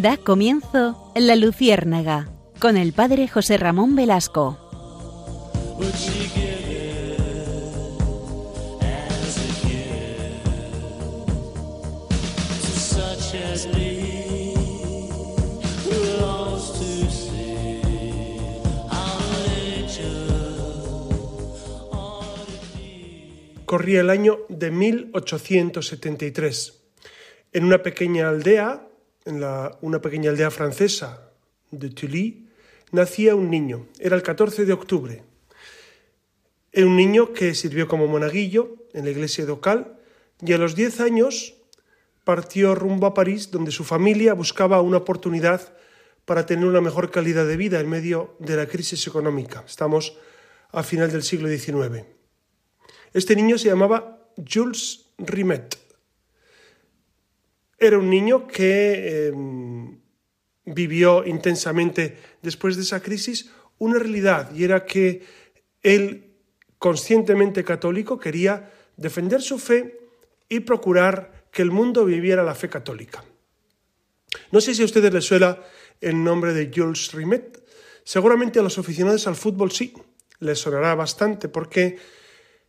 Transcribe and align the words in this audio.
Da 0.00 0.16
comienzo 0.16 1.12
La 1.16 1.34
Luciérnaga 1.34 2.28
con 2.60 2.76
el 2.76 2.92
padre 2.92 3.26
José 3.26 3.56
Ramón 3.56 3.96
Velasco. 3.96 4.56
Corría 23.64 24.02
el 24.02 24.10
año 24.10 24.38
de 24.48 24.70
1873. 24.70 26.84
En 27.52 27.64
una 27.64 27.82
pequeña 27.82 28.28
aldea, 28.28 28.87
en 29.24 29.42
una 29.80 30.00
pequeña 30.00 30.30
aldea 30.30 30.50
francesa 30.50 31.30
de 31.70 31.90
Tully, 31.90 32.48
nacía 32.92 33.34
un 33.34 33.50
niño. 33.50 33.86
Era 33.98 34.16
el 34.16 34.22
14 34.22 34.64
de 34.64 34.72
octubre. 34.72 35.22
Un 36.74 36.96
niño 36.96 37.32
que 37.32 37.54
sirvió 37.54 37.88
como 37.88 38.06
monaguillo 38.06 38.86
en 38.92 39.04
la 39.04 39.10
iglesia 39.10 39.44
de 39.44 39.52
Ocal 39.52 39.98
y 40.40 40.52
a 40.52 40.58
los 40.58 40.74
10 40.74 41.00
años 41.00 41.54
partió 42.24 42.74
rumbo 42.74 43.06
a 43.06 43.14
París, 43.14 43.50
donde 43.50 43.70
su 43.70 43.84
familia 43.84 44.34
buscaba 44.34 44.82
una 44.82 44.98
oportunidad 44.98 45.72
para 46.24 46.44
tener 46.44 46.66
una 46.66 46.82
mejor 46.82 47.10
calidad 47.10 47.46
de 47.46 47.56
vida 47.56 47.80
en 47.80 47.88
medio 47.88 48.36
de 48.38 48.54
la 48.54 48.66
crisis 48.66 49.06
económica. 49.06 49.64
Estamos 49.66 50.16
a 50.70 50.82
final 50.82 51.10
del 51.10 51.22
siglo 51.22 51.48
XIX. 51.48 52.04
Este 53.14 53.34
niño 53.34 53.56
se 53.56 53.68
llamaba 53.68 54.28
Jules 54.36 55.06
Rimet. 55.16 55.87
Era 57.78 57.98
un 57.98 58.10
niño 58.10 58.46
que 58.46 59.28
em, 59.28 60.00
vivió 60.64 61.24
intensamente 61.24 62.16
después 62.42 62.76
de 62.76 62.82
esa 62.82 63.00
crisis 63.00 63.50
una 63.78 63.98
realidad 63.98 64.52
y 64.54 64.64
era 64.64 64.84
que 64.84 65.22
él, 65.82 66.34
conscientemente 66.78 67.64
católico, 67.64 68.18
quería 68.18 68.72
defender 68.96 69.40
su 69.40 69.58
fe 69.58 69.98
y 70.48 70.60
procurar 70.60 71.46
que 71.52 71.62
el 71.62 71.70
mundo 71.70 72.04
viviera 72.04 72.42
la 72.42 72.54
fe 72.54 72.68
católica. 72.68 73.24
No 74.50 74.60
sé 74.60 74.74
si 74.74 74.82
a 74.82 74.86
ustedes 74.86 75.12
les 75.12 75.24
suena 75.24 75.58
el 76.00 76.22
nombre 76.22 76.52
de 76.52 76.70
Jules 76.74 77.12
Rimet. 77.12 77.62
Seguramente 78.04 78.58
a 78.58 78.62
los 78.62 78.78
aficionados 78.78 79.26
al 79.26 79.36
fútbol 79.36 79.70
sí, 79.70 79.94
les 80.40 80.58
sonará 80.58 80.94
bastante 80.94 81.48
porque 81.48 81.98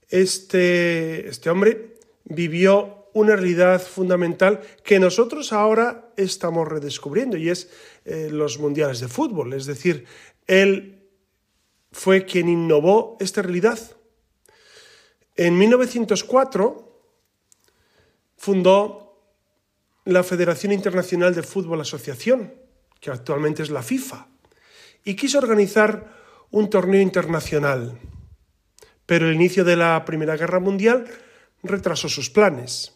este, 0.10 1.28
este 1.28 1.50
hombre 1.50 1.96
vivió 2.26 2.99
una 3.14 3.36
realidad 3.36 3.82
fundamental 3.82 4.62
que 4.84 5.00
nosotros 5.00 5.54
ahora 5.54 6.12
estamos 6.18 6.68
redescubriendo 6.68 7.38
y 7.38 7.50
es 7.50 7.70
eh, 8.06 8.30
los 8.32 8.60
mundiales 8.60 9.00
de 9.00 9.08
fútbol. 9.08 9.54
Es 9.54 9.66
decir, 9.66 10.06
él 10.48 11.08
fue 11.92 12.26
quien 12.26 12.50
innovó 12.50 13.18
esta 13.20 13.42
realidad. 13.42 13.80
En 15.36 15.58
1904 15.58 17.02
fundó 18.38 19.22
la 20.06 20.24
Federación 20.24 20.72
Internacional 20.74 21.36
de 21.36 21.44
Fútbol 21.44 21.82
Asociación, 21.82 22.54
que 23.00 23.12
actualmente 23.12 23.64
es 23.64 23.70
la 23.70 23.84
FIFA, 23.84 24.28
y 25.04 25.16
quiso 25.16 25.38
organizar 25.38 26.18
un 26.52 26.70
torneo 26.70 27.02
internacional 27.02 27.98
pero 29.10 29.28
el 29.28 29.34
inicio 29.34 29.64
de 29.64 29.76
la 29.76 30.06
Primera 30.06 30.38
Guerra 30.38 30.60
Mundial 30.60 31.08
retrasó 31.64 32.08
sus 32.08 32.30
planes. 32.30 32.94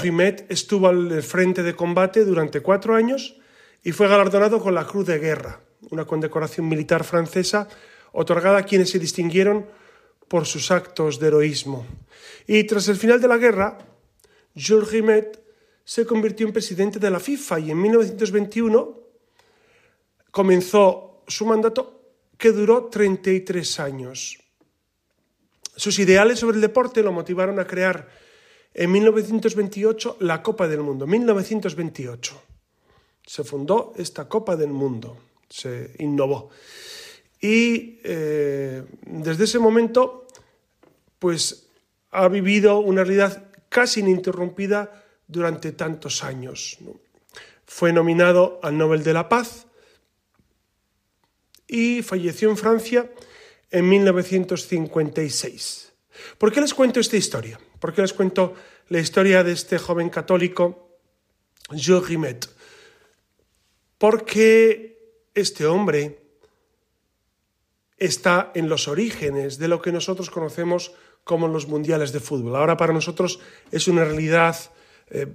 Rimet 0.00 0.50
estuvo 0.50 0.88
al 0.88 1.22
frente 1.22 1.62
de 1.62 1.74
combate 1.74 2.24
durante 2.24 2.60
cuatro 2.60 2.94
años 2.94 3.36
y 3.82 3.92
fue 3.92 4.08
galardonado 4.08 4.60
con 4.60 4.74
la 4.74 4.86
Cruz 4.86 5.06
de 5.06 5.18
Guerra, 5.18 5.60
una 5.90 6.04
condecoración 6.04 6.68
militar 6.68 7.04
francesa 7.04 7.68
otorgada 8.12 8.58
a 8.58 8.64
quienes 8.64 8.90
se 8.90 8.98
distinguieron 8.98 9.66
por 10.28 10.46
sus 10.46 10.70
actos 10.70 11.18
de 11.18 11.28
heroísmo. 11.28 11.86
Y 12.46 12.64
tras 12.64 12.88
el 12.88 12.96
final 12.96 13.20
de 13.20 13.28
la 13.28 13.36
guerra, 13.36 13.78
Jules 14.54 14.90
Rimet 14.90 15.42
se 15.84 16.06
convirtió 16.06 16.46
en 16.46 16.52
presidente 16.52 16.98
de 16.98 17.10
la 17.10 17.20
FIFA 17.20 17.60
y 17.60 17.70
en 17.70 17.80
1921 17.80 19.00
comenzó 20.30 21.22
su 21.26 21.44
mandato 21.46 22.02
que 22.38 22.50
duró 22.50 22.86
33 22.86 23.80
años. 23.80 24.38
Sus 25.76 25.98
ideales 25.98 26.38
sobre 26.38 26.56
el 26.56 26.62
deporte 26.62 27.02
lo 27.02 27.12
motivaron 27.12 27.58
a 27.58 27.66
crear 27.66 28.08
en 28.74 28.92
1928 28.92 30.18
la 30.20 30.42
Copa 30.42 30.68
del 30.68 30.80
Mundo. 30.80 31.06
1928 31.06 32.42
se 33.26 33.44
fundó 33.44 33.92
esta 33.96 34.28
Copa 34.28 34.56
del 34.56 34.70
Mundo, 34.70 35.16
se 35.48 35.94
innovó. 35.98 36.50
Y 37.40 38.00
eh, 38.04 38.84
desde 39.06 39.44
ese 39.44 39.58
momento, 39.58 40.26
pues 41.18 41.68
ha 42.10 42.28
vivido 42.28 42.78
una 42.78 43.04
realidad 43.04 43.50
casi 43.68 44.00
ininterrumpida 44.00 45.04
durante 45.26 45.72
tantos 45.72 46.24
años. 46.24 46.78
Fue 47.66 47.92
nominado 47.92 48.60
al 48.62 48.78
Nobel 48.78 49.02
de 49.02 49.12
la 49.12 49.28
Paz 49.28 49.66
y 51.66 52.02
falleció 52.02 52.48
en 52.50 52.56
Francia 52.56 53.10
en 53.70 53.88
1956. 53.88 55.92
¿Por 56.36 56.52
qué 56.52 56.60
les 56.60 56.74
cuento 56.74 57.00
esta 57.00 57.16
historia? 57.16 57.58
¿Por 57.82 57.92
qué 57.92 58.02
les 58.02 58.12
cuento 58.12 58.54
la 58.90 59.00
historia 59.00 59.42
de 59.42 59.50
este 59.50 59.76
joven 59.76 60.08
católico, 60.08 61.00
Jules 61.68 62.06
Rimet? 62.06 62.48
Porque 63.98 65.18
este 65.34 65.66
hombre 65.66 66.22
está 67.98 68.52
en 68.54 68.68
los 68.68 68.86
orígenes 68.86 69.58
de 69.58 69.66
lo 69.66 69.82
que 69.82 69.90
nosotros 69.90 70.30
conocemos 70.30 70.94
como 71.24 71.48
los 71.48 71.66
mundiales 71.66 72.12
de 72.12 72.20
fútbol. 72.20 72.54
Ahora 72.54 72.76
para 72.76 72.92
nosotros 72.92 73.40
es 73.72 73.88
una 73.88 74.04
realidad 74.04 74.54
eh, 75.10 75.26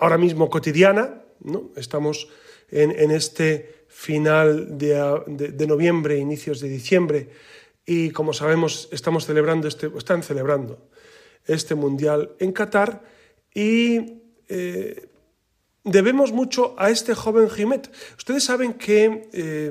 ahora 0.00 0.18
mismo 0.18 0.50
cotidiana, 0.50 1.22
¿no? 1.38 1.70
estamos 1.76 2.26
en, 2.68 3.12
este 3.12 3.84
final 3.86 4.76
de, 4.76 5.22
de 5.28 5.66
noviembre, 5.68 6.18
inicios 6.18 6.58
de 6.58 6.68
diciembre, 6.68 7.28
y 7.86 8.10
como 8.10 8.32
sabemos 8.32 8.88
estamos 8.90 9.24
celebrando 9.24 9.68
este, 9.68 9.86
están 9.96 10.24
celebrando 10.24 10.90
este 11.46 11.74
mundial 11.74 12.32
en 12.38 12.52
Qatar 12.52 13.02
y 13.54 14.22
eh, 14.48 15.08
debemos 15.84 16.32
mucho 16.32 16.74
a 16.78 16.90
este 16.90 17.14
joven 17.14 17.50
Jimet. 17.50 17.90
Ustedes 18.16 18.44
saben 18.44 18.74
que 18.74 19.28
eh, 19.32 19.70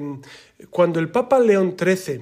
cuando 0.70 1.00
el 1.00 1.10
Papa 1.10 1.40
León 1.40 1.76
XIII 1.78 2.22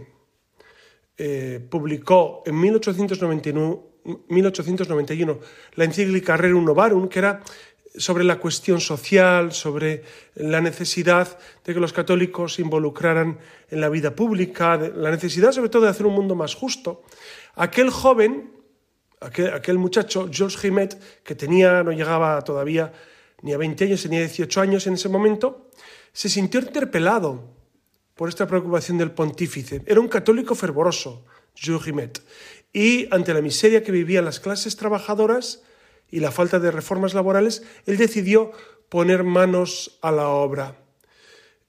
eh, 1.18 1.60
publicó 1.70 2.44
en 2.46 2.60
1891, 2.60 3.84
1891 4.30 5.40
la 5.76 5.84
encíclica 5.84 6.38
Rerum 6.38 6.66
Novarum, 6.66 7.10
que 7.10 7.20
era 7.20 7.42
sobre 7.98 8.24
la 8.24 8.40
cuestión 8.40 8.80
social, 8.80 9.52
sobre 9.52 10.04
la 10.36 10.62
necesidad 10.62 11.38
de 11.66 11.74
que 11.74 11.80
los 11.80 11.92
católicos 11.92 12.56
se 12.56 12.62
involucraran 12.62 13.40
en 13.70 13.82
la 13.82 13.90
vida 13.90 14.16
pública, 14.16 14.78
la 14.78 15.12
necesidad 15.12 15.52
sobre 15.52 15.70
todo 15.70 15.84
de 15.84 15.90
hacer 15.90 16.06
un 16.06 16.14
mundo 16.14 16.36
más 16.36 16.56
justo. 16.56 17.04
Aquel 17.56 17.90
joven, 17.90 18.52
aquel, 19.20 19.78
muchacho, 19.78 20.30
Georges 20.32 20.60
Gimet, 20.60 21.24
que 21.24 21.36
tenía, 21.36 21.84
no 21.84 21.92
llegaba 21.92 22.42
todavía 22.42 22.92
ni 23.42 23.54
a 23.54 23.58
20 23.58 23.86
años, 23.86 24.04
tenía 24.04 24.20
18 24.20 24.62
años 24.62 24.88
en 24.88 24.96
ese 24.96 25.10
momento, 25.10 25.70
se 26.12 26.30
sintió 26.30 26.60
interpelado 26.60 27.56
por 28.16 28.30
esta 28.30 28.48
preocupación 28.48 28.98
del 28.98 29.12
pontífice. 29.12 29.82
Era 29.86 30.00
un 30.00 30.08
católico 30.08 30.56
fervoroso, 30.56 31.26
Georges 31.56 31.86
Gimet, 31.86 32.22
y 32.74 33.08
ante 33.14 33.34
la 33.34 33.42
miseria 33.42 33.84
que 33.84 33.92
vivían 33.92 34.26
las 34.26 34.40
clases 34.40 34.76
trabajadoras, 34.76 35.64
y 36.12 36.20
la 36.20 36.32
falta 36.32 36.60
de 36.60 36.72
reformas 36.72 37.14
laborales, 37.14 37.64
él 37.86 37.98
decidió 37.98 38.52
poner 38.90 39.24
manos 39.24 40.00
a 40.02 40.12
la 40.12 40.30
obra. 40.30 40.76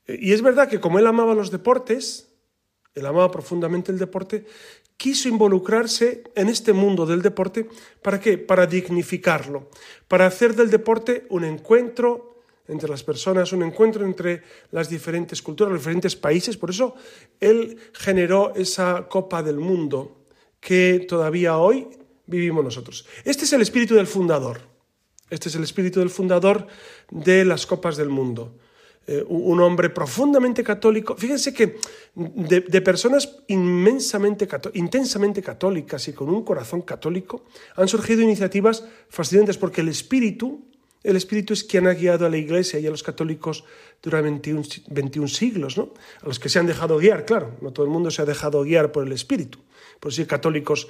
Y 0.07 0.33
es 0.33 0.43
verdad 0.43 0.69
que 0.69 0.81
como 0.81 0.99
él 0.99 1.07
amaba 1.07 1.35
los 1.35 1.51
deportes, 1.51 2.29
él 2.95 3.07
amaba 3.07 3.31
profundamente 3.31 3.93
el 3.93 3.99
deporte, 3.99 4.47
quiso 5.01 5.31
involucrarse 5.31 6.25
en 6.35 6.51
este 6.51 6.75
mundo 6.75 7.07
del 7.07 7.23
deporte, 7.23 7.67
¿para 8.03 8.21
qué? 8.21 8.37
Para 8.37 8.67
dignificarlo, 8.67 9.71
para 10.07 10.27
hacer 10.27 10.55
del 10.55 10.69
deporte 10.69 11.25
un 11.31 11.45
encuentro 11.45 12.45
entre 12.69 12.91
las 12.91 13.03
personas, 13.03 13.51
un 13.55 13.63
encuentro 13.63 14.05
entre 14.05 14.43
las 14.73 14.91
diferentes 14.91 15.41
culturas, 15.41 15.73
los 15.73 15.81
diferentes 15.81 16.17
países. 16.17 16.59
Por 16.59 16.69
eso 16.69 16.95
él 17.41 17.79
generó 17.95 18.55
esa 18.55 19.09
Copa 19.09 19.43
del 19.43 19.57
Mundo 19.57 20.27
que 20.61 21.07
todavía 21.09 21.57
hoy 21.57 21.89
vivimos 22.27 22.63
nosotros. 22.63 23.07
Este 23.25 23.47
es 23.47 23.53
el 23.55 23.63
espíritu 23.63 23.95
del 23.95 24.07
fundador. 24.07 24.61
Este 25.31 25.49
es 25.49 25.55
el 25.55 25.63
espíritu 25.63 26.01
del 26.01 26.11
fundador 26.11 26.67
de 27.11 27.47
las 27.47 27.65
copas 27.65 27.97
del 27.97 28.11
mundo. 28.11 28.59
Eh, 29.07 29.25
un 29.27 29.61
hombre 29.61 29.89
profundamente 29.89 30.63
católico. 30.63 31.17
Fíjense 31.17 31.55
que 31.55 31.79
de, 32.15 32.81
personas 32.83 33.39
inmensamente, 33.49 34.47
intensamente 34.75 35.43
católicas 35.43 36.07
y 36.07 36.13
con 36.13 36.29
un 36.29 36.45
corazón 36.45 36.83
católico 36.83 37.45
han 37.77 37.89
surgido 37.89 38.21
iniciativas 38.23 38.85
fascinantes 39.09 39.57
porque 39.57 39.81
el 39.81 39.89
espíritu 39.89 40.67
El 41.03 41.17
Espíritu 41.17 41.55
es 41.55 41.65
quien 41.65 41.87
ha 41.87 41.95
guiado 41.95 42.27
a 42.27 42.29
la 42.29 42.37
Iglesia 42.37 42.79
y 42.79 42.87
a 42.87 42.91
los 42.91 43.03
católicos 43.03 43.65
durante 44.03 44.53
21, 44.89 45.29
siglos, 45.29 45.79
¿no? 45.79 45.95
A 46.21 46.27
los 46.27 46.39
que 46.39 46.51
se 46.51 46.59
han 46.59 46.67
dejado 46.67 46.99
guiar, 46.99 47.25
claro, 47.25 47.57
no 47.63 47.73
todo 47.73 47.87
el 47.87 47.91
mundo 47.91 48.11
se 48.11 48.21
ha 48.21 48.27
dejado 48.27 48.63
guiar 48.65 48.93
por 48.93 49.07
el 49.07 49.13
Espíritu, 49.13 49.61
por 49.99 50.13
sí 50.13 50.27
católicos 50.27 50.89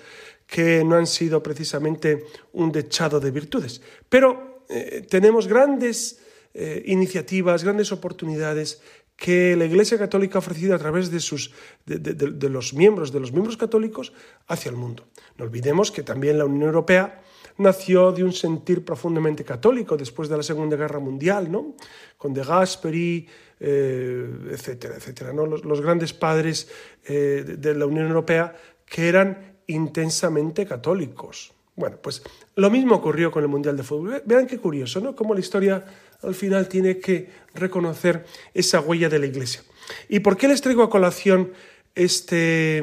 que 0.48 0.82
no 0.82 0.96
han 0.96 1.06
sido 1.06 1.40
precisamente 1.44 2.26
un 2.52 2.72
dechado 2.72 3.20
de 3.20 3.30
virtudes. 3.30 3.82
Pero 4.08 4.64
eh, 4.68 5.06
tenemos 5.08 5.46
grandes 5.46 6.18
eh, 6.54 6.82
iniciativas, 6.86 7.64
grandes 7.64 7.92
oportunidades 7.92 8.82
que 9.20 9.54
la 9.54 9.66
Iglesia 9.66 9.98
Católica 9.98 10.38
ha 10.38 10.40
ofrecido 10.40 10.74
a 10.74 10.78
través 10.78 11.10
de, 11.10 11.20
sus, 11.20 11.52
de, 11.84 12.48
los 12.48 12.72
miembros, 12.72 13.12
de 13.12 13.20
los 13.20 13.32
miembros 13.32 13.58
católicos 13.58 14.14
hacia 14.48 14.70
el 14.70 14.76
mundo. 14.76 15.04
No 15.36 15.44
olvidemos 15.44 15.92
que 15.92 16.02
también 16.02 16.38
la 16.38 16.46
Unión 16.46 16.62
Europea 16.62 17.20
nació 17.58 18.12
de 18.12 18.24
un 18.24 18.32
sentir 18.32 18.82
profundamente 18.82 19.44
católico 19.44 19.98
después 19.98 20.30
de 20.30 20.38
la 20.38 20.42
Segunda 20.42 20.76
Guerra 20.76 20.98
Mundial, 20.98 21.52
¿no? 21.52 21.76
con 22.16 22.32
De 22.32 22.42
Gasperi, 22.42 23.28
eh, 23.60 24.30
etcétera, 24.52 24.96
etcétera. 24.96 25.34
¿no? 25.34 25.44
Los, 25.44 25.80
grandes 25.82 26.14
padres 26.14 26.70
eh, 27.04 27.44
de 27.58 27.74
la 27.74 27.84
Unión 27.84 28.06
Europea 28.06 28.56
que 28.86 29.06
eran 29.06 29.58
intensamente 29.66 30.64
católicos. 30.64 31.52
Bueno, 31.76 31.98
pues 32.02 32.22
lo 32.56 32.70
mismo 32.70 32.96
ocurrió 32.96 33.30
con 33.30 33.42
el 33.42 33.48
Mundial 33.48 33.76
de 33.76 33.82
Fútbol. 33.82 34.22
Vean 34.24 34.46
qué 34.46 34.58
curioso, 34.58 35.00
¿no? 35.00 35.14
Cómo 35.14 35.34
la 35.34 35.40
historia 35.40 35.84
al 36.22 36.34
final 36.34 36.68
tiene 36.68 36.98
que 36.98 37.30
reconocer 37.54 38.26
esa 38.54 38.80
huella 38.80 39.08
de 39.08 39.18
la 39.18 39.26
Iglesia. 39.26 39.62
¿Y 40.08 40.20
por 40.20 40.36
qué 40.36 40.48
les 40.48 40.60
traigo 40.60 40.82
a 40.82 40.90
colación 40.90 41.52
este, 41.94 42.82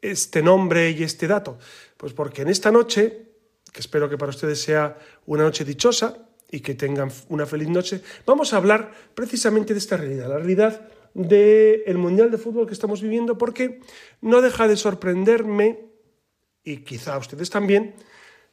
este 0.00 0.42
nombre 0.42 0.90
y 0.90 1.02
este 1.02 1.26
dato? 1.26 1.58
Pues 1.96 2.12
porque 2.12 2.42
en 2.42 2.48
esta 2.48 2.70
noche, 2.70 3.30
que 3.72 3.80
espero 3.80 4.08
que 4.08 4.18
para 4.18 4.30
ustedes 4.30 4.60
sea 4.60 4.98
una 5.26 5.44
noche 5.44 5.64
dichosa 5.64 6.18
y 6.50 6.60
que 6.60 6.74
tengan 6.74 7.10
una 7.28 7.46
feliz 7.46 7.68
noche, 7.68 8.02
vamos 8.26 8.52
a 8.52 8.58
hablar 8.58 8.92
precisamente 9.14 9.72
de 9.72 9.78
esta 9.78 9.96
realidad, 9.96 10.28
la 10.28 10.38
realidad 10.38 10.88
del 11.14 11.98
Mundial 11.98 12.30
de 12.30 12.38
Fútbol 12.38 12.66
que 12.66 12.74
estamos 12.74 13.02
viviendo, 13.02 13.38
porque 13.38 13.80
no 14.20 14.40
deja 14.40 14.66
de 14.66 14.76
sorprenderme, 14.76 15.86
y 16.64 16.78
quizá 16.78 17.18
ustedes 17.18 17.50
también, 17.50 17.94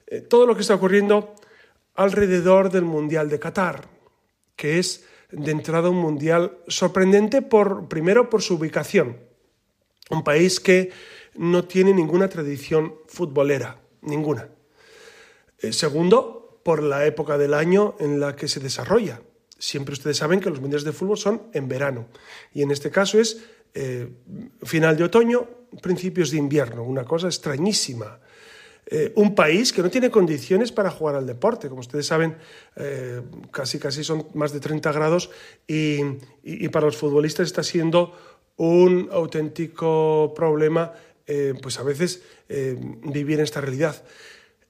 eh, 0.07 0.21
todo 0.21 0.45
lo 0.45 0.55
que 0.55 0.61
está 0.61 0.75
ocurriendo 0.75 1.35
alrededor 1.99 2.71
del 2.71 2.85
Mundial 2.85 3.29
de 3.29 3.39
Qatar, 3.39 3.89
que 4.55 4.79
es 4.79 5.03
de 5.31 5.51
entrada 5.51 5.89
un 5.89 5.97
mundial 5.97 6.57
sorprendente 6.67 7.41
por 7.41 7.89
primero 7.89 8.29
por 8.29 8.41
su 8.41 8.55
ubicación, 8.55 9.17
un 10.09 10.23
país 10.23 10.61
que 10.61 10.91
no 11.35 11.65
tiene 11.65 11.93
ninguna 11.93 12.29
tradición 12.29 12.95
futbolera, 13.07 13.81
ninguna. 14.01 14.47
Eh, 15.59 15.73
segundo, 15.73 16.61
por 16.63 16.81
la 16.81 17.05
época 17.05 17.37
del 17.37 17.53
año 17.53 17.95
en 17.99 18.21
la 18.21 18.33
que 18.33 18.47
se 18.47 18.61
desarrolla. 18.61 19.21
Siempre 19.57 19.91
ustedes 19.91 20.15
saben 20.15 20.39
que 20.39 20.49
los 20.49 20.61
mundiales 20.61 20.85
de 20.85 20.93
fútbol 20.93 21.17
son 21.17 21.49
en 21.51 21.67
verano 21.67 22.07
y 22.53 22.61
en 22.61 22.71
este 22.71 22.89
caso 22.91 23.19
es 23.19 23.43
eh, 23.73 24.09
final 24.63 24.95
de 24.95 25.03
otoño, 25.03 25.49
principios 25.81 26.31
de 26.31 26.37
invierno, 26.37 26.81
una 26.81 27.03
cosa 27.03 27.27
extrañísima. 27.27 28.21
Eh, 28.91 29.13
un 29.17 29.35
país 29.35 29.71
que 29.71 29.83
no 29.83 29.89
tiene 29.91 30.09
condiciones 30.09 30.71
para 30.71 30.89
jugar 30.89 31.13
al 31.13 31.27
deporte. 31.27 31.69
Como 31.69 31.81
ustedes 31.81 32.07
saben, 32.07 32.35
eh, 32.75 33.21
casi, 33.51 33.77
casi 33.77 34.03
son 34.03 34.27
más 34.33 34.51
de 34.51 34.59
30 34.59 34.91
grados 34.91 35.29
y, 35.67 35.99
para 36.69 36.87
los 36.87 36.97
futbolistas 36.97 37.45
está 37.45 37.61
siendo 37.61 38.17
un 38.57 39.07
auténtico 39.11 40.33
problema, 40.35 40.91
eh, 41.27 41.53
pues 41.61 41.77
a 41.79 41.83
veces 41.83 42.23
vivir 42.49 43.37
en 43.37 43.43
esta 43.43 43.61
realidad. 43.61 44.03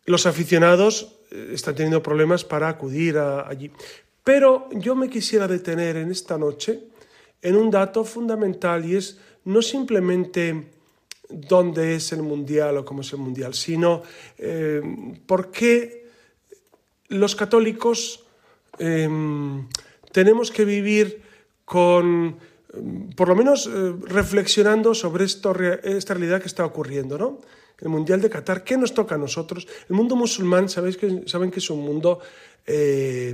Los 0.05 0.25
aficionados 0.25 1.15
están 1.31 1.75
teniendo 1.75 2.03
problemas 2.03 2.43
para 2.43 2.67
acudir 2.67 3.17
allí. 3.17 3.71
Pero 4.25 4.67
yo 4.73 4.95
me 4.95 5.09
quisiera 5.09 5.47
detener 5.47 5.95
en 5.95 6.11
esta 6.11 6.37
noche 6.37 6.81
en 7.41 7.55
un 7.55 7.71
dato 7.71 8.03
fundamental 8.03 8.85
y 8.85 8.97
es 8.97 9.17
no 9.45 9.61
simplemente 9.61 10.65
dónde 11.29 11.95
es 11.95 12.11
el 12.11 12.23
mundial 12.23 12.77
o 12.77 12.85
cómo 12.85 13.01
es 13.01 13.13
el 13.13 13.19
mundial, 13.19 13.53
sino 13.53 14.01
eh, 14.37 14.81
por 15.25 15.51
qué 15.51 16.09
los 17.09 17.35
católicos 17.35 18.25
em, 18.79 19.67
tenemos 20.11 20.51
que 20.51 20.65
vivir 20.65 21.21
con, 21.65 22.37
por 23.15 23.29
lo 23.29 23.35
menos 23.35 23.67
eh, 23.67 23.93
reflexionando 24.01 24.93
sobre 24.93 25.25
esto, 25.25 25.53
esta 25.83 26.13
realidad 26.15 26.41
que 26.41 26.47
está 26.47 26.65
ocurriendo, 26.65 27.17
¿no? 27.17 27.39
El 27.79 27.87
Mundial 27.87 28.19
de 28.19 28.29
Qatar, 28.29 28.65
¿qué 28.65 28.75
nos 28.75 28.93
toca 28.93 29.15
a 29.15 29.17
nosotros? 29.17 29.65
El 29.87 29.95
mundo 29.95 30.17
musulmán, 30.17 30.67
¿sabéis 30.67 30.97
que, 30.97 31.23
saben 31.27 31.49
que 31.49 31.59
es 31.59 31.69
un 31.69 31.79
mundo 31.79 32.19
eh, 32.67 33.33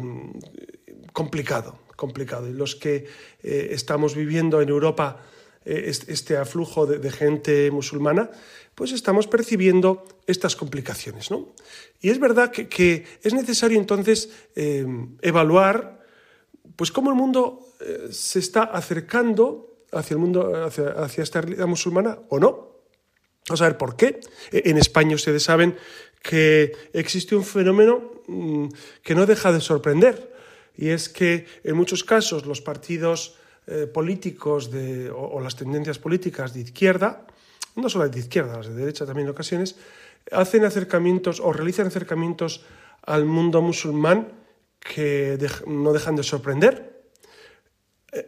complicado, 1.12 1.80
complicado. 1.95 2.47
Y 2.47 2.53
los 2.53 2.75
que 2.75 3.07
estamos 3.42 4.13
viviendo 4.13 4.62
en 4.62 4.69
Europa 4.69 5.19
este 5.66 6.38
aflujo 6.38 6.86
de, 6.86 7.12
gente 7.12 7.72
musulmana, 7.72 8.30
pues 8.76 8.92
estamos 8.92 9.28
percibiendo 9.28 10.06
estas 10.28 10.56
complicaciones. 10.56 11.32
¿no? 11.32 11.54
Y 12.02 12.10
es 12.10 12.20
verdad 12.20 12.52
que, 12.52 13.06
es 13.24 13.34
necesario 13.34 13.80
entonces 13.80 14.30
eh, 14.56 14.86
evaluar 15.22 16.06
pues, 16.76 16.92
cómo 16.92 17.10
el 17.10 17.16
mundo 17.16 17.74
eh, 17.80 18.10
se 18.12 18.40
está 18.40 18.64
acercando 18.64 19.76
hacia 19.92 20.16
el 20.16 20.20
mundo, 20.20 20.66
hacia, 20.66 21.24
esta 21.24 21.42
realidad 21.42 21.68
musulmana 21.68 22.20
o 22.30 22.40
no. 22.40 22.76
Vamos 23.48 23.62
a 23.62 23.66
ver 23.66 23.78
por 23.78 23.96
qué. 23.96 24.20
E, 24.52 24.70
en 24.70 24.78
España 24.78 25.16
ustedes 25.16 25.44
saben 25.44 25.78
que 26.22 26.72
existe 26.94 27.36
un 27.36 27.44
fenómeno 27.44 28.22
mm, 28.28 28.68
que 29.02 29.16
no 29.16 29.26
deja 29.26 29.52
de 29.52 29.62
sorprender, 29.62 30.34
y 30.76 30.90
es 30.90 31.08
que 31.10 31.46
en 31.64 31.76
muchos 31.76 32.04
casos 32.04 32.46
los 32.46 32.62
partidos 32.62 33.38
eh, 33.68 33.88
políticos 33.88 34.70
de, 34.72 35.10
o, 35.10 35.40
las 35.42 35.56
tendencias 35.56 36.00
políticas 36.00 36.54
de 36.54 36.62
izquierda, 36.62 37.26
no 37.76 37.90
solo 37.90 38.07
de 38.07 38.19
izquierda, 38.19 38.57
las 38.57 38.68
de 38.68 38.76
derecha 38.76 39.06
también 39.06 39.28
en 39.28 39.31
ocasiones, 39.31 39.76
hacen 40.31 40.66
acercamientos 40.66 41.40
o 41.40 41.52
realizan 41.52 41.88
acercamientos 41.88 42.66
al 43.04 43.26
mundo 43.26 43.62
musulmán 43.62 44.34
que 44.80 45.38
no 45.68 45.94
dejan 45.94 46.16
de 46.16 46.24
sorprender. 46.24 47.10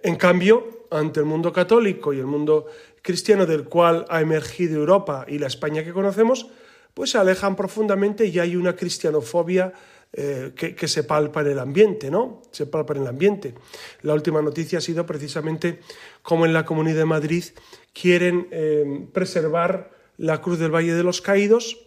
En 0.03 0.15
cambio, 0.15 0.87
ante 0.91 1.19
el 1.19 1.25
mundo 1.25 1.53
católico 1.53 2.13
y 2.13 2.19
el 2.19 2.25
mundo 2.25 2.65
cristiano 3.01 3.45
del 3.45 3.65
cual 3.65 4.05
ha 4.09 4.21
emergido 4.21 4.79
Europa 4.79 5.25
y 5.27 5.39
la 5.39 5.47
España 5.47 5.83
que 5.83 5.93
conocemos, 5.93 6.47
pues 6.93 7.11
se 7.11 7.17
alejan 7.17 7.55
profundamente 7.55 8.25
y 8.25 8.39
hay 8.39 8.55
una 8.55 8.75
cristianofobia 8.75 9.71
eh, 10.19 10.53
que, 10.55 10.87
se 10.87 11.03
palpa 11.03 11.41
en 11.41 11.47
el 11.47 11.59
ambiente, 11.59 12.09
¿no? 12.09 12.41
Se 12.49 12.65
palpa 12.65 12.95
en 12.95 13.03
el 13.03 13.07
ambiente. 13.07 13.53
La 14.01 14.15
última 14.15 14.41
noticia 14.41 14.79
ha 14.79 14.81
sido 14.81 15.05
precisamente 15.05 15.77
cómo 16.23 16.47
en 16.47 16.53
la 16.53 16.65
Comunidad 16.65 16.97
de 16.97 17.05
Madrid 17.05 17.43
quieren 17.93 18.47
eh, 18.49 19.05
preservar 19.13 19.91
la 20.17 20.41
Cruz 20.41 20.57
del 20.57 20.73
Valle 20.73 20.95
de 20.95 21.03
los 21.03 21.21
Caídos 21.21 21.77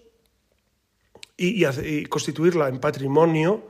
y, 1.37 2.05
constituirla 2.07 2.69
en 2.69 2.79
patrimonio 2.79 3.65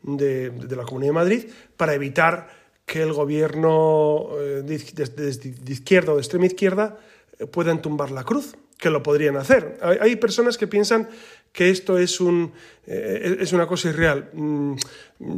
de, 0.00 0.50
la 0.70 0.84
Comunidad 0.84 1.10
de 1.10 1.14
Madrid 1.14 1.44
para 1.76 1.92
evitar 1.92 2.48
que 2.86 3.02
el 3.02 3.12
gobierno 3.12 4.28
eh, 4.38 4.62
de, 4.64 5.72
izquierda 5.72 6.12
o 6.12 6.14
de 6.14 6.22
extrema 6.22 6.46
izquierda 6.46 6.98
puedan 7.50 7.82
tumbar 7.82 8.10
la 8.10 8.24
cruz, 8.24 8.56
que 8.78 8.90
lo 8.90 9.02
podrían 9.02 9.36
hacer. 9.36 9.78
hay 9.82 10.16
personas 10.16 10.58
que 10.58 10.66
piensan 10.66 11.08
que 11.56 11.70
esto 11.70 11.96
es, 11.96 12.20
un, 12.20 12.52
eh, 12.86 13.38
es 13.40 13.52
una 13.54 13.66
cosa 13.66 13.88
irreal. 13.88 14.28
Mm, 14.34 14.76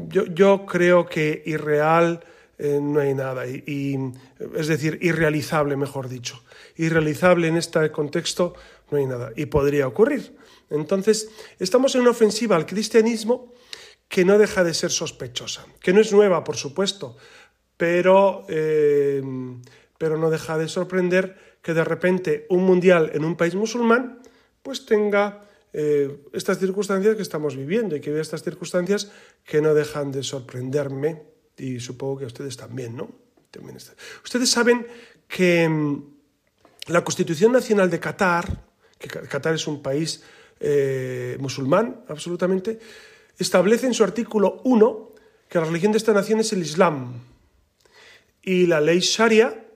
yo, 0.09 0.67
creo 0.67 1.07
que 1.07 1.45
irreal 1.47 2.25
eh, 2.59 2.81
no 2.83 2.99
hay 2.99 3.15
nada, 3.15 3.47
y, 3.47 3.97
es 4.57 4.67
decir, 4.67 4.99
irrealizable, 5.01 5.77
mejor 5.77 6.09
dicho. 6.09 6.43
Irrealizable 6.77 7.47
en 7.47 7.57
este 7.57 7.93
contexto 7.93 8.55
no 8.91 8.99
hay 8.99 9.07
nada, 9.07 9.31
y 9.37 9.47
podría 9.47 9.87
ocurrir. 9.87 10.37
Entonces, 10.71 11.31
estamos 11.61 11.95
en 11.95 12.01
una 12.01 12.11
ofensiva 12.11 12.57
al 12.57 12.67
cristianismo 12.67 13.55
que 14.09 14.25
no 14.25 14.39
deja 14.39 14.65
de 14.65 14.75
ser 14.75 14.91
sospechosa, 14.91 15.67
que 15.81 15.93
no 15.93 16.01
es 16.01 16.13
nueva, 16.13 16.43
por 16.43 16.57
supuesto, 16.57 17.17
pero, 17.77 18.45
eh, 18.49 19.23
pero 19.99 20.19
no 20.19 20.31
deja 20.31 20.59
de 20.59 20.67
sorprender 20.67 21.48
que 21.63 21.75
de 21.75 21.85
repente 21.85 22.47
un 22.51 22.65
mundial 22.65 23.11
en 23.15 23.25
un 23.25 23.37
país 23.37 23.55
musulmán 23.55 24.21
pues 24.63 24.87
tenga 24.87 25.43
eh, 25.73 26.25
estas 26.33 26.59
circunstancias 26.59 27.17
que 27.17 27.23
estamos 27.23 27.57
viviendo 27.57 27.97
y 27.97 28.01
que 28.01 28.11
veo 28.11 28.23
estas 28.23 28.43
circunstancias 28.43 29.11
que 29.45 29.61
no 29.61 29.75
dejan 29.75 30.11
de 30.13 30.23
sorprenderme 30.23 31.23
y 31.57 31.81
supongo 31.81 32.19
que 32.19 32.27
ustedes 32.27 32.57
también, 32.57 32.97
¿no? 32.97 33.09
Ustedes 34.23 34.51
saben 34.51 34.87
que 35.27 35.69
mm, 35.69 36.05
la 36.89 37.03
Constitución 37.03 37.53
Nacional 37.53 37.91
de 37.91 37.99
Qatar, 37.99 38.65
que 38.99 39.09
Qatar 39.09 39.55
es 39.55 39.67
un 39.67 39.83
país 39.83 40.23
eh, 40.61 41.37
musulmán 41.41 42.05
absolutamente, 42.09 42.79
establece 43.39 43.87
en 43.87 43.95
su 43.95 44.05
artículo 44.05 44.61
1 44.65 45.15
que 45.49 45.59
la 45.59 45.65
religión 45.65 45.93
de 45.93 45.99
esta 45.99 46.13
nación 46.13 46.41
es 46.41 46.53
el 46.53 46.63
Islam 46.63 47.23
y 48.43 48.67
la 48.67 48.81
ley 48.81 49.01
Sharia 49.01 49.68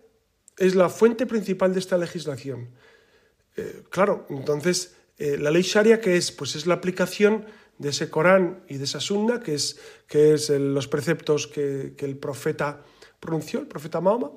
es 0.63 0.77
la 0.77 0.89
fuente 0.89 1.27
principal 1.27 1.73
de 1.73 1.81
esta 1.81 1.99
legislación. 1.99 2.71
Eh, 3.57 3.83
claro, 3.91 4.27
entonces 4.31 4.95
eh, 5.19 5.37
la 5.37 5.51
ley 5.51 5.63
Sharia, 5.63 6.01
¿qué 6.01 6.17
es? 6.17 6.31
Pues 6.31 6.55
es 6.55 6.67
la 6.67 6.75
aplicación 6.75 7.47
de 7.79 7.89
ese 7.89 8.09
Corán 8.09 8.63
y 8.69 8.77
de 8.77 8.85
esa 8.85 9.01
Sunna, 9.01 9.41
que 9.41 9.57
es, 9.57 9.81
que 10.07 10.35
es 10.35 10.51
los 10.51 10.87
preceptos 10.87 11.49
que, 11.49 11.97
el 11.99 12.17
profeta 12.17 12.85
pronunció, 13.19 13.59
el 13.59 13.67
profeta 13.67 14.01
Mahoma, 14.01 14.31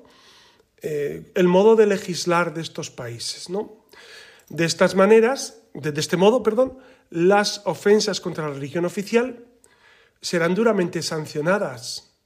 eh, 0.82 1.30
el 1.36 1.46
modo 1.46 1.76
de 1.76 1.86
legislar 1.86 2.52
de 2.52 2.62
estos 2.62 2.90
países. 2.90 3.48
¿no? 3.48 3.86
De 4.48 4.64
estas 4.64 4.96
maneras, 4.96 5.62
de, 5.74 5.92
de 5.92 6.00
este 6.00 6.16
modo, 6.16 6.42
perdón, 6.42 6.78
las 7.08 7.62
ofensas 7.66 8.20
contra 8.20 8.48
la 8.48 8.54
religión 8.54 8.84
oficial 8.84 9.46
serán 10.20 10.56
duramente 10.56 11.02
sancionadas 11.02 12.18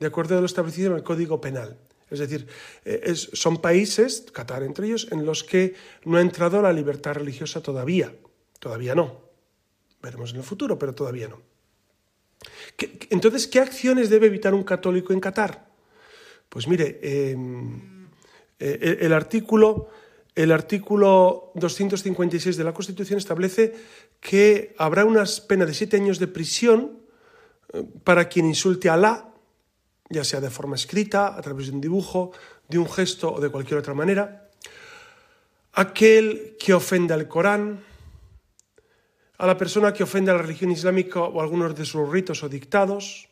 de 0.00 0.08
acuerdo 0.08 0.36
a 0.36 0.40
lo 0.40 0.46
establecido 0.46 0.90
en 0.90 0.96
el 0.96 1.04
Código 1.04 1.40
Penal. 1.40 1.78
Es 2.14 2.20
decir, 2.20 2.46
eh, 2.84 3.14
son 3.14 3.60
países, 3.60 4.26
Qatar 4.32 4.62
entre 4.62 4.86
ellos, 4.86 5.08
en 5.10 5.26
los 5.26 5.44
que 5.44 5.74
no 6.04 6.16
ha 6.16 6.20
entrado 6.20 6.62
la 6.62 6.72
libertad 6.72 7.14
religiosa 7.14 7.62
todavía. 7.62 8.14
Todavía 8.58 8.94
no. 8.94 9.20
Veremos 10.02 10.30
en 10.30 10.38
el 10.38 10.42
futuro, 10.42 10.78
pero 10.78 10.94
todavía 10.94 11.28
no. 11.28 11.42
entonces, 13.10 13.46
¿qué 13.46 13.60
acciones 13.60 14.10
debe 14.10 14.26
evitar 14.26 14.54
un 14.54 14.64
católico 14.64 15.12
en 15.12 15.20
Qatar? 15.20 15.66
Pues 16.48 16.68
mire, 16.68 17.00
em, 17.02 18.08
eh, 18.58 18.98
el, 19.00 19.12
artículo, 19.12 19.88
el 20.34 20.52
artículo 20.52 21.52
256 21.56 22.56
de 22.56 22.64
la 22.64 22.72
Constitución 22.72 23.18
establece 23.18 23.74
que 24.20 24.74
habrá 24.78 25.04
una 25.04 25.24
pena 25.48 25.66
de 25.66 25.74
siete 25.74 25.96
años 25.96 26.18
de 26.18 26.28
prisión 26.28 27.00
eh, 27.72 27.82
para 28.04 28.28
quien 28.28 28.46
insulte 28.46 28.88
a 28.88 28.94
Alá 28.94 29.33
ya 30.08 30.24
sea 30.24 30.40
de 30.40 30.50
forma 30.50 30.76
escrita, 30.76 31.36
a 31.36 31.40
través 31.40 31.66
de 31.66 31.72
un 31.72 31.80
dibujo, 31.80 32.32
de 32.68 32.78
un 32.78 32.88
gesto 32.88 33.32
o 33.32 33.40
de 33.40 33.50
cualquier 33.50 33.78
otra 33.78 33.94
manera. 33.94 34.50
Aquel 35.72 36.56
que 36.58 36.74
ofenda 36.74 37.14
al 37.14 37.28
Corán, 37.28 37.82
a 39.38 39.46
la 39.46 39.58
persona 39.58 39.92
que 39.92 40.04
ofenda 40.04 40.32
a 40.32 40.36
la 40.36 40.42
religión 40.42 40.70
islámica 40.70 41.20
o 41.20 41.40
algunos 41.40 41.74
de 41.74 41.84
sus 41.84 42.08
ritos 42.08 42.42
o 42.42 42.48
dictados, 42.48 43.28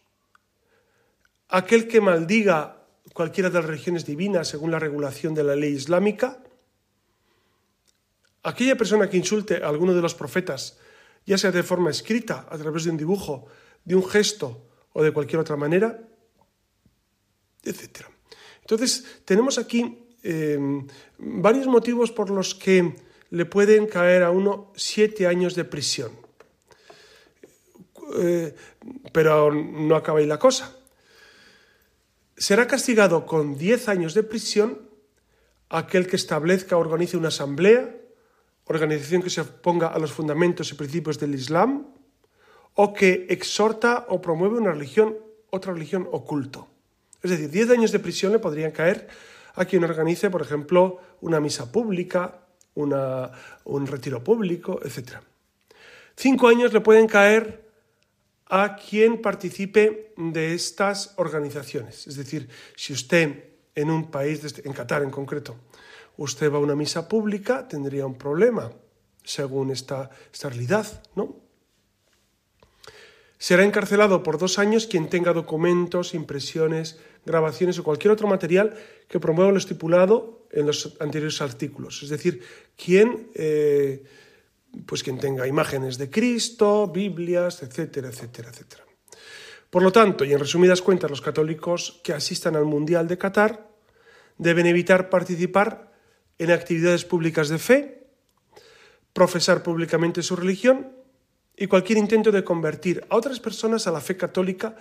aquel 1.49 1.87
que 1.87 2.01
maldiga 2.01 2.83
cualquiera 3.13 3.51
de 3.51 3.61
las 3.61 3.67
religiones 3.67 4.07
divinas 4.07 4.49
según 4.49 4.71
la 4.71 4.79
regulación 4.79 5.35
de 5.35 5.45
la 5.45 5.55
ley 5.55 5.73
islámica, 5.73 6.43
aquella 8.43 8.77
persona 8.77 9.09
que 9.09 9.17
insulte 9.17 9.63
a 9.63 9.69
alguno 9.69 9.95
de 9.95 10.03
los 10.03 10.15
profetas, 10.15 10.79
ya 11.25 11.39
sea 11.39 11.53
de 11.53 11.63
forma 11.63 11.91
escrita, 11.91 12.47
a 12.51 12.59
través 12.59 12.85
de 12.85 12.91
un 12.91 12.97
dibujo, 12.97 13.47
de 13.85 13.95
un 13.95 14.05
gesto 14.05 14.67
o 14.93 15.03
de 15.03 15.13
cualquier 15.13 15.41
otra 15.41 15.57
manera, 15.57 16.01
etc. 17.65 18.07
Entonces, 18.61 19.05
tenemos 19.25 19.59
aquí 19.59 20.07
em, 20.23 20.87
varios 21.19 21.67
motivos 21.67 22.11
por 22.11 22.31
los 22.31 22.55
que 22.55 22.95
le 23.31 23.45
pueden 23.47 23.87
caer 23.87 24.23
a 24.23 24.31
uno 24.31 24.73
siete 24.77 25.27
años 25.27 25.55
de 25.55 25.65
prisión. 25.65 26.13
Eh, 28.19 28.55
pero 29.13 29.53
no 29.53 29.97
acaba 29.97 30.19
ahí 30.19 30.27
la 30.27 30.39
cosa. 30.39 30.77
Será 32.37 32.67
castigado 32.67 33.25
con 33.25 33.57
diez 33.57 33.89
años 33.89 34.15
de 34.15 34.23
prisión 34.23 34.93
aquel 35.73 36.07
que 36.07 36.17
establezca 36.17 36.77
o 36.77 36.81
organice 36.81 37.17
una 37.17 37.29
asamblea, 37.29 37.97
organización 38.67 39.23
que 39.23 39.31
se 39.31 39.41
oponga 39.41 39.89
a 39.89 39.99
los 39.99 40.13
fundamentos 40.13 40.71
y 40.71 40.75
principios 40.75 41.19
del 41.19 41.35
Islam, 41.35 41.89
o 42.75 42.93
que 42.93 43.27
exhorta 43.31 44.07
o 44.09 44.21
promueve 44.21 44.59
una 44.59 44.73
religión, 44.73 45.17
otra 45.51 45.73
religión 45.73 46.09
oculto. 46.13 46.72
Es 47.23 47.31
decir, 47.31 47.51
10 47.51 47.71
años 47.71 47.93
de 47.93 47.99
prisión 47.99 48.33
le 48.33 48.39
podrían 48.39 48.73
caer 48.73 49.09
a 49.55 49.65
quien 49.65 49.85
organice, 49.85 50.31
por 50.31 50.43
ejemplo, 50.43 51.01
una 51.21 51.41
misa 51.41 51.71
pública, 51.71 52.41
un 52.75 53.87
retiro 53.87 54.25
público, 54.25 54.81
etc. 54.83 55.19
Cinco 56.17 56.49
años 56.49 56.73
le 56.73 56.81
pueden 56.81 57.07
caer 57.07 57.71
a 58.47 58.77
quien 58.77 59.23
participe 59.23 60.13
de 60.17 60.55
estas 60.55 61.15
organizaciones. 61.17 62.07
Es 62.07 62.17
decir, 62.17 62.49
si 62.77 62.93
usted 62.93 63.45
en 63.75 63.91
un 63.91 64.11
país, 64.11 64.41
en 64.65 64.73
Qatar 64.73 65.03
en 65.03 65.11
concreto, 65.11 65.57
usted 66.17 66.53
va 66.53 66.57
a 66.57 66.61
una 66.61 66.77
misa 66.77 67.09
pública, 67.09 67.67
tendría 67.67 68.05
un 68.07 68.17
problema, 68.17 68.71
según 69.25 69.71
esta, 69.71 70.11
esta 70.33 70.51
realidad, 70.51 71.03
¿no? 71.15 71.37
Será 73.39 73.65
encarcelado 73.65 74.23
por 74.23 74.39
dos 74.39 74.59
años 74.59 74.87
quien 74.87 75.09
tenga 75.09 75.33
documentos, 75.33 76.15
impresiones, 76.15 77.01
grabaciones 77.25 77.79
o 77.79 77.85
cualquier 77.85 78.13
otro 78.13 78.27
material 78.27 78.75
que 79.09 79.21
promueva 79.21 79.53
lo 79.53 79.59
estipulado 79.59 80.47
en 80.51 80.67
los 80.67 80.97
anteriores 81.01 81.41
artículos. 81.41 82.03
Es 82.03 82.09
decir, 82.09 82.43
quien, 82.77 83.29
eh, 83.35 84.03
pues 84.87 85.03
quien 85.03 85.19
tenga 85.19 85.47
imágenes 85.47 85.99
de 85.99 86.11
Cristo, 86.11 86.89
Biblias, 86.89 87.63
etcétera, 87.63 88.09
etcétera, 88.09 88.51
etcétera. 88.51 88.85
Por 89.71 89.83
lo 89.83 89.91
tanto, 89.91 90.25
y 90.25 90.33
en 90.33 90.39
resumidas 90.39 90.83
cuentas, 90.83 91.11
los 91.11 91.23
católicos 91.23 92.01
que 92.05 92.13
asistan 92.13 92.57
al 92.57 92.67
Mundial 92.67 93.09
de 93.09 93.17
Qatar 93.17 93.71
deben 94.37 94.67
evitar 94.67 95.09
participar 95.09 95.93
en 96.39 96.51
actividades 96.51 97.05
públicas 97.05 97.49
de 97.49 97.59
fe, 97.59 98.07
profesar 99.13 99.63
públicamente 99.63 100.23
su 100.23 100.37
religión 100.37 100.93
y 101.57 101.69
cualquier 101.69 101.99
intento 101.99 102.33
de 102.33 102.45
convertir 102.45 103.07
a 103.09 103.17
otras 103.17 103.41
personas 103.41 103.87
a 103.87 103.93
la 103.93 104.01
fe 104.01 104.17
católica 104.17 104.77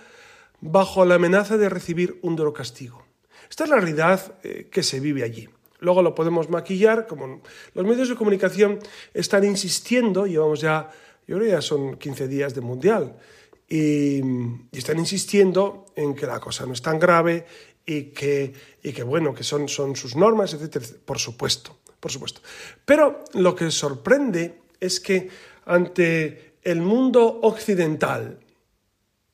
bajo 0.62 1.04
la 1.04 1.16
amenaza 1.16 1.58
de 1.58 1.68
recibir 1.68 2.18
un 2.22 2.36
duro 2.36 2.54
castigo. 2.54 3.04
Esta 3.50 3.64
es 3.64 3.70
la 3.70 3.76
realidad 3.76 4.38
eh, 4.42 4.68
que 4.70 4.82
se 4.82 5.00
vive 5.00 5.24
allí. 5.24 5.48
Luego 5.80 6.00
lo 6.00 6.14
podemos 6.14 6.48
maquillar, 6.48 7.06
como 7.06 7.42
los 7.74 7.84
medios 7.84 8.08
de 8.08 8.14
comunicación 8.14 8.78
están 9.12 9.44
insistiendo, 9.44 10.26
llevamos 10.26 10.60
ya, 10.60 10.88
yo 11.26 11.36
creo 11.36 11.50
ya 11.50 11.60
son 11.60 11.96
15 11.96 12.28
días 12.28 12.54
de 12.54 12.60
mundial, 12.60 13.16
y, 13.68 14.22
están 14.70 14.98
insistiendo 14.98 15.86
en 15.96 16.14
que 16.14 16.26
la 16.26 16.38
cosa 16.38 16.64
no 16.66 16.72
es 16.72 16.82
tan 16.82 17.00
grave 17.00 17.44
y 17.84 18.04
que, 18.04 18.52
y 18.82 18.92
que 18.92 19.02
bueno, 19.02 19.34
que 19.34 19.42
son, 19.42 19.68
son 19.68 19.96
sus 19.96 20.14
normas, 20.14 20.54
etcétera, 20.54 20.86
por 21.04 21.18
supuesto, 21.18 21.78
por 21.98 22.12
supuesto. 22.12 22.40
Pero 22.84 23.24
lo 23.34 23.56
que 23.56 23.70
sorprende 23.72 24.60
es 24.78 25.00
que 25.00 25.28
ante 25.64 26.54
el 26.62 26.80
mundo 26.80 27.40
occidental, 27.42 28.38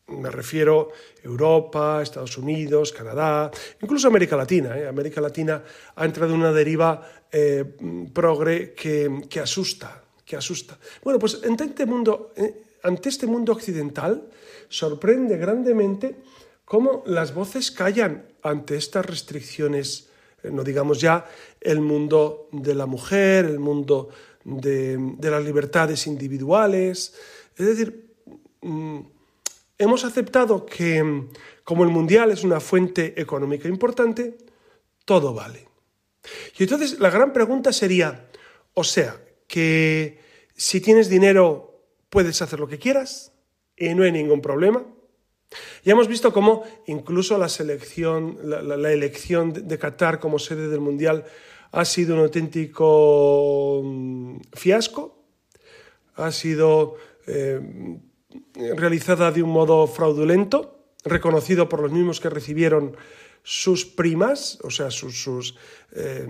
me 0.08 0.30
refiero 0.30 0.90
a 1.22 1.26
Europa, 1.26 2.00
Estados 2.02 2.36
Unidos, 2.38 2.92
Canadá, 2.92 3.50
incluso 3.80 4.08
América 4.08 4.36
Latina. 4.36 4.78
¿eh? 4.78 4.88
América 4.88 5.20
Latina 5.20 5.62
ha 5.96 6.04
entrado 6.04 6.34
en 6.34 6.40
una 6.40 6.52
deriva 6.52 7.02
eh, 7.30 7.64
progre 8.12 8.72
que, 8.72 9.40
asusta, 9.40 10.02
que 10.24 10.36
asusta. 10.36 10.78
Bueno, 11.02 11.18
pues 11.18 11.40
ante 11.44 11.64
este, 11.64 11.86
mundo, 11.86 12.32
eh, 12.36 12.62
ante 12.82 13.08
este 13.08 13.26
mundo 13.26 13.52
occidental 13.52 14.28
sorprende 14.68 15.36
grandemente 15.36 16.16
cómo 16.64 17.02
las 17.06 17.34
voces 17.34 17.70
callan 17.70 18.26
ante 18.42 18.76
estas 18.76 19.04
restricciones, 19.04 20.08
no 20.44 20.62
digamos 20.62 21.00
ya 21.00 21.26
el 21.60 21.80
mundo 21.80 22.48
de 22.52 22.74
la 22.74 22.86
mujer, 22.86 23.46
el 23.46 23.58
mundo 23.58 24.08
de, 24.44 25.16
las 25.20 25.44
libertades 25.44 26.06
individuales. 26.06 27.14
Es 27.56 27.66
decir, 27.66 28.14
mm, 28.62 29.00
hemos 29.78 30.04
aceptado 30.04 30.66
que 30.66 31.02
mm, 31.02 31.30
como 31.64 31.84
el 31.84 31.90
mundial 31.90 32.30
es 32.30 32.44
una 32.44 32.60
fuente 32.60 33.20
económica 33.20 33.68
importante, 33.68 34.36
todo 35.04 35.32
vale. 35.32 35.68
Y 36.58 36.64
entonces 36.64 36.98
la 36.98 37.10
gran 37.10 37.32
pregunta 37.32 37.72
sería, 37.72 38.28
o 38.74 38.84
sea, 38.84 39.20
que 39.46 40.20
si 40.54 40.80
tienes 40.80 41.08
dinero 41.08 41.84
puedes 42.10 42.42
hacer 42.42 42.58
lo 42.58 42.68
que 42.68 42.78
quieras 42.78 43.32
y 43.76 43.94
no 43.94 44.02
hay 44.02 44.12
ningún 44.12 44.42
problema. 44.42 44.84
Ya 45.82 45.92
hemos 45.92 46.08
visto 46.08 46.32
cómo 46.32 46.64
incluso 46.86 47.38
la 47.38 47.48
selección, 47.48 48.38
la 48.44 48.92
elección 48.92 49.52
de 49.66 49.78
Qatar 49.78 50.20
como 50.20 50.38
sede 50.38 50.68
del 50.68 50.80
Mundial 50.80 51.24
ha 51.72 51.84
sido 51.84 52.14
un 52.14 52.20
auténtico 52.20 53.82
mm, 53.84 54.40
fiasco, 54.52 55.24
ha 56.16 56.32
sido 56.32 56.96
eh, 57.26 57.60
realizada 58.76 59.30
de 59.30 59.42
un 59.42 59.50
modo 59.50 59.86
fraudulento, 59.86 60.94
reconocido 61.04 61.68
por 61.68 61.80
los 61.80 61.92
mismos 61.92 62.20
que 62.20 62.30
recibieron 62.30 62.96
sus 63.42 63.86
primas, 63.86 64.58
o 64.62 64.70
sea, 64.70 64.90
sus, 64.90 65.22
sus, 65.22 65.54
eh, 65.92 66.28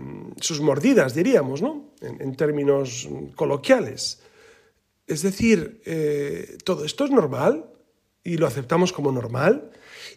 mordidas, 0.61 1.15
diríamos, 1.15 1.63
¿no? 1.63 1.95
en, 2.01 2.37
términos 2.37 3.09
coloquiales. 3.35 4.23
Es 5.07 5.23
decir, 5.23 5.81
eh, 5.85 6.59
todo 6.65 6.85
esto 6.85 7.05
es 7.05 7.11
normal 7.11 7.65
y 8.23 8.37
lo 8.37 8.47
aceptamos 8.47 8.93
como 8.93 9.11
normal 9.11 9.71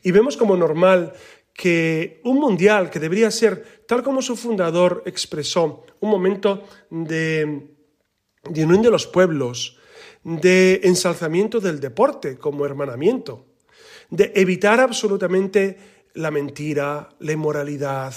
y 0.03 0.11
vemos 0.11 0.37
como 0.37 0.57
normal 0.57 1.13
que 1.53 2.21
un 2.23 2.37
mundial 2.37 2.89
que 2.89 2.99
debería 2.99 3.31
ser, 3.31 3.83
tal 3.87 4.03
como 4.03 4.21
su 4.21 4.35
fundador 4.35 5.03
expresó, 5.05 5.85
un 5.99 6.09
momento 6.09 6.63
de, 6.89 7.69
unión 8.45 8.81
de 8.81 8.91
los 8.91 9.07
pueblos, 9.07 9.77
de 10.23 10.81
ensalzamiento 10.83 11.59
del 11.59 11.79
deporte 11.79 12.37
como 12.37 12.65
hermanamiento, 12.65 13.45
de 14.09 14.31
evitar 14.35 14.79
absolutamente 14.79 15.77
la 16.13 16.31
mentira, 16.31 17.09
la 17.19 17.31
inmoralidad, 17.31 18.13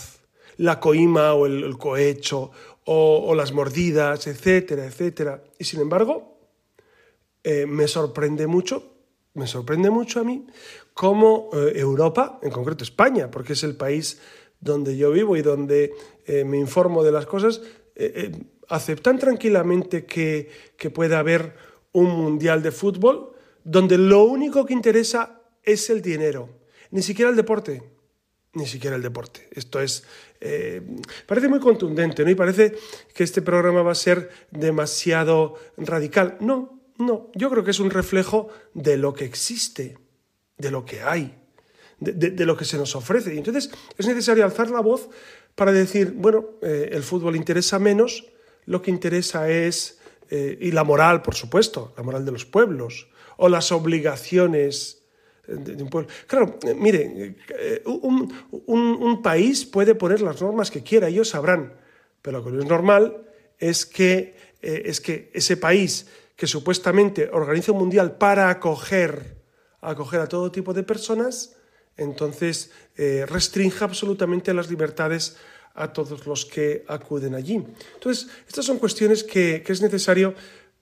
la 0.58 0.80
coima 0.80 1.34
o 1.34 1.46
el, 1.46 1.76
cohecho 1.78 2.50
o, 2.84 3.34
las 3.34 3.52
mordidas, 3.52 4.26
etcétera, 4.26 4.84
etcétera. 4.87 5.42
Y 5.58 5.64
sin 5.64 5.80
embargo, 5.80 6.38
eh, 7.42 7.66
me 7.66 7.88
sorprende 7.88 8.46
mucho, 8.46 8.92
me 9.34 9.46
sorprende 9.46 9.90
mucho 9.90 10.20
a 10.20 10.25
mí 10.25 10.46
cómo 10.92 11.50
eh, 11.52 11.73
Europa, 11.76 12.38
en 12.42 12.50
concreto 12.50 12.84
España, 12.84 13.30
porque 13.30 13.54
es 13.54 13.64
el 13.64 13.76
país 13.76 14.20
donde 14.61 14.96
yo 14.96 15.11
vivo 15.11 15.37
y 15.37 15.42
donde 15.42 15.94
eh, 16.26 16.44
me 16.44 16.58
informo 16.58 17.02
de 17.02 17.12
las 17.12 17.26
cosas, 17.26 17.62
aceptan 18.68 19.20
tranquilamente 19.20 20.04
que, 20.04 20.50
que 20.76 20.90
pueda 20.90 21.20
haber 21.20 21.54
un 21.94 22.10
mundial 22.10 22.62
de 22.62 22.70
fútbol 22.70 23.32
donde 23.64 23.96
lo 23.96 24.24
único 24.24 24.66
que 24.66 24.74
interesa 24.74 25.40
es 25.62 25.88
el 25.88 26.02
dinero, 26.02 26.50
ni 26.90 27.02
siquiera 27.02 27.30
el 27.30 27.36
deporte, 27.36 27.82
ni 28.52 28.66
siquiera 28.66 28.96
el 28.96 29.02
deporte. 29.02 29.48
Esto 29.52 29.80
es, 29.80 30.04
eh, 30.40 30.82
parece 31.26 31.48
muy 31.48 31.60
contundente, 31.60 32.24
¿no? 32.24 32.30
Y 32.30 32.34
parece 32.34 32.76
que 33.14 33.24
este 33.24 33.42
programa 33.42 33.82
va 33.82 33.92
a 33.92 33.96
ser 33.96 34.30
demasiado 34.50 35.56
radical. 35.76 36.36
No, 36.40 36.80
no, 36.98 37.30
yo 37.34 37.50
creo 37.50 37.64
que 37.64 37.70
es 37.70 37.80
un 37.80 37.90
reflejo 37.90 38.48
de 38.74 38.96
lo 38.96 39.14
que 39.14 39.24
existe, 39.24 39.98
de 40.58 40.70
lo 40.70 40.84
que 40.84 41.00
hay, 41.00 41.34
de, 41.98 42.44
lo 42.44 42.56
que 42.56 42.64
se 42.64 42.76
nos 42.76 42.94
ofrece. 42.94 43.34
Y 43.34 43.38
entonces 43.38 43.70
es 43.96 44.06
necesario 44.06 44.44
alzar 44.44 44.70
la 44.70 44.80
voz 44.80 45.08
para 45.54 45.72
decir, 45.72 46.12
bueno, 46.12 46.50
eh, 46.62 46.90
el 46.92 47.02
fútbol 47.02 47.36
interesa 47.36 47.78
menos, 47.78 48.26
lo 48.66 48.82
que 48.82 48.90
interesa 48.90 49.48
es, 49.48 50.00
eh, 50.30 50.56
y 50.60 50.70
la 50.72 50.84
moral, 50.84 51.22
por 51.22 51.34
supuesto, 51.34 51.92
la 51.96 52.02
moral 52.02 52.24
de 52.24 52.32
los 52.32 52.44
pueblos, 52.44 53.08
o 53.36 53.48
las 53.48 53.72
obligaciones 53.72 55.02
de, 55.46 55.82
un 55.82 55.90
pueblo. 55.90 56.08
Claro, 56.26 56.58
eh, 56.66 56.74
mire, 56.74 57.36
eh, 57.58 57.82
un, 57.84 59.22
país 59.22 59.64
puede 59.64 59.94
poner 59.94 60.20
las 60.20 60.40
normas 60.40 60.70
que 60.70 60.82
quiera, 60.82 61.08
ellos 61.08 61.30
sabrán, 61.30 61.74
pero 62.22 62.38
lo 62.38 62.44
que 62.44 62.50
no 62.50 62.60
es 62.60 62.68
normal 62.68 63.24
es 63.58 63.86
que, 63.86 64.34
es 64.60 65.00
que 65.00 65.30
ese 65.34 65.56
país 65.56 66.06
que 66.36 66.46
supuestamente 66.46 67.30
organiza 67.32 67.72
un 67.72 67.78
mundial 67.78 68.16
para 68.16 68.50
acoger, 68.50 69.36
acoger 69.80 70.20
a 70.20 70.28
todo 70.28 70.50
tipo 70.50 70.74
de 70.74 70.82
personas, 70.82 71.56
entonces 71.96 72.72
restrinja 72.96 73.84
absolutamente 73.84 74.52
las 74.52 74.68
libertades 74.68 75.36
a 75.74 75.92
todos 75.92 76.26
los 76.26 76.44
que 76.46 76.84
acuden 76.88 77.34
allí. 77.34 77.62
Entonces, 77.94 78.28
estas 78.46 78.64
son 78.64 78.78
cuestiones 78.78 79.24
que, 79.24 79.62
que 79.64 79.72
es 79.72 79.82
necesario 79.82 80.34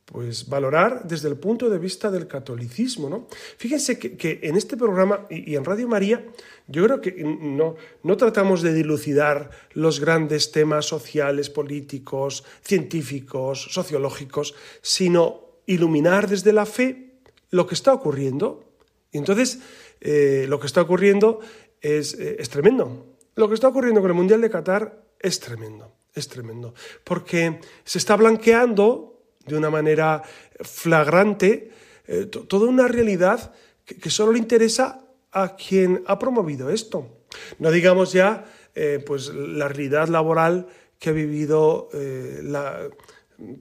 pues 0.04 0.48
valorar 0.48 1.06
desde 1.06 1.28
el 1.28 1.36
punto 1.36 1.70
de 1.70 1.78
vista 1.78 2.10
del 2.10 2.26
catolicismo. 2.26 3.08
¿no? 3.08 3.26
Fíjense 3.56 3.98
que, 3.98 4.40
en 4.42 4.56
este 4.56 4.76
programa 4.76 5.26
y, 5.30 5.54
en 5.54 5.64
Radio 5.64 5.88
María 5.88 6.24
yo 6.66 6.84
creo 6.84 7.00
que 7.00 7.12
no, 7.24 7.76
no 8.02 8.16
tratamos 8.16 8.62
de 8.62 8.74
dilucidar 8.74 9.50
los 9.72 10.00
grandes 10.00 10.52
temas 10.52 10.86
sociales, 10.86 11.50
políticos, 11.50 12.44
científicos, 12.62 13.68
sociológicos, 13.70 14.54
sino 14.80 15.40
iluminar 15.66 16.28
desde 16.28 16.52
la 16.52 16.66
fe 16.66 17.14
lo 17.50 17.66
que 17.66 17.74
está 17.74 17.92
ocurriendo. 17.94 18.64
Y 19.12 19.18
entonces 19.18 19.60
eh, 20.00 20.46
lo 20.48 20.60
que 20.60 20.66
está 20.66 20.82
ocurriendo 20.82 21.40
es, 21.80 22.14
eh, 22.14 22.36
es 22.38 22.48
tremendo. 22.48 23.11
Lo 23.34 23.48
que 23.48 23.54
está 23.54 23.68
ocurriendo 23.68 24.00
con 24.00 24.10
el 24.10 24.16
Mundial 24.16 24.40
de 24.40 24.50
Qatar 24.50 25.04
es 25.18 25.40
tremendo, 25.40 25.92
es 26.14 26.28
tremendo, 26.28 26.74
porque 27.04 27.60
se 27.84 27.98
está 27.98 28.16
blanqueando 28.16 29.20
de 29.46 29.56
una 29.56 29.70
manera 29.70 30.22
flagrante 30.60 31.70
eh, 32.06 32.26
toda 32.26 32.68
una 32.68 32.88
realidad 32.88 33.54
que, 33.84 34.10
solo 34.10 34.32
le 34.32 34.38
interesa 34.38 35.04
a 35.30 35.56
quien 35.56 36.02
ha 36.06 36.18
promovido 36.18 36.70
esto. 36.70 37.24
No 37.58 37.70
digamos 37.70 38.12
ya 38.12 38.44
eh, 38.74 39.02
pues 39.04 39.28
la 39.28 39.68
realidad 39.68 40.08
laboral 40.08 40.66
que 40.98 41.10
ha 41.10 41.12
vivido 41.12 41.88
eh, 41.94 42.40
la, 42.42 42.88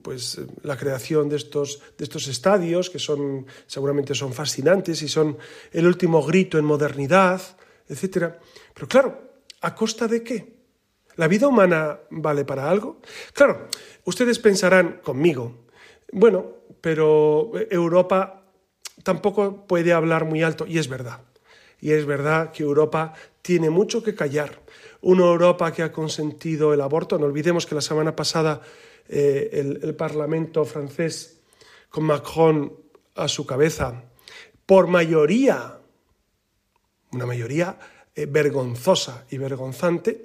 pues, 0.02 0.40
la 0.62 0.76
creación 0.76 1.28
de 1.28 1.36
estos, 1.36 1.80
de 1.96 2.04
estos 2.04 2.28
estadios, 2.28 2.90
que 2.90 2.98
son, 2.98 3.46
seguramente 3.66 4.14
son 4.14 4.32
fascinantes 4.32 5.02
y 5.02 5.08
son 5.08 5.38
el 5.72 5.86
último 5.86 6.22
grito 6.22 6.58
en 6.58 6.64
modernidad, 6.64 7.40
etc. 7.88 8.34
Pero 8.74 8.88
claro, 8.88 9.31
¿a 9.62 9.74
costa 9.74 10.06
de 10.06 10.22
qué? 10.22 10.52
¿La 11.16 11.28
vida 11.28 11.46
humana 11.46 12.00
vale 12.10 12.44
para 12.44 12.68
algo? 12.70 13.00
Claro, 13.32 13.68
ustedes 14.04 14.38
pensarán 14.38 15.00
conmigo, 15.02 15.66
bueno, 16.12 16.46
pero 16.80 17.52
Europa 17.70 18.42
tampoco 19.02 19.66
puede 19.66 19.92
hablar 19.92 20.24
muy 20.24 20.42
alto, 20.42 20.66
y 20.66 20.78
es 20.78 20.88
verdad. 20.88 21.20
Y 21.80 21.92
es 21.92 22.06
verdad 22.06 22.52
que 22.52 22.62
Europa 22.62 23.12
tiene 23.42 23.70
mucho 23.70 24.02
que 24.02 24.14
callar. 24.14 24.60
Una 25.00 25.24
Europa 25.24 25.72
que 25.72 25.82
ha 25.82 25.92
consentido 25.92 26.72
el 26.72 26.80
aborto, 26.80 27.18
no 27.18 27.26
olvidemos 27.26 27.66
que 27.66 27.74
la 27.74 27.80
semana 27.80 28.14
pasada 28.14 28.60
eh, 29.08 29.78
el, 29.82 29.94
Parlamento 29.94 30.64
francés, 30.64 31.40
con 31.90 32.04
Macron 32.04 32.72
a 33.16 33.26
su 33.26 33.44
cabeza, 33.44 34.04
por 34.64 34.86
mayoría, 34.86 35.78
una 37.10 37.26
mayoría 37.26 37.78
eh, 38.14 38.26
vergonzosa 38.26 39.26
y 39.30 39.38
vergonzante, 39.38 40.24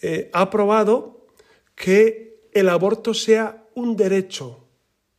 eh, 0.00 0.30
ha 0.32 0.42
aprobado 0.42 1.26
que 1.74 2.48
el 2.52 2.68
aborto 2.68 3.14
sea 3.14 3.64
un 3.74 3.96
derecho 3.96 4.66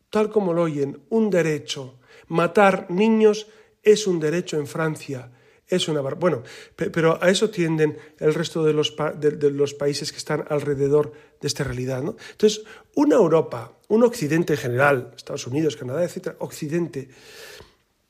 tal 0.09 0.29
como 0.31 0.53
lo 0.53 0.63
oyen, 0.63 0.99
un 1.09 1.29
derecho. 1.29 1.99
Matar 2.27 2.89
niños 2.89 3.47
es 3.83 4.07
un 4.07 4.19
derecho 4.19 4.57
en 4.57 4.67
Francia. 4.67 5.31
Es 5.67 5.89
una 5.89 5.99
bueno, 5.99 6.43
pero 6.77 7.21
a 7.21 7.29
eso 7.29 7.49
tienden 7.49 7.97
el 8.19 8.33
resto 8.33 8.63
de 8.63 8.71
los, 8.71 8.95
de, 9.19 9.51
los 9.51 9.73
países 9.73 10.13
que 10.13 10.17
están 10.17 10.45
alrededor 10.47 11.11
de 11.41 11.47
esta 11.47 11.65
realidad. 11.65 12.01
¿no? 12.01 12.15
Entonces, 12.31 12.63
una 12.95 13.17
Europa, 13.17 13.77
un 13.89 14.03
Occidente 14.03 14.53
en 14.53 14.59
general, 14.59 15.11
Estados 15.17 15.45
Unidos, 15.45 15.75
Canadá, 15.75 16.05
etcétera, 16.05 16.37
Occidente, 16.39 17.09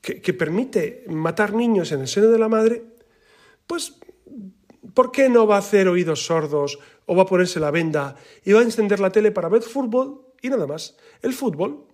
que, 0.00 0.20
que 0.20 0.32
permite 0.34 1.04
matar 1.08 1.52
niños 1.52 1.90
en 1.90 2.02
el 2.02 2.08
seno 2.08 2.28
de 2.28 2.38
la 2.38 2.48
madre, 2.48 2.84
pues 3.68 3.94
¿por 4.94 5.12
qué 5.12 5.28
no 5.28 5.46
va 5.46 5.56
a 5.56 5.60
hacer 5.60 5.86
oídos 5.86 6.26
sordos 6.26 6.80
o 7.06 7.14
va 7.14 7.22
a 7.22 7.26
ponerse 7.26 7.60
la 7.60 7.70
venda 7.70 8.16
y 8.44 8.52
va 8.52 8.60
a 8.60 8.64
encender 8.64 8.98
la 8.98 9.12
tele 9.12 9.30
para 9.30 9.48
ver 9.48 9.62
fútbol 9.62 10.34
y 10.42 10.48
nada 10.48 10.66
más? 10.66 10.96
El 11.22 11.34
fútbol 11.34 11.86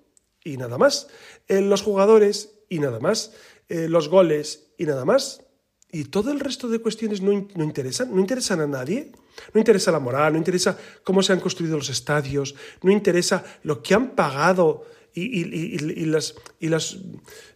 y 0.42 0.56
nada 0.56 0.78
más. 0.78 1.08
Eh, 1.48 1.60
los 1.60 1.82
jugadores 1.82 2.54
y 2.70 2.78
nada 2.78 3.00
más. 3.00 3.34
Eh, 3.68 3.88
los 3.88 4.08
goles 4.08 4.72
y 4.78 4.87
nada 4.87 5.04
más. 5.04 5.42
Y 5.90 6.04
todo 6.04 6.32
el 6.32 6.40
resto 6.40 6.68
de 6.68 6.80
cuestiones 6.80 7.20
no, 7.20 7.32
interesan, 7.32 8.14
no 8.14 8.20
interesan 8.20 8.60
a 8.60 8.66
nadie. 8.66 9.12
No 9.52 9.60
interesa 9.60 9.90
la 9.90 9.98
moral, 9.98 10.32
no 10.32 10.38
interesa 10.38 10.78
cómo 11.02 11.22
se 11.22 11.32
han 11.32 11.40
construido 11.40 11.76
los 11.76 11.90
estadios, 11.90 12.54
no 12.82 12.92
interesa 12.92 13.44
lo 13.64 13.82
que 13.82 13.92
han 13.92 14.14
pagado 14.14 14.84
y, 15.12 16.06
las, 16.06 16.37
y 16.60 16.68
las, 16.68 16.98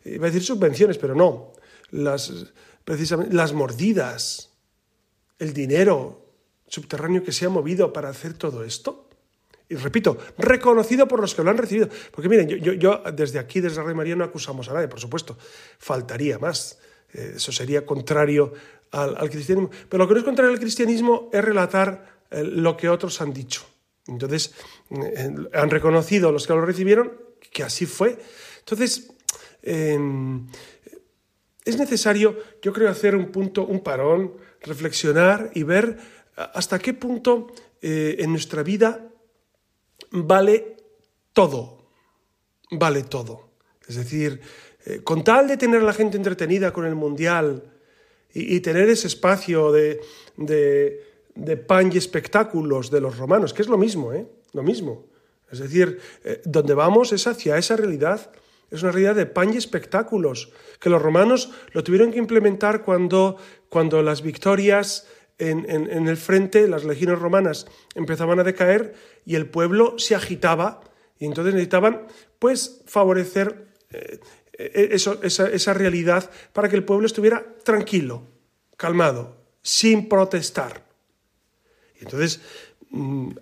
iba 0.04 0.26
a 0.26 0.30
decir 0.30 0.42
subvenciones, 0.42 0.98
pero 0.98 1.14
no, 1.14 1.52
las, 1.90 2.52
precisamente, 2.88 3.34
las 3.34 3.52
mordidas, 3.52 4.48
el 5.38 5.52
dinero 5.52 6.24
subterráneo 6.66 7.22
que 7.22 7.32
se 7.32 7.44
ha 7.44 7.50
movido 7.50 7.92
para 7.92 8.08
hacer 8.08 8.32
todo 8.32 8.64
esto 8.64 9.10
y 9.68 9.74
repito, 9.74 10.16
reconocido 10.38 11.06
por 11.06 11.20
los 11.20 11.34
que 11.34 11.44
lo 11.44 11.50
han 11.50 11.58
recibido. 11.58 11.90
Porque 12.10 12.30
miren, 12.30 12.48
yo, 12.48 13.02
desde 13.12 13.38
aquí, 13.38 13.60
desde 13.60 13.82
Rey 13.82 13.94
María, 13.94 14.16
no 14.16 14.24
acusamos 14.24 14.70
a 14.70 14.72
nadie, 14.72 14.88
por 14.88 15.00
supuesto, 15.00 15.36
faltaría 15.78 16.38
más. 16.38 16.78
Eh, 17.12 17.34
eso 17.36 17.52
sería 17.52 17.84
contrario 17.84 18.54
al, 18.90 19.28
cristianismo. 19.28 19.70
Pero 19.90 20.04
lo 20.04 20.08
que 20.08 20.14
no 20.14 20.20
es 20.20 20.24
contrario 20.24 20.52
al 20.54 20.58
cristianismo 20.58 21.28
es 21.30 21.44
relatar 21.44 22.22
eh, 22.30 22.42
lo 22.42 22.74
que 22.74 22.88
otros 22.88 23.20
han 23.20 23.34
dicho. 23.34 23.66
Entonces, 24.06 24.54
eh, 24.88 25.34
han 25.52 25.68
reconocido 25.68 26.32
los 26.32 26.46
que 26.46 26.54
lo 26.54 26.64
recibieron 26.64 27.12
que 27.52 27.62
así 27.62 27.84
fue. 27.84 28.18
Entonces, 28.60 29.12
em, 29.60 30.46
es 31.68 31.78
necesario, 31.78 32.36
yo 32.62 32.72
creo, 32.72 32.90
hacer 32.90 33.14
un 33.14 33.30
punto, 33.30 33.66
un 33.66 33.80
parón, 33.80 34.34
reflexionar 34.62 35.50
y 35.54 35.62
ver 35.62 35.98
hasta 36.36 36.78
qué 36.78 36.94
punto 36.94 37.48
en 37.80 38.30
nuestra 38.30 38.62
vida 38.62 39.08
vale 40.10 40.76
todo, 41.32 41.90
vale 42.70 43.02
todo. 43.02 43.50
Es 43.86 43.96
decir, 43.96 44.40
eh, 44.84 45.00
con 45.02 45.24
tal 45.24 45.48
de 45.48 45.56
tener 45.56 45.80
a 45.80 45.84
la 45.84 45.92
gente 45.92 46.16
entretenida 46.16 46.72
con 46.72 46.84
el 46.84 46.94
Mundial 46.94 47.62
y, 48.32 48.60
tener 48.60 48.88
ese 48.88 49.06
espacio 49.06 49.72
de, 49.72 50.00
de, 50.36 51.56
pan 51.56 51.90
y 51.92 51.96
espectáculos 51.96 52.90
de 52.90 53.00
los 53.00 53.16
romanos, 53.16 53.54
que 53.54 53.62
es 53.62 53.68
lo 53.68 53.78
mismo, 53.78 54.12
¿eh? 54.12 54.26
Lo 54.52 54.62
mismo. 54.62 55.06
Es 55.50 55.60
decir, 55.60 55.98
eh, 56.24 56.42
donde 56.44 56.74
vamos 56.74 57.12
es 57.12 57.26
hacia 57.26 57.56
esa 57.56 57.74
realidad. 57.76 58.30
Es 58.70 58.82
una 58.82 58.92
realidad 58.92 59.14
de 59.14 59.26
pan 59.26 59.52
y 59.54 59.56
espectáculos, 59.56 60.52
que 60.80 60.90
los 60.90 61.00
romanos 61.00 61.52
lo 61.72 61.82
tuvieron 61.82 62.12
que 62.12 62.18
implementar 62.18 62.82
cuando, 62.82 63.36
cuando 63.68 64.02
las 64.02 64.22
victorias 64.22 65.06
en, 65.38 66.08
el 66.08 66.16
frente, 66.16 66.66
las 66.66 66.84
legiones 66.84 67.18
romanas 67.18 67.66
empezaban 67.94 68.40
a 68.40 68.44
decaer 68.44 68.94
y 69.24 69.36
el 69.36 69.48
pueblo 69.48 69.98
se 69.98 70.14
agitaba 70.14 70.80
y 71.18 71.26
entonces 71.26 71.54
necesitaban 71.54 72.06
pues 72.38 72.82
favorecer 72.86 73.68
eh, 73.90 74.20
eh, 74.52 74.88
eso, 74.92 75.20
esa, 75.22 75.74
realidad 75.74 76.28
para 76.52 76.68
que 76.68 76.76
el 76.76 76.84
pueblo 76.84 77.06
estuviera 77.06 77.54
tranquilo, 77.62 78.26
calmado, 78.76 79.36
sin 79.62 80.08
protestar. 80.08 80.84
Y 82.00 82.04
entonces 82.04 82.40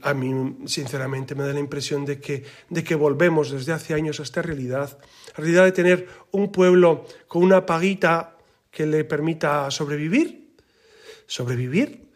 a 0.03 0.15
mí 0.15 0.57
sinceramente 0.67 1.35
me 1.35 1.45
da 1.45 1.53
la 1.53 1.61
impresión 1.61 2.05
de 2.05 2.21
que, 2.21 2.45
de 2.69 2.83
que 2.83 2.95
volvemos 2.95 3.51
desde 3.51 3.73
hace 3.73 3.95
años 3.95 4.19
a 4.19 4.25
esta 4.25 4.43
realidad, 4.43 4.99
la 5.37 5.45
realidad 5.45 5.65
de 5.65 5.73
tener 5.73 6.09
un 6.33 6.51
pueblo 6.51 7.07
con 7.29 7.43
una 7.43 7.65
paguita 7.65 8.37
que 8.71 8.87
le 8.87 9.05
permita 9.05 9.71
sobrevivir, 9.71 10.55
sobrevivir, 11.27 12.07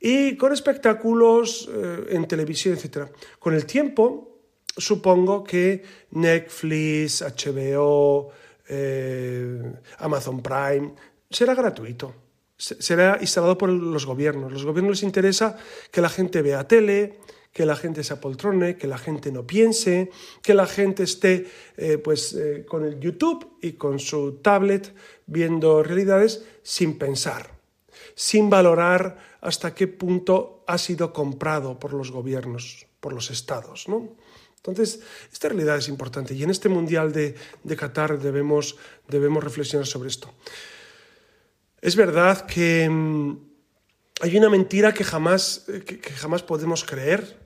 y 0.00 0.36
con 0.36 0.52
espectáculos 0.52 1.68
eh, 1.70 2.06
en 2.10 2.26
televisión, 2.26 2.76
etc. 2.76 3.10
Con 3.38 3.54
el 3.54 3.66
tiempo, 3.66 4.40
supongo 4.74 5.44
que 5.44 5.82
Netflix, 6.12 7.22
HBO, 7.22 8.30
eh, 8.66 9.72
Amazon 9.98 10.42
Prime, 10.42 10.94
será 11.28 11.54
gratuito. 11.54 12.29
Será 12.60 13.16
instalado 13.20 13.56
por 13.56 13.70
los 13.70 14.04
gobiernos. 14.04 14.52
Los 14.52 14.66
gobiernos 14.66 14.98
les 14.98 15.02
interesa 15.02 15.56
que 15.90 16.02
la 16.02 16.10
gente 16.10 16.42
vea 16.42 16.68
tele, 16.68 17.18
que 17.52 17.64
la 17.64 17.74
gente 17.74 18.04
se 18.04 18.12
apoltrone, 18.12 18.76
que 18.76 18.86
la 18.86 18.98
gente 18.98 19.32
no 19.32 19.46
piense, 19.46 20.10
que 20.42 20.52
la 20.52 20.66
gente 20.66 21.02
esté 21.04 21.46
eh, 21.76 21.96
pues, 21.98 22.34
eh, 22.34 22.66
con 22.68 22.84
el 22.84 23.00
YouTube 23.00 23.56
y 23.62 23.72
con 23.72 23.98
su 23.98 24.40
tablet 24.42 24.94
viendo 25.26 25.82
realidades 25.82 26.44
sin 26.62 26.98
pensar, 26.98 27.50
sin 28.14 28.50
valorar 28.50 29.16
hasta 29.40 29.74
qué 29.74 29.88
punto 29.88 30.62
ha 30.66 30.76
sido 30.76 31.12
comprado 31.12 31.78
por 31.78 31.94
los 31.94 32.10
gobiernos, 32.12 32.86
por 33.00 33.14
los 33.14 33.30
estados. 33.30 33.88
¿no? 33.88 34.10
Entonces, 34.56 35.00
esta 35.32 35.48
realidad 35.48 35.78
es 35.78 35.88
importante 35.88 36.34
y 36.34 36.42
en 36.42 36.50
este 36.50 36.68
Mundial 36.68 37.12
de, 37.12 37.34
Qatar 37.76 38.18
debemos, 38.18 38.76
debemos 39.08 39.42
reflexionar 39.42 39.86
sobre 39.86 40.10
esto. 40.10 40.30
Es 41.80 41.96
verdad 41.96 42.46
que 42.46 42.88
mm, 42.88 43.38
hay 44.20 44.36
una 44.36 44.50
mentira 44.50 44.92
que 44.92 45.04
jamás, 45.04 45.66
que, 45.86 46.00
jamás 46.12 46.42
podemos 46.42 46.84
creer 46.84 47.38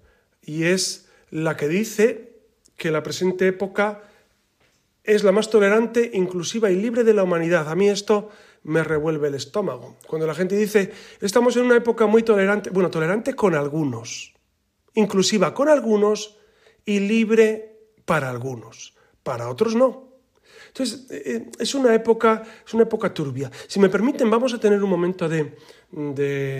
y 0.42 0.64
es 0.64 1.08
la 1.30 1.56
que 1.56 1.68
dice 1.68 2.38
que 2.76 2.90
la 2.90 3.02
presente 3.02 3.46
época 3.46 4.02
es 5.04 5.22
la 5.22 5.32
más 5.32 5.50
tolerante, 5.50 6.10
inclusiva 6.14 6.70
y 6.70 6.76
libre 6.76 7.04
de 7.04 7.14
la 7.14 7.22
humanidad. 7.22 7.68
A 7.68 7.74
mí 7.74 7.88
esto 7.88 8.30
me 8.62 8.82
revuelve 8.82 9.28
el 9.28 9.34
estómago. 9.34 9.96
Cuando 10.06 10.26
la 10.26 10.34
gente 10.34 10.56
dice, 10.56 10.92
estamos 11.20 11.56
en 11.56 11.66
una 11.66 11.76
época 11.76 12.06
muy 12.06 12.22
tolerante, 12.22 12.70
bueno, 12.70 12.90
tolerante 12.90 13.34
con 13.34 13.54
algunos, 13.54 14.34
inclusiva 14.94 15.52
con 15.52 15.68
algunos, 15.68 16.38
y 16.84 17.00
libre 17.00 17.78
para 18.04 18.30
algunos, 18.30 18.94
para 19.22 19.48
otros 19.48 19.74
no. 19.74 20.13
Entonces, 20.74 21.06
eh, 21.08 21.22
eh, 21.24 21.50
es 21.60 21.72
una 21.76 21.94
época, 21.94 22.42
es 22.66 22.74
una 22.74 22.82
época 22.82 23.14
turbia. 23.14 23.48
Si 23.68 23.78
me 23.78 23.88
permiten, 23.88 24.28
vamos 24.28 24.52
a 24.54 24.58
tener 24.58 24.82
un 24.82 24.90
momento 24.90 25.28
de, 25.28 25.54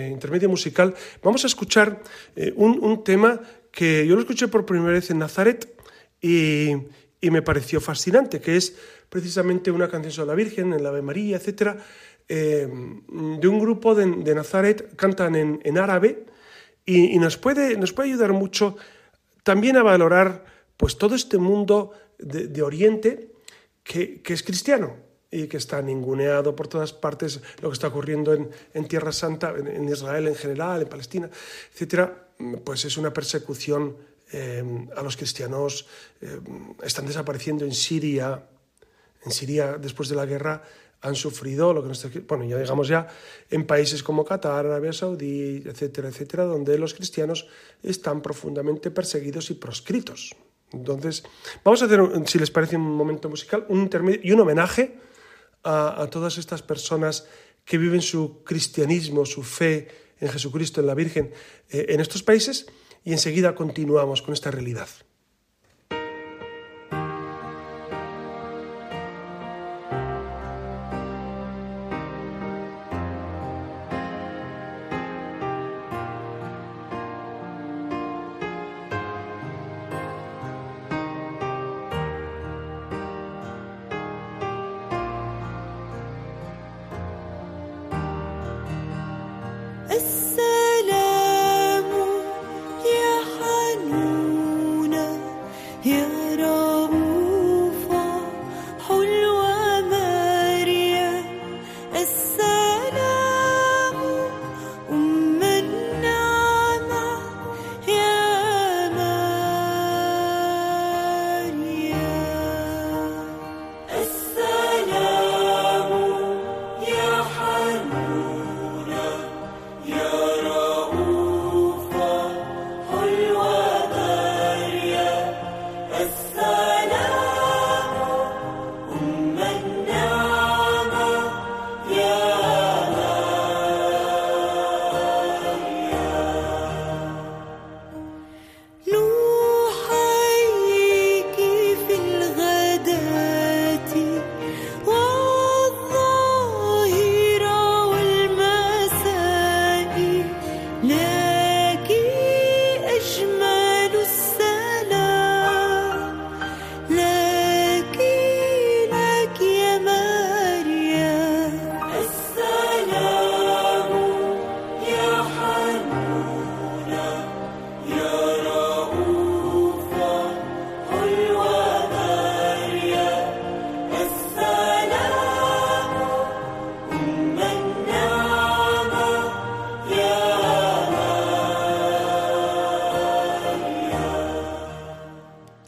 intermedio 0.09 0.47
musical. 0.47 0.95
Vamos 1.21 1.43
a 1.43 1.47
escuchar 1.47 2.01
eh, 2.33 2.53
un, 2.55 3.03
tema 3.03 3.41
que 3.69 4.07
yo 4.07 4.15
lo 4.15 4.21
escuché 4.21 4.47
por 4.47 4.65
primera 4.65 4.93
vez 4.93 5.09
en 5.09 5.19
Nazaret 5.19 5.69
y, 6.21 6.71
me 7.21 7.41
pareció 7.41 7.81
fascinante, 7.81 8.39
que 8.39 8.55
es 8.55 8.75
precisamente 9.09 9.71
una 9.71 9.89
canción 9.89 10.13
sobre 10.13 10.27
la 10.27 10.35
Virgen, 10.35 10.71
en 10.73 10.83
la 10.83 10.89
Ave 10.89 11.01
María, 11.01 11.37
etc., 11.37 11.75
de 12.29 13.47
un 13.47 13.59
grupo 13.59 13.95
de, 13.95 14.33
Nazaret, 14.33 14.95
cantan 14.95 15.35
en, 15.35 15.77
árabe 15.77 16.23
y, 16.85 17.17
nos, 17.19 17.37
puede, 17.37 17.77
nos 17.77 17.93
puede 17.93 18.09
ayudar 18.09 18.31
mucho 18.31 18.77
también 19.43 19.75
a 19.75 19.83
valorar 19.83 20.45
pues 20.77 20.97
todo 20.97 21.15
este 21.15 21.37
mundo 21.37 21.91
de, 22.19 22.61
Oriente 22.61 23.34
que, 23.85 24.21
es 24.25 24.43
cristiano 24.43 24.97
y 25.31 25.47
que 25.47 25.57
está 25.57 25.81
ninguneado 25.81 26.55
por 26.55 26.67
todas 26.67 26.91
partes, 26.91 27.39
lo 27.61 27.69
que 27.69 27.73
está 27.73 27.87
ocurriendo 27.87 28.33
en, 28.33 28.87
Tierra 28.87 29.11
Santa, 29.11 29.53
en, 29.55 29.87
Israel 29.87 30.27
en 30.27 30.35
general, 30.35 30.81
en 30.81 30.89
Palestina, 30.89 31.29
etcétera, 31.71 32.29
pues 32.63 32.83
es 32.83 32.97
una 32.97 33.13
persecución 33.13 33.95
eh, 34.31 34.87
a 34.95 35.03
los 35.03 35.15
cristianos. 35.15 35.87
Eh, 36.19 36.39
están 36.83 37.05
desapareciendo 37.05 37.63
en 37.63 37.73
Siria, 37.73 38.43
en 39.23 39.31
Siria 39.31 39.77
después 39.77 40.09
de 40.09 40.15
la 40.15 40.25
guerra 40.25 40.63
han 41.01 41.15
sufrido 41.15 41.71
lo 41.71 41.83
que 41.83 41.89
nos, 41.89 42.27
bueno, 42.27 42.45
ya 42.45 42.57
digamos 42.57 42.87
ya 42.87 43.07
en 43.51 43.67
países 43.67 44.01
como 44.01 44.25
Qatar, 44.25 44.65
Arabia 44.65 44.91
Saudí, 44.91 45.61
etcétera, 45.63 46.09
etcétera, 46.09 46.45
donde 46.45 46.79
los 46.79 46.95
cristianos 46.95 47.47
están 47.83 48.21
profundamente 48.23 48.89
perseguidos 48.89 49.51
y 49.51 49.53
proscritos. 49.53 50.35
Entonces, 50.71 51.23
vamos 51.63 51.81
a 51.81 51.85
hacer, 51.85 52.01
si 52.25 52.39
les 52.39 52.51
parece 52.51 52.75
un 52.75 52.95
momento 52.95 53.29
musical, 53.29 53.65
un 53.69 53.81
intermedio 53.81 54.19
y 54.23 54.31
un 54.31 54.41
homenaje 54.41 54.97
a, 55.63 56.07
todas 56.11 56.37
estas 56.37 56.61
personas 56.61 57.27
que 57.63 57.77
viven 57.77 58.01
su 58.01 58.43
cristianismo, 58.43 59.25
su 59.25 59.43
fe 59.43 59.87
en 60.19 60.29
Jesucristo, 60.29 60.81
en 60.81 60.87
la 60.87 60.93
Virgen, 60.93 61.31
eh, 61.69 61.87
en 61.89 61.99
estos 61.99 62.23
países, 62.23 62.67
y 63.03 63.11
enseguida 63.11 63.55
continuamos 63.55 64.21
con 64.21 64.33
esta 64.33 64.51
realidad. 64.51 64.87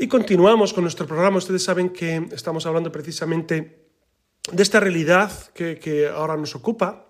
Continuamos 0.08 0.74
con 0.74 0.84
nuestro 0.84 1.06
programa. 1.06 1.38
Ustedes 1.38 1.64
saben 1.64 1.90
que 1.90 2.28
estamos 2.32 2.66
hablando 2.66 2.92
precisamente 2.92 3.88
de 4.52 4.64
esta 4.64 4.80
realidad 4.80 5.32
que, 5.54 6.10
ahora 6.14 6.38
nos 6.38 6.56
ocupa. 6.56 7.08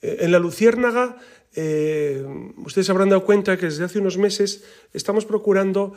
Eh, 0.00 0.18
en 0.20 0.32
la 0.32 0.38
Luciérnaga, 0.38 1.16
eh, 1.54 2.24
ustedes 2.58 2.88
habrán 2.90 3.10
dado 3.10 3.24
cuenta 3.24 3.56
que 3.56 3.66
desde 3.66 3.84
hace 3.84 3.98
unos 3.98 4.16
meses 4.16 4.64
estamos 4.92 5.24
procurando 5.24 5.92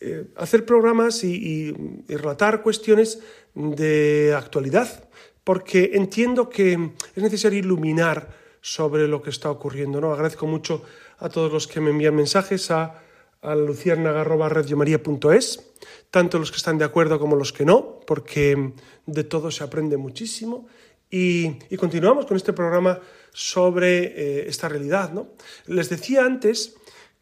eh, 0.00 0.26
hacer 0.36 0.64
programas 0.64 1.24
y, 1.24 1.72
relatar 2.08 2.62
cuestiones 2.62 3.20
de 3.54 4.34
actualidad, 4.36 5.08
porque 5.44 5.92
entiendo 5.94 6.48
que 6.48 6.92
es 7.16 7.22
necesario 7.22 7.58
iluminar 7.58 8.28
sobre 8.60 9.08
lo 9.08 9.22
que 9.22 9.30
está 9.30 9.50
ocurriendo. 9.50 10.00
¿no? 10.00 10.12
Agradezco 10.12 10.46
mucho 10.46 10.84
a 11.18 11.28
todos 11.28 11.52
los 11.52 11.66
que 11.66 11.80
me 11.80 11.90
envían 11.90 12.14
mensajes 12.14 12.70
a, 12.70 13.01
a 13.42 13.54
luciérnaga.radiomaría.es, 13.56 15.72
tanto 16.10 16.38
los 16.38 16.50
que 16.50 16.56
están 16.56 16.78
de 16.78 16.84
acuerdo 16.84 17.18
como 17.18 17.36
los 17.36 17.52
que 17.52 17.64
no, 17.64 18.00
porque 18.06 18.72
de 19.04 19.24
todo 19.24 19.50
se 19.50 19.64
aprende 19.64 19.96
muchísimo. 19.96 20.68
Y, 21.10 21.58
continuamos 21.76 22.24
con 22.24 22.38
este 22.38 22.54
programa 22.54 23.00
sobre 23.32 24.04
eh, 24.04 24.48
esta 24.48 24.68
realidad. 24.68 25.12
¿no? 25.12 25.32
Les 25.66 25.90
decía 25.90 26.24
antes 26.24 26.76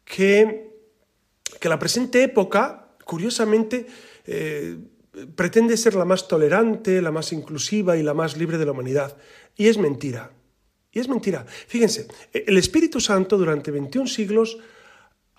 que, 0.05 0.71
que 1.59 1.69
la 1.69 1.79
presente 1.79 2.23
época, 2.23 2.95
curiosamente, 3.03 3.87
eh, 4.25 4.77
pretende 5.35 5.75
ser 5.75 5.95
la 5.95 6.05
más 6.05 6.27
tolerante, 6.27 7.01
la 7.01 7.11
más 7.11 7.33
inclusiva 7.33 7.97
y 7.97 8.03
la 8.03 8.13
más 8.13 8.37
libre 8.37 8.57
de 8.57 8.65
la 8.65 8.71
humanidad. 8.71 9.17
Y 9.57 9.67
es 9.67 9.77
mentira. 9.77 10.31
Y 10.93 10.99
es 10.99 11.09
mentira. 11.09 11.45
Fíjense, 11.67 12.07
el 12.31 12.57
Espíritu 12.57 13.01
Santo 13.01 13.37
durante 13.37 13.71
21 13.71 14.07
siglos 14.07 14.57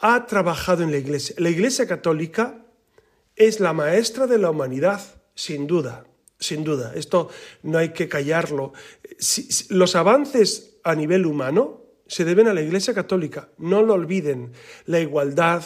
ha 0.03 0.27
trabajado 0.27 0.83
en 0.83 0.91
la 0.91 0.99
Iglesia. 0.99 1.35
La 1.39 1.49
Iglesia 1.49 1.87
católica 1.87 2.67
es 3.37 3.61
la 3.61 3.73
maestra 3.73 4.27
de 4.27 4.37
la 4.37 4.51
humanidad, 4.51 5.01
sin 5.35 5.67
duda, 5.67 6.05
sin 6.39 6.65
duda. 6.65 6.93
Esto 6.95 7.31
no 7.63 7.79
hay 7.79 7.91
que 7.91 8.09
callarlo. 8.09 8.73
los 9.71 9.97
avances 9.97 10.77
a 10.83 10.95
nivel 10.97 11.25
humano 11.25 11.85
se 12.09 12.25
deben 12.25 12.49
a 12.49 12.53
la 12.53 12.63
Iglesia 12.63 12.93
católica. 12.93 13.51
No 13.59 13.83
lo 13.83 13.95
olviden. 13.95 14.53
La 14.87 14.99
igualdad, 14.99 15.65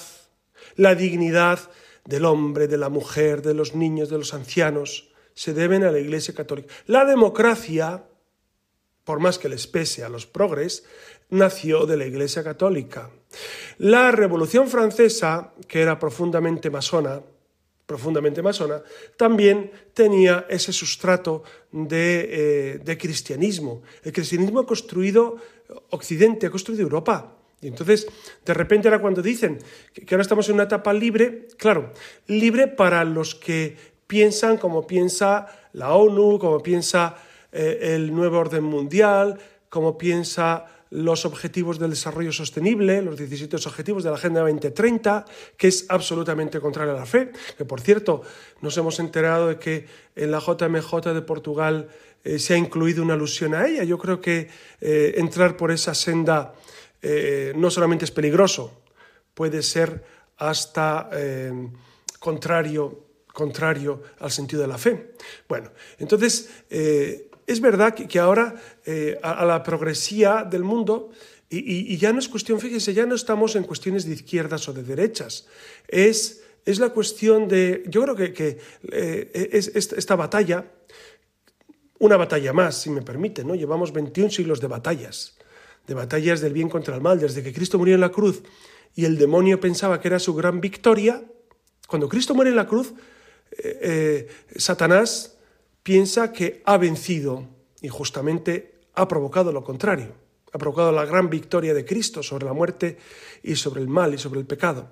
la 0.77 0.95
dignidad 0.95 1.59
del 2.05 2.27
hombre, 2.27 2.69
de 2.69 2.77
la 2.77 2.91
mujer, 2.91 3.41
de 3.41 3.55
los 3.55 3.75
niños, 3.75 4.11
de 4.11 4.19
los 4.19 4.35
ancianos, 4.35 5.11
se 5.35 5.55
deben 5.55 5.83
a 5.83 5.91
la 5.91 5.99
Iglesia 5.99 6.35
católica. 6.35 6.73
La 6.87 7.07
democracia 7.07 8.05
por 9.07 9.21
más 9.21 9.39
que 9.39 9.49
les 9.49 9.69
pese 9.69 10.03
a 10.03 10.09
los 10.09 10.27
progres, 10.27 10.85
nació 11.31 11.87
de 11.87 11.97
la 11.97 12.07
Iglesia 12.07 12.43
Católica. 12.45 13.11
La 13.79 14.11
Revolución 14.11 14.69
Francesa, 14.69 15.53
que 15.69 15.81
era 15.81 15.99
profundamente 15.99 16.71
masona, 16.71 17.21
profundamente 17.87 18.43
masona, 18.43 18.83
también 19.17 19.71
tenía 19.95 20.47
ese 20.49 20.73
sustrato 20.73 21.45
de, 21.71 22.81
eh, 22.85 22.99
cristianismo. 22.99 23.83
El 24.03 24.13
cristianismo 24.13 24.61
ha 24.61 24.67
construido 24.67 25.37
Occidente, 25.91 26.47
ha 26.47 26.51
construido 26.51 26.83
Europa. 26.83 27.33
Y 27.61 27.69
entonces, 27.69 28.07
de 28.45 28.55
repente 28.55 28.89
ahora 28.89 29.01
cuando 29.01 29.23
dicen 29.23 29.59
que 29.95 30.15
ahora 30.15 30.23
estamos 30.23 30.49
en 30.49 30.55
una 30.55 30.65
etapa 30.65 30.93
libre, 30.93 31.49
claro, 31.57 31.93
libre 32.27 32.69
para 32.69 33.05
los 33.05 33.35
que 33.35 33.77
piensan 34.07 34.57
como 34.57 34.87
piensa 34.87 35.47
la 35.73 35.95
ONU, 35.95 36.39
como 36.39 36.63
piensa 36.63 37.17
eh, 37.53 37.95
el 37.95 38.15
nuevo 38.15 38.39
orden 38.39 38.65
mundial, 38.65 39.39
cómo 39.69 39.97
piensa 39.97 40.67
los 40.91 41.25
objetivos 41.25 41.79
del 41.79 41.91
desarrollo 41.91 42.33
sostenible, 42.33 43.03
los 43.03 43.17
17 43.17 43.57
objetivos 43.57 44.05
de 44.05 44.11
la 44.11 44.17
Agenda 44.17 44.41
2030, 44.41 45.25
que 45.57 45.69
es 45.69 45.87
absolutamente 45.89 46.61
contrario 46.61 46.95
a 46.95 46.97
la 46.97 47.07
fe, 47.07 47.33
que 47.57 47.65
por 47.65 47.81
cierto 47.81 48.23
nos 48.61 48.77
hemos 48.77 48.99
enterado 49.01 49.49
de 49.49 49.59
que 49.59 49.87
en 50.15 50.31
la 50.31 50.39
JMJ 50.39 51.13
de 51.13 51.23
Portugal 51.23 51.89
eh, 52.25 52.39
se 52.39 52.55
ha 52.55 52.57
incluido 52.57 53.03
una 53.03 53.15
alusión 53.15 53.55
a 53.55 53.67
ella. 53.67 53.85
Yo 53.85 53.99
creo 53.99 54.21
que 54.21 54.49
eh, 54.81 55.15
entrar 55.17 55.57
por 55.57 55.71
esa 55.71 55.95
senda 55.95 56.55
no 57.55 57.71
solamente 57.71 58.05
es 58.05 58.11
peligroso, 58.11 58.81
puede 59.33 59.63
ser 59.63 60.03
hasta 60.39 61.09
contrario, 62.19 63.05
contrario 63.33 64.03
al 64.19 64.33
sentido 64.33 64.63
de 64.63 64.67
la 64.67 64.77
fe. 64.77 65.13
Bueno, 65.47 65.71
entonces 66.01 66.51
es 67.47 67.61
verdad 67.61 67.95
que, 67.95 68.19
ahora 68.19 68.55
eh, 68.85 69.19
a, 69.23 69.45
la 69.45 69.63
progresía 69.63 70.47
del 70.49 70.65
mundo, 70.65 71.11
y, 71.49 71.97
ya 71.97 72.13
no 72.13 72.19
es 72.19 72.29
cuestión, 72.29 72.59
fíjense, 72.59 72.93
ya 72.93 73.07
no 73.07 73.15
estamos 73.15 73.55
en 73.55 73.63
cuestiones 73.63 74.05
de 74.05 74.15
izquierdas 74.15 74.69
o 74.69 74.73
de 74.73 74.83
derechas, 74.83 75.47
es, 75.87 76.43
es 76.65 76.81
la 76.81 76.91
cuestión 76.91 77.47
de, 77.47 77.85
yo 77.87 78.03
creo 78.03 78.17
que, 78.17 78.59
eh, 78.91 79.51
es, 79.53 79.69
esta 79.69 80.17
batalla, 80.17 80.67
una 82.01 82.17
batalla 82.17 82.53
más, 82.53 82.81
si 82.83 82.91
me 82.91 83.03
permite, 83.03 83.45
¿no? 83.45 83.55
Llevamos 83.55 83.93
21 83.93 84.31
siglos 84.31 84.61
de 84.61 84.67
batallas, 84.67 85.37
de 85.87 85.95
batallas 85.95 86.41
del 86.41 86.53
bien 86.53 86.69
contra 86.69 86.97
el 86.97 87.01
mal, 87.01 87.21
desde 87.21 87.45
que 87.45 87.53
Cristo 87.53 87.79
murió 87.79 87.95
en 87.95 88.01
la 88.01 88.11
cruz 88.11 88.43
y 88.97 89.05
el 89.05 89.17
demonio 89.17 89.61
pensaba 89.61 90.01
que 90.01 90.09
era 90.09 90.19
su 90.19 90.35
gran 90.35 90.61
victoria, 90.61 91.23
cuando 91.87 92.09
Cristo 92.09 92.35
muere 92.35 92.51
en 92.51 92.57
la 92.57 92.67
cruz, 92.67 92.93
eh, 93.53 94.27
Satanás 94.57 95.36
piensa 95.87 96.33
que 96.33 96.63
ha 96.65 96.79
vencido 96.79 97.47
y 97.81 97.87
justamente 97.87 98.81
ha 98.95 99.07
provocado 99.07 99.53
lo 99.53 99.63
contrario. 99.63 100.15
Ha 100.53 100.59
provocado 100.59 100.91
la 100.91 101.05
gran 101.05 101.31
victoria 101.31 101.75
de 101.75 101.85
Cristo 101.85 102.25
sobre 102.25 102.45
la 102.45 102.53
muerte 102.53 102.99
y 103.45 103.55
sobre 103.55 103.83
el 103.83 103.89
mal 103.89 104.13
y 104.13 104.19
sobre 104.19 104.41
el 104.41 104.47
pecado. 104.47 104.91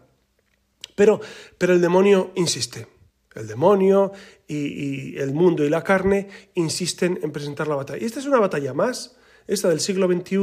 Pero, 0.94 1.20
pero 1.58 1.72
el 1.72 1.80
demonio 1.80 2.30
insiste. 2.36 2.86
El 3.34 3.48
demonio 3.48 4.12
y, 4.46 5.16
el 5.18 5.34
mundo 5.34 5.64
y 5.64 5.68
la 5.68 5.82
carne 5.82 6.28
insisten 6.54 7.18
en 7.24 7.32
presentar 7.32 7.66
la 7.66 7.74
batalla. 7.74 8.00
Y 8.00 8.06
esta 8.06 8.20
es 8.20 8.26
una 8.26 8.38
batalla 8.38 8.72
más, 8.72 9.16
esta 9.48 9.70
del 9.70 9.80
siglo 9.80 10.06
XXI, 10.06 10.36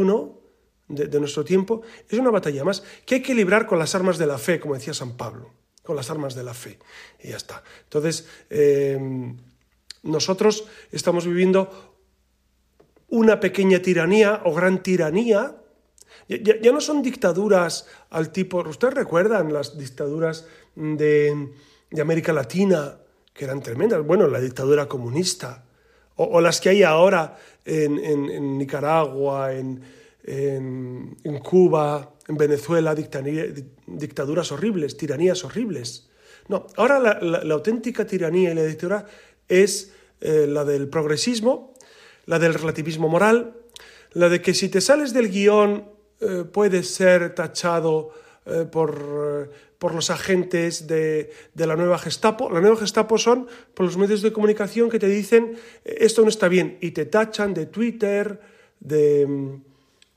de, 0.89 1.19
nuestro 1.21 1.45
tiempo, 1.45 1.81
es 2.09 2.19
una 2.19 2.29
batalla 2.29 2.65
más 2.65 2.83
que 3.05 3.15
hay 3.15 3.21
que 3.21 3.33
librar 3.33 3.67
con 3.67 3.79
las 3.79 3.95
armas 3.95 4.17
de 4.17 4.27
la 4.27 4.37
fe, 4.37 4.59
como 4.59 4.73
decía 4.73 4.93
San 4.93 5.15
Pablo, 5.15 5.53
con 5.81 5.95
las 5.95 6.09
armas 6.09 6.35
de 6.35 6.43
la 6.43 6.53
fe. 6.53 6.77
Y 7.23 7.29
ya 7.29 7.37
está. 7.37 7.63
Entonces, 7.85 8.27
eh, 8.49 8.99
nosotros 10.03 10.67
estamos 10.91 11.25
viviendo 11.25 11.91
una 13.11 13.39
pequeña 13.39 13.81
tiranía 13.81 14.41
o 14.45 14.53
gran 14.53 14.81
tiranía. 14.81 15.57
Ya, 16.27 16.71
no 16.71 16.81
son 16.81 17.01
dictaduras 17.01 17.87
al 18.09 18.31
tipo, 18.31 18.61
ustedes 18.67 18.93
recuerdan 18.93 19.53
las 19.53 19.77
dictaduras 19.77 20.47
de, 20.75 21.51
América 21.99 22.33
Latina, 22.33 22.97
que 23.33 23.45
eran 23.45 23.61
tremendas, 23.61 24.05
bueno, 24.05 24.27
la 24.27 24.39
dictadura 24.39 24.87
comunista, 24.87 25.65
o, 26.15 26.39
las 26.39 26.61
que 26.61 26.69
hay 26.69 26.83
ahora 26.83 27.37
en, 27.65 28.57
Nicaragua, 28.57 29.53
en, 29.53 29.81
Cuba, 31.43 32.13
en 32.27 32.37
Venezuela, 32.37 32.95
dictaduras 32.95 34.51
horribles, 34.51 34.95
tiranías 34.95 35.43
horribles. 35.43 36.09
No, 36.47 36.67
ahora 36.77 37.19
la 37.21 37.53
auténtica 37.53 38.05
tiranía 38.05 38.51
y 38.51 38.55
la 38.55 38.63
dictadura 38.63 39.05
es 39.51 39.91
eh, 40.21 40.47
la 40.47 40.63
del 40.63 40.87
progresismo, 40.87 41.73
la 42.25 42.39
del 42.39 42.53
relativismo 42.53 43.09
moral, 43.09 43.53
la 44.13 44.29
de 44.29 44.41
que 44.41 44.53
si 44.53 44.69
te 44.69 44.81
sales 44.81 45.13
del 45.13 45.29
guion 45.29 45.85
eh, 46.19 46.45
puedes 46.51 46.93
ser 46.93 47.35
tachado 47.35 48.13
eh, 48.45 48.65
por, 48.71 49.51
por, 49.77 49.93
los 49.93 50.09
agentes 50.09 50.87
de, 50.87 51.31
de, 51.53 51.67
la 51.67 51.75
nueva 51.75 51.99
Gestapo. 51.99 52.49
La 52.49 52.61
nueva 52.61 52.77
Gestapo 52.77 53.17
son 53.17 53.47
por 53.73 53.85
los 53.85 53.97
medios 53.97 54.21
de 54.21 54.31
comunicación 54.31 54.89
que 54.89 54.99
te 54.99 55.07
dicen 55.07 55.57
esto 55.83 56.21
no 56.21 56.29
está 56.29 56.47
bien 56.47 56.77
y 56.81 56.91
te 56.91 57.05
tachan 57.05 57.53
de 57.53 57.65
Twitter, 57.65 58.39
de, 58.79 59.59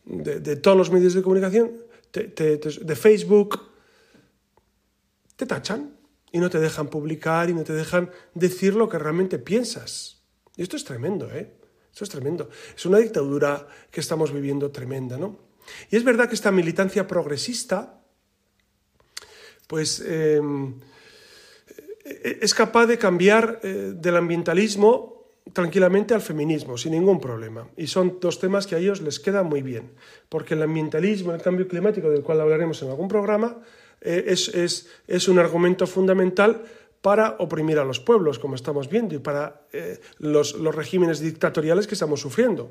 de, 0.05 0.57
todos 0.57 0.77
los 0.77 0.90
medios 0.90 1.14
de 1.14 1.23
comunicación, 1.23 1.73
de 2.12 2.97
Facebook, 2.97 3.61
te 5.37 5.47
tachan 5.47 5.93
y 6.35 6.40
no 6.40 6.51
te 6.51 6.59
dejan 6.59 6.88
publicar 6.88 7.49
y 7.49 7.55
no 7.55 7.62
te 7.62 7.73
dejan 7.73 8.11
decir 8.35 8.75
lo 8.75 8.88
que 8.88 8.99
realmente 8.99 9.38
piensas. 9.38 10.20
Y 10.57 10.62
esto 10.62 10.77
es 10.77 10.83
tremendo, 10.83 11.31
¿eh? 11.31 11.55
Esto 11.92 12.03
es 12.03 12.11
tremendo. 12.11 12.51
Es 12.77 12.85
una 12.87 12.99
dictadura 12.99 13.68
que 13.92 14.01
estamos 14.01 14.33
viviendo 14.33 14.73
tremenda, 14.73 15.16
¿no? 15.16 15.38
Y 15.92 15.97
es 15.97 16.03
verdad 16.03 16.29
que 16.29 16.35
esta 16.35 16.51
militancia 16.51 17.07
progresista, 17.07 18.03
pues, 19.68 20.01
em, 20.01 20.81
es 22.05 22.53
capaz 22.53 22.87
de 22.87 22.99
cambiar 22.99 23.61
eh, 23.62 23.92
del 23.94 24.16
ambientalismo 24.16 25.31
tranquilamente 25.53 26.14
al 26.14 26.20
feminismo, 26.20 26.77
sin 26.77 26.92
ningún 26.92 27.20
problema. 27.20 27.68
Y 27.77 27.87
son 27.87 28.18
dos 28.20 28.40
temas 28.40 28.66
que 28.66 28.75
a 28.75 28.79
ellos 28.79 29.03
les 29.03 29.20
quedan 29.20 29.47
muy 29.47 29.62
bien, 29.62 29.92
porque 30.29 30.55
el 30.55 30.62
ambientalismo, 30.62 31.33
el 31.33 31.42
cambio 31.42 31.68
climático, 31.68 32.11
del 32.11 32.25
cual 32.25 32.40
hablaremos 32.40 32.83
en 32.83 32.88
algún 32.90 33.07
programa, 33.07 33.62
eh, 34.05 34.35
es, 35.09 35.29
un 35.29 35.38
argumento 35.38 35.87
fundamental 35.87 36.62
para 37.01 37.37
oprimir 37.38 37.79
a 37.79 37.85
los 37.85 38.01
pueblos, 38.01 38.38
como 38.38 38.55
estamos 38.55 38.88
viendo, 38.88 39.14
y 39.14 39.19
para 39.19 39.67
eh, 39.73 39.99
los, 40.19 40.59
regímenes 40.75 41.21
dictatoriales 41.21 41.87
que 41.87 41.95
estamos 41.95 42.21
sufriendo. 42.21 42.71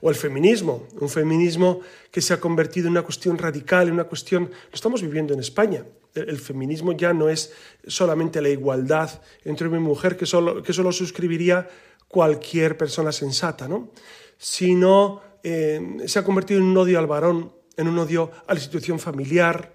O 0.00 0.10
el 0.10 0.16
feminismo, 0.16 0.86
un 1.00 1.08
feminismo 1.08 1.80
que 2.10 2.20
se 2.20 2.34
ha 2.34 2.40
convertido 2.40 2.86
en 2.86 2.92
una 2.92 3.02
cuestión 3.02 3.36
radical, 3.36 3.88
en 3.88 3.94
una 3.94 4.04
cuestión, 4.04 4.44
lo 4.44 4.74
estamos 4.74 5.02
viviendo 5.02 5.34
en 5.34 5.40
España. 5.40 5.84
El, 6.14 6.38
feminismo 6.38 6.92
ya 6.92 7.12
no 7.12 7.28
es 7.28 7.52
solamente 7.86 8.40
la 8.40 8.48
igualdad 8.48 9.22
entre 9.44 9.66
hombre 9.66 9.80
y 9.80 9.84
mujer, 9.84 10.16
que 10.16 10.26
solo, 10.26 10.62
que 10.62 10.72
solo 10.72 10.92
suscribiría 10.92 11.68
cualquier 12.06 12.76
persona 12.76 13.10
sensata, 13.10 13.66
¿no? 13.66 13.90
sino 14.38 15.20
eh, 15.42 15.80
se 16.06 16.18
ha 16.18 16.24
convertido 16.24 16.60
en 16.60 16.66
un 16.66 16.76
odio 16.76 16.98
al 16.98 17.06
varón, 17.06 17.52
en 17.76 17.88
un 17.88 17.98
odio 17.98 18.30
a 18.46 18.54
la 18.54 18.60
institución 18.60 19.00
familiar, 19.00 19.73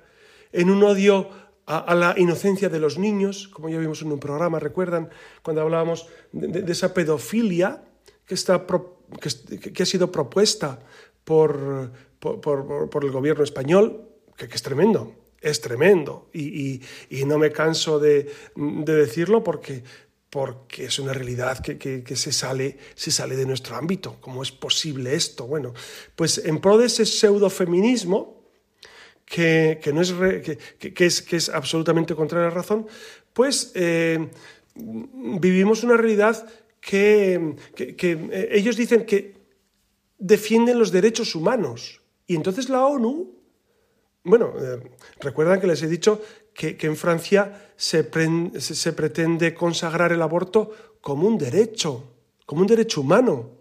en 0.52 0.70
un 0.70 0.84
odio 0.84 1.30
a, 1.70 1.94
la 1.94 2.16
inocencia 2.18 2.68
de 2.68 2.80
los 2.80 2.98
niños, 2.98 3.48
como 3.48 3.70
ya 3.70 3.78
vimos 3.78 4.02
en 4.02 4.12
un 4.12 4.20
programa, 4.20 4.60
recuerdan 4.60 5.10
cuando 5.44 5.62
hablábamos 5.62 6.08
de, 6.32 6.72
esa 6.72 6.96
pedofilia 6.96 7.84
que, 8.26 8.34
está, 8.34 8.66
que, 8.66 9.84
ha 9.84 9.86
sido 9.86 10.12
propuesta 10.12 10.80
por, 11.24 11.92
por, 12.20 13.06
el 13.06 13.12
gobierno 13.12 13.44
español, 13.44 14.10
que, 14.36 14.46
es 14.46 14.64
tremendo, 14.64 15.14
es 15.42 15.62
tremendo. 15.62 16.32
Y, 16.34 16.82
no 17.28 17.38
me 17.38 17.52
canso 17.52 18.00
de, 18.00 18.32
decirlo 18.56 19.44
porque, 19.44 19.84
porque 20.32 20.86
es 20.86 20.98
una 20.98 21.14
realidad 21.14 21.60
que, 21.60 22.16
se, 22.16 22.32
sale, 22.32 22.80
se 22.96 23.12
sale 23.12 23.36
de 23.36 23.46
nuestro 23.46 23.76
ámbito. 23.76 24.18
¿Cómo 24.22 24.42
es 24.42 24.52
posible 24.52 25.14
esto? 25.14 25.46
Bueno, 25.46 25.76
pues 26.16 26.40
en 26.40 26.60
pro 26.60 26.80
de 26.80 26.88
ese 26.88 27.06
pseudofeminismo, 27.06 28.39
que, 29.30 29.80
que, 29.82 29.94
no 29.94 30.02
es, 30.02 30.12
que, 30.14 31.06
es, 31.06 31.22
que 31.22 31.36
es 31.38 31.50
absolutamente 31.50 32.16
contraria 32.16 32.48
a 32.48 32.50
la 32.50 32.56
razón, 32.56 32.88
pues 33.32 33.72
eh, 33.76 34.28
vivimos 34.76 35.84
una 35.84 35.96
realidad 35.96 36.50
que, 36.82 37.56
eh, 37.78 38.50
ellos 38.52 38.76
dicen 38.76 39.06
que 39.06 39.36
defienden 40.18 40.80
los 40.80 40.92
derechos 40.92 41.36
humanos. 41.36 42.02
Y 42.26 42.36
entonces 42.36 42.70
la 42.70 42.86
ONU, 42.88 43.36
bueno, 44.24 44.54
eh, 44.60 44.90
recuerdan 45.20 45.62
que 45.62 45.68
les 45.68 45.84
he 45.84 45.88
dicho 45.88 46.24
que, 46.54 46.76
en 46.82 46.98
Francia 46.98 47.72
se, 47.78 48.10
se, 48.60 48.94
pretende 48.94 49.54
consagrar 49.54 50.12
el 50.12 50.24
aborto 50.24 50.72
como 51.02 51.28
un 51.28 51.38
derecho, 51.38 52.04
como 52.48 52.62
un 52.62 52.68
derecho 52.68 53.02
humano. 53.02 53.52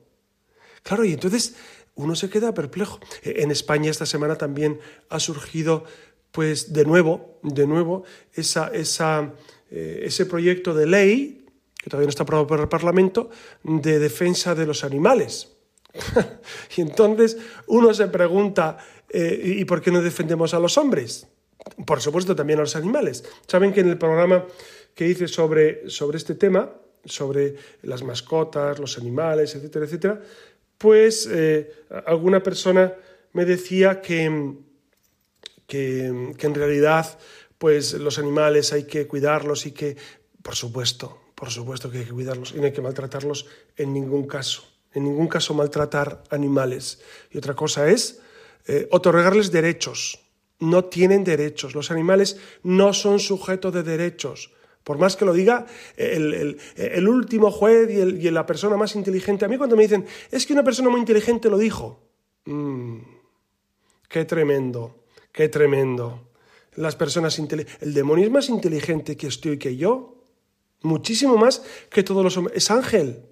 Claro, 0.83 1.05
y 1.05 1.13
entonces 1.13 1.55
uno 1.99 2.15
se 2.15 2.31
queda 2.31 2.55
perplejo. 2.55 3.01
E, 3.23 3.43
en 3.43 3.51
España 3.51 3.91
esta 3.91 4.07
semana 4.07 4.39
también 4.39 4.81
ha 5.11 5.21
surgido, 5.21 5.85
pues 6.31 6.73
de 6.73 6.87
nuevo, 6.87 7.39
de 7.43 7.67
nuevo, 7.67 8.05
esa, 8.33 8.71
eh, 8.73 10.03
ese 10.07 10.25
proyecto 10.25 10.73
de 10.73 10.87
ley, 10.87 11.45
que 11.77 11.91
todavía 11.91 12.07
no 12.07 12.15
está 12.15 12.23
aprobado 12.23 12.47
por 12.47 12.61
el 12.61 12.69
Parlamento, 12.69 13.31
de 13.63 13.99
defensa 13.99 14.55
de 14.55 14.67
los 14.67 14.85
animales. 14.85 15.59
y 16.77 16.81
entonces 16.81 17.37
uno 17.67 17.93
se 17.93 18.07
pregunta, 18.07 18.79
eh, 19.11 19.57
¿y 19.59 19.65
por 19.65 19.83
qué 19.83 19.91
no 19.91 20.01
defendemos 20.01 20.55
a 20.55 20.61
los 20.61 20.79
hombres? 20.79 21.27
Por 21.85 22.01
supuesto, 22.01 22.37
también 22.37 22.61
a 22.61 22.63
los 22.63 22.77
animales. 22.77 23.25
Saben 23.47 23.73
que 23.73 23.81
en 23.81 23.89
el 23.89 23.99
programa 23.99 24.47
que 24.95 25.09
hice 25.09 25.27
sobre, 25.27 25.91
sobre 25.91 26.19
este 26.19 26.35
tema, 26.35 26.71
sobre 27.05 27.57
las 27.83 28.03
mascotas, 28.03 28.79
los 28.79 28.99
animales, 28.99 29.55
etcétera, 29.55 29.85
etcétera, 29.87 30.21
pues 30.79 31.29
eh, 31.31 31.73
alguna 32.07 32.43
persona 32.43 32.95
me 33.33 33.45
decía 33.45 34.01
que, 34.01 34.55
que, 35.67 36.07
en 36.07 36.55
realidad 36.55 37.19
pues 37.59 37.93
los 37.95 38.19
animales 38.19 38.73
hay 38.73 38.85
que 38.85 39.07
cuidarlos 39.09 39.67
y 39.67 39.73
que, 39.73 39.97
por 40.43 40.55
supuesto, 40.55 41.19
por 41.35 41.51
supuesto 41.51 41.91
que 41.91 41.99
hay 41.99 42.05
que 42.05 42.13
cuidarlos 42.13 42.53
y 42.53 42.59
no 42.59 42.65
hay 42.65 42.73
que 42.73 42.81
maltratarlos 42.81 43.47
en 43.77 43.93
ningún 43.93 44.27
caso. 44.27 44.63
En 44.95 45.05
ningún 45.05 45.29
caso 45.29 45.53
maltratar 45.53 46.23
animales. 46.31 47.01
Y 47.31 47.39
otra 47.39 47.55
cosa 47.55 47.91
es 47.91 48.21
eh, 48.67 48.89
otorgarles 48.91 49.51
derechos. 49.51 50.21
No 50.61 50.87
tienen 50.87 51.25
derechos. 51.25 51.75
Los 51.75 51.91
animales 51.91 52.39
no 52.63 52.95
son 52.95 53.19
sujetos 53.19 53.75
de 53.75 53.83
derechos. 53.83 54.53
Por 54.89 54.97
más 54.97 55.17
que 55.17 55.27
lo 55.27 55.35
diga 55.35 55.67
el, 55.99 57.07
último 57.07 57.51
juez 57.51 57.91
y, 57.91 58.31
la 58.31 58.47
persona 58.47 58.75
más 58.79 58.97
inteligente. 58.97 59.45
A 59.45 59.49
mí 59.49 59.59
cuando 59.59 59.77
me 59.77 59.83
dicen, 59.83 60.07
es 60.31 60.47
que 60.47 60.55
una 60.55 60.65
persona 60.65 60.89
muy 60.89 60.99
inteligente 60.99 61.51
lo 61.51 61.59
dijo. 61.59 62.01
Mm, 62.47 63.01
qué 64.09 64.25
tremendo, 64.25 65.05
qué 65.31 65.51
tremendo. 65.51 66.31
Las 66.77 66.97
personas 66.97 67.39
El 67.39 67.93
demonio 67.93 68.25
es 68.25 68.31
más 68.31 68.49
inteligente 68.49 69.15
que 69.15 69.27
estoy 69.27 69.59
que 69.59 69.77
yo. 69.77 70.25
Muchísimo 70.81 71.37
más 71.37 71.63
que 71.91 72.03
todos 72.03 72.25
los 72.25 72.35
hombres. 72.39 72.57
Es 72.57 72.71
ángel. 72.71 73.27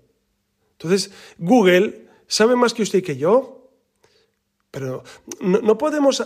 Entonces, 0.73 1.11
Google 1.38 2.07
sabe 2.27 2.55
más 2.55 2.75
que 2.75 2.83
usted 2.83 3.03
que 3.03 3.16
yo. 3.16 3.71
Pero 4.71 5.05
no, 5.40 5.79
podemos 5.79 6.23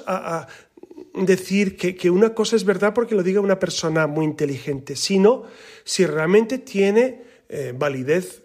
decir 1.26 1.76
que, 1.76 2.10
una 2.10 2.34
cosa 2.34 2.56
es 2.56 2.64
verdad 2.64 2.94
porque 2.94 3.14
lo 3.14 3.22
diga 3.22 3.40
una 3.40 3.58
persona 3.58 4.06
muy 4.06 4.24
inteligente, 4.24 4.96
sino 4.96 5.44
si 5.84 6.06
realmente 6.06 6.58
tiene 6.58 7.22
eh, 7.48 7.74
validez 7.76 8.42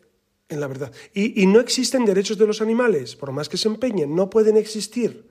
en 0.49 0.59
la 0.59 0.67
verdad. 0.67 0.91
Y, 1.13 1.45
no 1.47 1.59
existen 1.59 2.05
derechos 2.05 2.38
de 2.38 2.47
los 2.47 2.61
animales, 2.61 3.15
por 3.15 3.31
más 3.31 3.49
que 3.49 3.57
se 3.57 3.67
empeñen, 3.67 4.15
no 4.15 4.29
pueden 4.29 4.57
existir. 4.57 5.25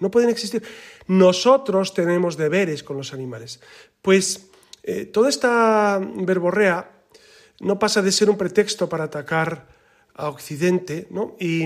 No 0.00 0.10
pueden 0.10 0.30
existir. 0.30 0.62
Nosotros 1.08 1.92
tenemos 1.92 2.36
deberes 2.36 2.84
con 2.84 2.96
los 2.96 3.12
animales. 3.12 3.60
Pues 4.00 4.46
eh, 4.84 5.06
toda 5.06 5.28
esta 5.28 6.00
verborrea 6.00 7.02
no 7.60 7.78
pasa 7.78 8.00
de 8.00 8.12
ser 8.12 8.30
un 8.30 8.38
pretexto 8.38 8.88
para 8.88 9.04
atacar 9.04 9.66
a 10.14 10.28
Occidente 10.28 11.08
¿no? 11.10 11.36
y, 11.40 11.64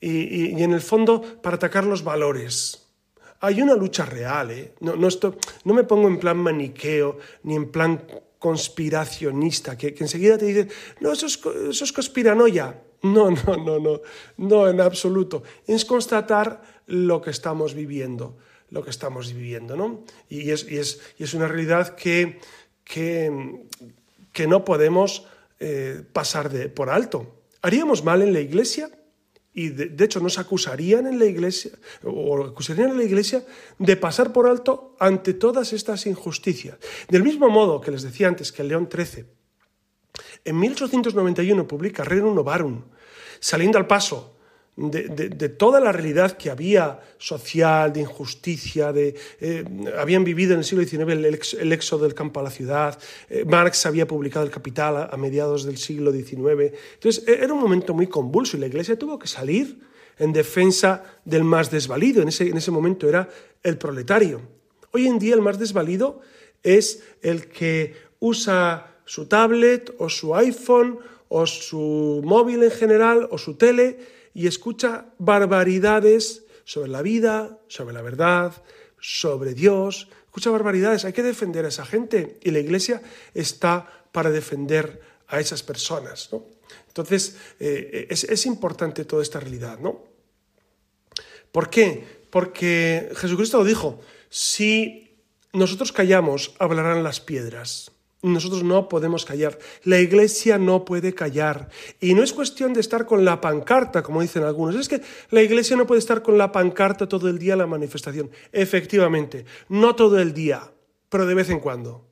y 0.00 0.62
en 0.62 0.72
el 0.72 0.82
fondo 0.82 1.22
para 1.40 1.56
atacar 1.56 1.84
los 1.84 2.04
valores 2.04 2.81
hay 3.42 3.60
una 3.60 3.74
lucha 3.74 4.06
real, 4.06 4.52
¿eh? 4.52 4.74
No, 4.80 4.94
me 5.74 5.82
pongo 5.82 6.06
en 6.06 6.18
plan 6.18 6.38
maniqueo 6.38 7.18
ni 7.42 7.56
en 7.56 7.72
plan 7.72 8.00
conspiracionista, 8.38 9.76
que, 9.76 9.94
enseguida 9.98 10.38
te 10.38 10.46
dicen, 10.46 10.70
no, 11.00 11.12
eso 11.12 11.26
es, 11.26 11.40
eso 11.68 11.94
conspiranoia. 11.94 12.80
No, 13.02 13.32
no, 13.32 13.56
no, 13.56 13.80
no, 13.80 14.00
no, 14.36 14.68
en 14.68 14.80
absoluto. 14.80 15.42
Es 15.66 15.84
constatar 15.84 16.62
lo 16.86 17.20
que 17.20 17.30
estamos 17.30 17.74
viviendo, 17.74 18.38
lo 18.70 18.84
que 18.84 18.90
estamos 18.90 19.32
viviendo. 19.32 20.04
Y 20.28 20.50
es, 20.52 20.64
es, 21.18 21.34
una 21.34 21.48
realidad 21.48 21.96
que, 21.96 22.38
no 24.46 24.64
podemos 24.64 25.26
eh, 25.58 26.04
pasar 26.12 26.48
por 26.74 26.90
alto. 26.90 27.42
¿Haríamos 27.60 28.04
mal 28.04 28.22
en 28.22 28.32
la 28.32 28.40
iglesia? 28.40 28.88
Y 29.54 29.68
de, 29.68 30.04
hecho 30.04 30.20
nos 30.20 30.38
acusarían 30.38 31.06
en 31.06 31.18
la 31.18 31.26
iglesia, 31.26 31.72
o 32.04 32.44
acusarían 32.44 32.90
en 32.90 32.98
la 32.98 33.04
iglesia 33.04 33.44
de 33.78 33.96
pasar 33.96 34.32
por 34.32 34.46
alto 34.46 34.96
ante 34.98 35.34
todas 35.34 35.72
estas 35.72 36.06
injusticias. 36.06 36.78
Del 37.08 37.22
mismo 37.22 37.48
modo 37.48 37.80
que 37.80 37.90
les 37.90 38.02
decía 38.02 38.28
antes 38.28 38.50
que 38.50 38.62
el 38.62 38.68
León 38.68 38.88
XIII, 38.90 39.26
en 40.44 40.58
1891 40.58 41.66
publica 41.68 42.04
Rerum 42.04 42.34
Novarum, 42.34 42.84
saliendo 43.40 43.78
al 43.78 43.86
paso 43.86 44.31
de, 44.76 45.48
toda 45.50 45.80
la 45.80 45.92
realidad 45.92 46.32
que 46.32 46.50
había 46.50 47.00
social, 47.18 47.92
de 47.92 48.00
injusticia, 48.00 48.92
de, 48.92 49.14
eh, 49.40 49.64
habían 49.98 50.24
vivido 50.24 50.54
en 50.54 50.60
el 50.60 50.64
siglo 50.64 50.84
XIX 50.84 51.12
el, 51.58 51.72
éxodo 51.72 52.04
del 52.04 52.14
campo 52.14 52.40
a 52.40 52.42
la 52.42 52.50
ciudad, 52.50 52.98
eh, 53.28 53.44
Marx 53.44 53.84
había 53.84 54.06
publicado 54.06 54.46
El 54.46 54.50
Capital 54.50 55.08
a, 55.10 55.16
mediados 55.16 55.64
del 55.64 55.76
siglo 55.76 56.10
XIX. 56.10 56.72
Entonces 56.94 57.24
e, 57.26 57.44
era 57.44 57.52
un 57.52 57.60
momento 57.60 57.92
muy 57.92 58.06
convulso 58.06 58.56
y 58.56 58.60
la 58.60 58.66
Iglesia 58.66 58.98
tuvo 58.98 59.18
que 59.18 59.28
salir 59.28 59.78
en 60.18 60.32
defensa 60.32 61.04
del 61.24 61.44
más 61.44 61.70
desvalido. 61.70 62.22
En 62.22 62.28
ese, 62.28 62.48
en 62.48 62.56
ese 62.56 62.70
momento 62.70 63.08
era 63.08 63.28
el 63.62 63.76
proletario. 63.76 64.40
Hoy 64.92 65.06
en 65.06 65.18
día 65.18 65.34
el 65.34 65.42
más 65.42 65.58
desvalido 65.58 66.20
es 66.62 67.02
el 67.20 67.48
que 67.48 67.94
usa 68.20 68.96
su 69.04 69.26
tablet 69.26 69.94
o 69.98 70.08
su 70.08 70.34
iPhone 70.34 70.98
o 71.28 71.46
su 71.46 72.22
móvil 72.24 72.62
en 72.62 72.70
general 72.70 73.28
o 73.30 73.36
su 73.36 73.54
tele 73.54 73.98
y 74.34 74.46
escucha 74.46 75.06
barbaridades 75.18 76.44
sobre 76.64 76.90
la 76.90 77.02
vida, 77.02 77.58
sobre 77.68 77.94
la 77.94 78.02
verdad, 78.02 78.62
sobre 79.00 79.54
Dios. 79.54 80.08
Escucha 80.24 80.50
barbaridades, 80.50 81.04
hay 81.04 81.12
que 81.12 81.22
defender 81.22 81.64
a 81.64 81.68
esa 81.68 81.84
gente 81.84 82.38
y 82.42 82.50
la 82.50 82.60
iglesia 82.60 83.02
está 83.34 84.06
para 84.12 84.30
defender 84.30 85.00
a 85.28 85.40
esas 85.40 85.62
personas. 85.62 86.28
¿no? 86.32 86.44
Entonces, 86.88 87.36
eh, 87.60 88.06
es, 88.10 88.46
importante 88.46 89.04
toda 89.04 89.22
esta 89.22 89.40
realidad. 89.40 89.78
¿no? 89.78 90.04
¿Por 91.50 91.68
qué? 91.70 92.22
Porque 92.30 93.10
Jesucristo 93.16 93.58
lo 93.58 93.64
dijo, 93.64 94.00
si 94.30 95.18
nosotros 95.52 95.92
callamos, 95.92 96.54
hablarán 96.58 97.02
las 97.02 97.20
piedras. 97.20 97.91
Nosotros 98.22 98.62
no 98.62 98.88
podemos 98.88 99.24
callar. 99.24 99.58
La 99.82 99.98
iglesia 99.98 100.56
no 100.56 100.84
puede 100.84 101.12
callar. 101.12 101.68
Y 102.00 102.14
no 102.14 102.22
es 102.22 102.32
cuestión 102.32 102.72
de 102.72 102.80
estar 102.80 103.04
con 103.04 103.24
la 103.24 103.40
pancarta, 103.40 104.02
como 104.04 104.22
dicen 104.22 104.44
algunos. 104.44 104.76
Es 104.76 104.88
que 104.88 105.00
la 105.30 105.42
iglesia 105.42 105.76
no 105.76 105.88
puede 105.88 105.98
estar 105.98 106.22
con 106.22 106.38
la 106.38 106.52
pancarta 106.52 107.08
todo 107.08 107.28
el 107.28 107.38
día 107.38 107.54
en 107.54 107.58
la 107.58 107.66
manifestación. 107.66 108.30
Efectivamente, 108.52 109.44
no 109.68 109.96
todo 109.96 110.20
el 110.20 110.32
día, 110.32 110.72
pero 111.08 111.26
de 111.26 111.34
vez 111.34 111.50
en 111.50 111.58
cuando. 111.58 112.06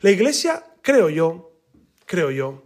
La 0.00 0.10
iglesia, 0.10 0.64
creo 0.82 1.08
yo, 1.08 1.52
creo 2.04 2.32
yo, 2.32 2.64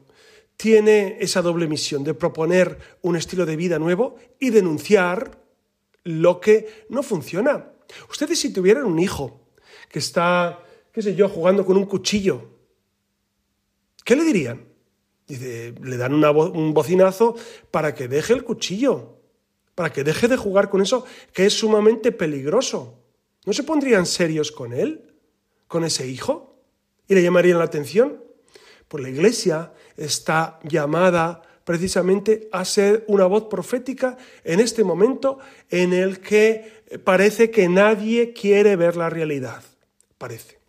tiene 0.57 1.19
esa 1.21 1.43
doble 1.43 1.67
misión 1.67 2.03
de 2.03 2.15
proponer 2.15 2.79
un 3.03 3.17
estilo 3.17 3.45
de 3.45 3.57
vida 3.57 3.79
nuevo 3.79 4.17
y 4.39 4.51
denunciar 4.51 5.39
lo 6.05 6.41
que 6.41 6.87
no 6.89 7.03
funciona. 7.03 7.73
Ustedes 8.09 8.41
si 8.41 8.53
tuvieran 8.53 8.85
un 8.85 8.99
hijo 8.99 9.49
que 9.91 9.99
está 9.99 10.61
qué 10.93 11.03
sé 11.03 11.15
yo, 11.15 11.29
jugando 11.29 11.65
con 11.65 11.77
un 11.77 11.87
cuchillo. 11.87 12.49
¿Qué 14.05 14.15
le 14.15 14.25
dirían? 14.25 14.67
Dice, 15.27 15.75
le 15.83 15.97
dan 15.97 16.13
un 16.13 16.75
bocinazo 16.75 17.35
para 17.71 17.95
que 17.95 18.09
deje 18.09 18.33
el 18.35 18.45
cuchillo, 18.45 19.17
para 19.75 19.93
que 19.93 20.05
deje 20.05 20.29
de 20.29 20.37
jugar 20.37 20.69
con 20.69 20.83
eso 20.83 21.05
que 21.33 21.47
es 21.47 21.55
sumamente 21.55 22.13
peligroso. 22.13 22.99
¿No 23.47 23.53
se 23.53 23.63
pondrían 23.63 24.07
serios 24.07 24.53
con 24.53 24.73
él, 24.73 25.15
con 25.67 25.85
ese 25.85 26.07
hijo? 26.07 26.61
¿Y 27.09 27.15
le 27.15 27.23
llamarían 27.23 27.59
la 27.59 27.65
atención? 27.65 28.23
Pues 28.89 29.03
la 29.03 29.11
iglesia 29.11 29.73
está 29.97 30.61
llamada 30.65 31.43
precisamente 31.65 32.49
a 32.53 32.65
ser 32.65 33.05
una 33.09 33.27
voz 33.27 33.45
profética 33.45 34.17
en 34.45 34.61
este 34.61 34.85
momento 34.85 35.39
en 35.71 35.93
el 35.93 36.21
que 36.21 36.83
parece 37.05 37.51
que 37.51 37.69
nadie 37.69 38.33
quiere 38.33 38.77
ver 38.77 38.97
la 38.97 39.09
realidad. 39.09 39.63
Parece. 40.19 40.62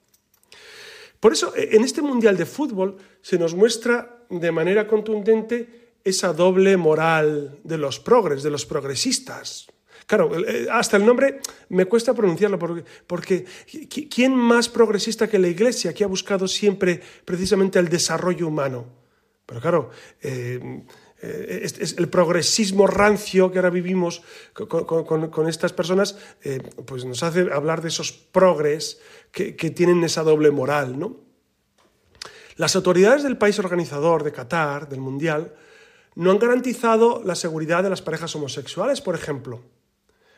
Por 1.24 1.32
eso, 1.32 1.54
en 1.56 1.86
este 1.86 2.02
Mundial 2.02 2.36
de 2.36 2.46
Fútbol 2.46 2.98
se 3.22 3.40
nos 3.40 3.56
muestra 3.56 4.26
de 4.30 4.52
manera 4.52 4.86
contundente 4.86 5.94
esa 6.04 6.34
doble 6.34 6.76
moral 6.76 7.62
de 7.64 7.78
los 7.78 8.02
progres, 8.02 8.44
de 8.44 8.50
los 8.50 8.66
progresistas. 8.66 9.68
Claro, 10.06 10.38
eh, 10.46 10.68
hasta 10.70 10.98
el 10.98 11.06
nombre 11.06 11.40
me 11.70 11.86
cuesta 11.86 12.14
pronunciarlo 12.14 12.60
porque, 12.60 12.84
porque 13.08 13.46
¿quién 14.10 14.36
más 14.36 14.68
progresista 14.68 15.30
que 15.30 15.40
la 15.40 15.48
Iglesia 15.48 15.94
que 15.94 16.04
ha 16.04 16.08
buscado 16.08 16.46
siempre 16.46 17.00
precisamente 17.24 17.80
el 17.80 17.88
desarrollo 17.88 18.50
humano? 18.50 18.86
Pero 19.46 19.62
claro, 19.62 19.92
eh, 20.22 20.84
eh, 21.24 21.62
es, 21.64 21.96
el 21.98 22.10
progresismo 22.10 22.86
rancio 22.86 23.52
que 23.52 23.60
ahora 23.60 23.70
vivimos 23.70 24.22
con, 24.54 25.48
estas 25.48 25.72
personas, 25.72 26.18
pues 26.86 27.06
nos 27.06 27.24
hace 27.24 27.48
hablar 27.52 27.82
de 27.82 27.88
esos 27.88 28.12
progres 28.12 29.00
que, 29.32 29.54
tienen 29.72 30.04
esa 30.04 30.24
doble 30.24 30.52
moral, 30.52 31.00
¿no? 31.00 31.18
Las 32.56 32.76
autoridades 32.76 33.24
del 33.24 33.38
país 33.38 33.58
organizador 33.58 34.24
de 34.24 34.32
Qatar, 34.32 34.88
del 34.88 35.00
Mundial, 35.00 35.56
no 36.16 36.30
han 36.30 36.40
garantizado 36.40 37.24
la 37.26 37.36
seguridad 37.36 37.84
de 37.84 37.90
las 37.90 38.02
parejas 38.02 38.36
homosexuales, 38.36 39.02
por 39.02 39.16
ejemplo. 39.16 39.62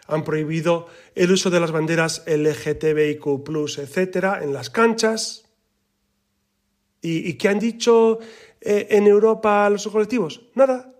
Han 0.07 0.23
prohibido 0.23 0.87
el 1.15 1.31
uso 1.31 1.49
de 1.49 1.59
las 1.59 1.71
banderas 1.71 2.23
LGTBIQ, 2.27 3.79
etcétera, 3.79 4.39
en 4.43 4.53
las 4.53 4.69
canchas. 4.69 5.45
¿Y, 7.01 7.33
qué 7.33 7.49
han 7.49 7.59
dicho 7.59 8.19
eh, 8.65 8.87
en 8.89 9.07
Europa 9.07 9.69
los 9.69 9.87
colectivos? 9.87 10.41
Nada, 10.55 10.91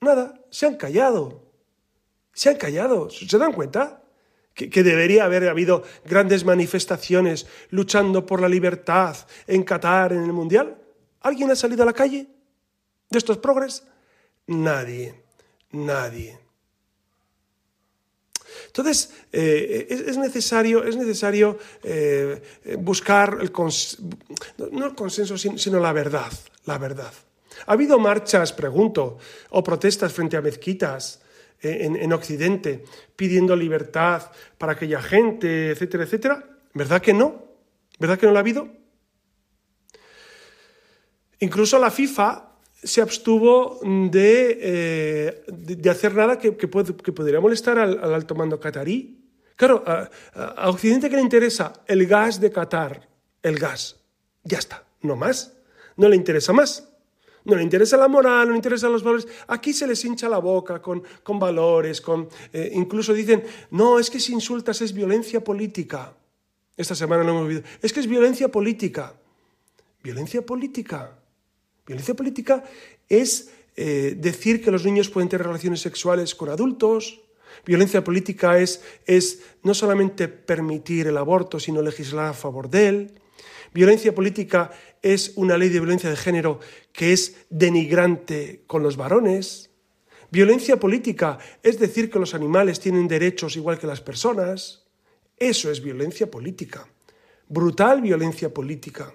nada, 0.00 0.40
se 0.50 0.66
han 0.66 0.76
callado. 0.76 1.42
Se 2.32 2.48
han 2.48 2.56
callado, 2.56 3.10
¿se 3.10 3.38
dan 3.38 3.52
cuenta? 3.52 4.02
Que, 4.54 4.68
que, 4.68 4.82
debería 4.82 5.24
haber 5.24 5.48
habido 5.48 5.82
grandes 6.04 6.44
manifestaciones 6.44 7.46
luchando 7.70 8.26
por 8.26 8.40
la 8.40 8.48
libertad 8.48 9.16
en 9.46 9.62
Qatar 9.62 10.12
en 10.12 10.24
el 10.24 10.32
Mundial. 10.32 10.76
¿Alguien 11.20 11.50
ha 11.50 11.56
salido 11.56 11.82
a 11.82 11.86
la 11.86 11.92
calle 11.92 12.26
de 13.10 13.18
estos 13.18 13.38
progres? 13.38 13.84
Nadie, 14.46 15.14
nadie. 15.70 16.42
Entonces, 18.66 19.12
eh, 19.32 19.86
es, 19.90 20.16
necesario, 20.16 20.84
es 20.84 20.96
necesario 20.96 21.58
eh, 21.82 22.42
buscar 22.78 23.38
el 23.40 23.52
no 24.72 24.86
el 24.86 24.94
consenso, 24.94 25.36
sino 25.36 25.78
la 25.78 25.92
verdad, 25.92 26.32
la 26.64 26.78
verdad. 26.78 27.12
¿Ha 27.66 27.72
habido 27.72 27.98
marchas, 27.98 28.52
pregunto, 28.52 29.18
o 29.50 29.62
protestas 29.62 30.12
frente 30.12 30.36
a 30.36 30.42
mezquitas 30.42 31.20
eh, 31.60 31.78
en, 31.82 31.96
en, 31.96 32.12
Occidente 32.12 32.84
pidiendo 33.14 33.54
libertad 33.54 34.30
para 34.58 34.72
aquella 34.72 35.02
gente, 35.02 35.70
etcétera, 35.70 36.04
etcétera? 36.04 36.44
¿Verdad 36.74 37.02
que 37.02 37.12
no? 37.12 37.44
¿Verdad 37.98 38.18
que 38.18 38.26
no 38.26 38.32
lo 38.32 38.38
ha 38.38 38.40
habido? 38.40 38.68
Incluso 41.40 41.78
la 41.78 41.90
FIFA 41.90 42.52
se 42.82 43.00
abstuvo 43.00 43.80
de, 43.82 44.58
eh, 44.60 45.90
hacer 45.90 46.14
nada 46.14 46.38
que, 46.38 46.56
que, 46.56 46.68
podría 46.68 47.40
molestar 47.40 47.78
al, 47.78 48.14
alto 48.14 48.34
mando 48.34 48.58
catarí. 48.58 49.18
Claro, 49.56 49.84
a, 49.86 50.08
a, 50.34 50.70
Occidente 50.70 51.08
que 51.08 51.16
le 51.16 51.22
interesa 51.22 51.72
el 51.86 52.06
gas 52.06 52.40
de 52.40 52.50
Qatar, 52.50 53.08
el 53.42 53.58
gas, 53.58 54.00
ya 54.42 54.58
está, 54.58 54.84
no 55.02 55.14
más, 55.14 55.52
no 55.96 56.08
le 56.08 56.16
interesa 56.16 56.52
más. 56.52 56.88
No 57.44 57.56
le 57.56 57.62
interesa 57.62 57.96
la 57.96 58.06
moral, 58.06 58.46
no 58.46 58.52
le 58.52 58.58
interesan 58.58 58.92
los 58.92 59.02
valores. 59.02 59.26
Aquí 59.48 59.72
se 59.72 59.86
les 59.86 60.04
hincha 60.04 60.28
la 60.28 60.38
boca 60.38 60.80
con, 60.80 61.02
con 61.24 61.40
valores, 61.40 62.00
con, 62.00 62.28
eh, 62.52 62.70
incluso 62.72 63.12
dicen, 63.12 63.42
no, 63.72 63.98
es 63.98 64.10
que 64.10 64.20
si 64.20 64.32
insultas 64.32 64.80
es 64.80 64.92
violencia 64.92 65.42
política. 65.42 66.14
Esta 66.76 66.94
semana 66.94 67.24
lo 67.24 67.30
hemos 67.30 67.48
visto. 67.48 67.68
Es 67.82 67.92
que 67.92 68.00
es 68.00 68.06
violencia 68.06 68.48
política. 68.48 69.14
¿Violencia 70.02 70.42
política? 70.42 71.10
Violencia 71.84 72.14
política 72.14 72.64
es 73.08 73.50
eh, 73.74 74.16
decir 74.16 74.62
que 74.62 74.70
los 74.70 74.84
niños 74.84 75.10
pueden 75.10 75.28
tener 75.28 75.46
relaciones 75.46 75.80
sexuales 75.80 76.34
con 76.34 76.48
adultos. 76.48 77.20
Violencia 77.66 78.04
política 78.04 78.58
es, 78.58 78.82
es 79.04 79.42
no 79.62 79.74
solamente 79.74 80.28
permitir 80.28 81.08
el 81.08 81.16
aborto, 81.16 81.58
sino 81.58 81.82
legislar 81.82 82.26
a 82.26 82.34
favor 82.34 82.70
de 82.70 82.88
él. 82.88 83.21
Violencia 83.74 84.14
política 84.14 84.70
es 85.00 85.32
una 85.36 85.56
ley 85.56 85.68
de 85.70 85.80
violencia 85.80 86.10
de 86.10 86.16
género 86.16 86.60
que 86.92 87.12
es 87.12 87.36
denigrante 87.48 88.62
con 88.66 88.82
los 88.82 88.96
varones. 88.96 89.70
Violencia 90.30 90.78
política 90.78 91.38
es 91.62 91.78
decir 91.78 92.10
que 92.10 92.18
los 92.18 92.34
animales 92.34 92.80
tienen 92.80 93.08
derechos 93.08 93.56
igual 93.56 93.78
que 93.78 93.86
las 93.86 94.00
personas. 94.00 94.84
Eso 95.36 95.70
es 95.70 95.82
violencia 95.82 96.30
política. 96.30 96.86
Brutal 97.48 98.00
violencia 98.00 98.52
política 98.52 99.14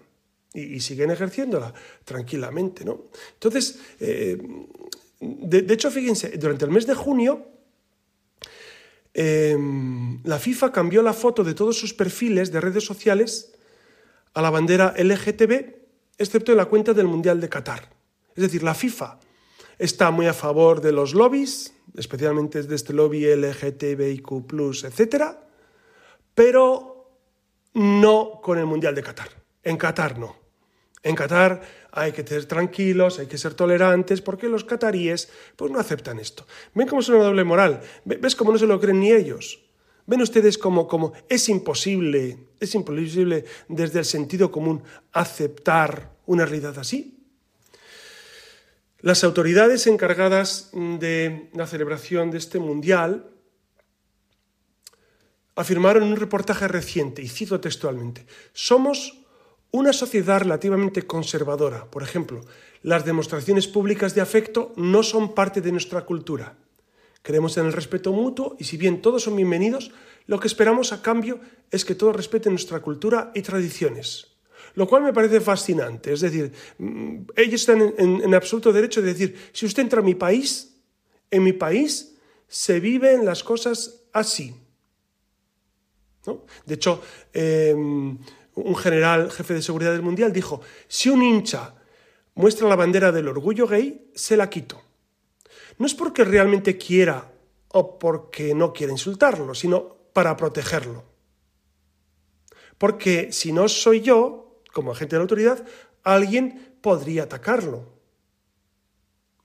y, 0.53 0.79
siguen 0.79 1.11
ejerciéndola 1.11 1.73
tranquilamente. 2.03 2.83
¿no? 2.83 3.05
Entonces, 3.33 3.79
eh, 3.99 4.37
de, 5.19 5.73
hecho, 5.73 5.91
fíjense, 5.91 6.37
durante 6.37 6.65
el 6.65 6.71
mes 6.71 6.85
de 6.87 6.95
junio, 6.95 7.47
em, 9.13 10.21
la 10.23 10.39
FIFA 10.39 10.71
cambió 10.71 11.01
la 11.01 11.13
foto 11.13 11.43
de 11.43 11.53
todos 11.53 11.77
sus 11.77 11.93
perfiles 11.93 12.51
de 12.51 12.61
redes 12.61 12.83
sociales 12.83 13.56
a 14.37 14.41
la 14.43 14.51
bandera 14.51 14.93
LGTB, 14.95 15.65
excepto 16.15 16.51
en 16.51 16.59
la 16.59 16.65
cuenta 16.65 16.93
del 16.93 17.07
Mundial 17.07 17.41
de 17.41 17.49
Qatar. 17.49 17.89
Es 18.35 18.43
decir, 18.43 18.61
la 18.61 18.75
FIFA 18.75 19.19
está 19.79 20.11
muy 20.11 20.27
a 20.27 20.33
favor 20.33 20.79
de 20.79 20.91
los 20.91 21.15
lobbies, 21.15 21.73
especialmente 21.95 22.61
de 22.61 22.75
este 22.75 22.93
lobby 22.93 23.25
LGTBIQ, 23.25 24.31
etc., 24.83 25.23
pero 26.35 27.17
no 27.73 28.39
con 28.39 28.59
el 28.59 28.67
Mundial 28.67 28.93
de 28.93 29.01
Qatar. 29.01 29.29
En 29.63 29.75
Qatar 29.75 30.19
no. 30.19 30.35
En 31.01 31.15
Qatar 31.15 31.63
hay 31.91 32.11
que 32.11 32.25
ser 32.25 32.45
tranquilos, 32.45 33.17
hay 33.17 33.25
que 33.25 33.39
ser 33.39 33.55
tolerantes, 33.55 34.21
porque 34.21 34.49
los 34.49 34.63
cataríes 34.65 35.31
pues 35.55 35.71
no 35.71 35.79
aceptan 35.79 36.19
esto. 36.19 36.45
¿Ven 36.75 36.87
cómo 36.87 37.01
es 37.01 37.09
una 37.09 37.23
doble 37.23 37.43
moral? 37.43 37.81
¿Ves 38.05 38.35
cómo 38.35 38.51
no 38.51 38.59
se 38.59 38.67
lo 38.67 38.79
creen 38.79 38.99
ni 38.99 39.11
ellos? 39.11 39.66
¿Ven 40.07 40.21
ustedes 40.21 40.57
cómo, 40.57 40.87
cómo 40.87 41.11
es 41.27 41.49
imposible, 41.49 42.47
es 42.61 42.73
imposible 42.75 43.43
desde 43.67 43.99
el 43.99 44.05
sentido 44.05 44.49
común 44.51 44.81
aceptar 45.11 46.15
una 46.25 46.45
realidad 46.45 46.79
así? 46.79 47.19
Las 49.01 49.25
autoridades 49.25 49.85
encargadas 49.85 50.71
de 50.73 51.49
la 51.53 51.67
celebración 51.67 52.31
de 52.31 52.37
este 52.37 52.57
mundial 52.57 53.29
afirmaron 55.55 56.03
en 56.03 56.09
un 56.11 56.15
reportaje 56.15 56.69
reciente, 56.69 57.21
y 57.21 57.27
cito 57.27 57.59
textualmente, 57.59 58.25
somos 58.53 59.25
una 59.71 59.91
sociedad 59.91 60.39
relativamente 60.39 61.05
conservadora, 61.05 61.91
por 61.91 62.01
ejemplo, 62.01 62.41
las 62.81 63.03
demostraciones 63.03 63.67
públicas 63.67 64.15
de 64.15 64.21
afecto 64.21 64.71
no 64.77 65.03
son 65.03 65.35
parte 65.35 65.59
de 65.59 65.71
nuestra 65.73 66.05
cultura. 66.05 66.55
Creemos 67.27 67.57
en 67.57 67.65
el 67.65 67.73
respeto 67.73 68.13
mutuo 68.13 68.55
y 68.57 68.63
si 68.63 68.77
bien 68.77 69.01
todos 69.01 69.23
son 69.23 69.35
bienvenidos, 69.35 69.91
lo 70.27 70.39
que 70.39 70.47
esperamos 70.47 70.93
a 70.93 71.01
cambio 71.01 71.41
es 71.69 71.83
que 71.83 71.93
todos 71.93 72.15
respeten 72.15 72.53
nuestra 72.53 72.79
cultura 72.79 73.33
y 73.35 73.41
tradiciones. 73.41 74.27
Lo 74.75 74.87
cual 74.87 75.03
me 75.03 75.11
parece 75.11 75.41
fascinante. 75.41 76.13
Es 76.13 76.21
decir, 76.21 76.53
mm, 76.77 77.23
ellos 77.35 77.59
están 77.59 77.93
en, 77.97 78.33
absoluto 78.33 78.71
derecho 78.71 79.01
de 79.01 79.11
decir, 79.11 79.35
si 79.51 79.65
usted 79.65 79.83
entra 79.83 79.99
a 79.99 80.05
mi 80.05 80.15
país, 80.15 80.77
en 81.29 81.43
mi 81.43 81.51
país 81.51 82.15
se 82.47 82.79
viven 82.79 83.25
las 83.25 83.43
cosas 83.43 84.05
así. 84.13 84.55
De 86.65 86.75
hecho, 86.75 87.01
em, 87.33 88.17
un 88.55 88.75
general 88.77 89.29
jefe 89.31 89.53
de 89.53 89.61
seguridad 89.61 89.91
del 89.91 90.01
Mundial, 90.01 90.31
dijo, 90.31 90.61
si 90.87 91.09
un 91.09 91.21
hincha 91.21 91.75
muestra 92.35 92.69
la 92.69 92.77
bandera 92.77 93.11
del 93.11 93.27
orgullo 93.27 93.67
gay, 93.67 94.11
se 94.15 94.37
la 94.37 94.49
quito. 94.49 94.86
No 95.77 95.85
es 95.85 95.93
porque 95.93 96.23
realmente 96.23 96.77
quiera 96.77 97.31
o 97.69 97.99
porque 97.99 98.53
no 98.53 98.73
quiera 98.73 98.91
insultarlo, 98.91 99.53
sino 99.53 99.95
para 100.13 100.35
protegerlo. 100.35 101.03
Porque 102.77 103.31
si 103.31 103.51
no 103.51 103.67
soy 103.67 104.01
yo, 104.01 104.61
como 104.73 104.91
agente 104.91 105.15
de 105.15 105.19
la 105.19 105.23
autoridad, 105.23 105.65
alguien 106.03 106.77
podría 106.81 107.23
atacarlo. 107.23 107.97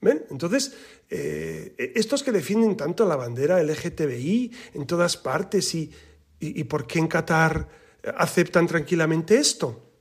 ¿Ven? 0.01 0.25
Entonces, 0.29 0.75
eh, 1.09 1.93
estos 1.95 2.23
que 2.23 2.31
defienden 2.31 2.75
tanto 2.75 3.05
la 3.07 3.15
bandera 3.15 3.63
LGTBI 3.63 4.51
en 4.73 4.85
todas 4.85 5.15
partes 5.15 5.73
y, 5.75 5.91
y, 6.39 6.59
y 6.59 6.63
por 6.65 6.85
qué 6.85 6.99
en 6.99 7.07
Qatar 7.07 7.69
aceptan 8.17 8.67
tranquilamente 8.67 9.37
esto. 9.37 9.92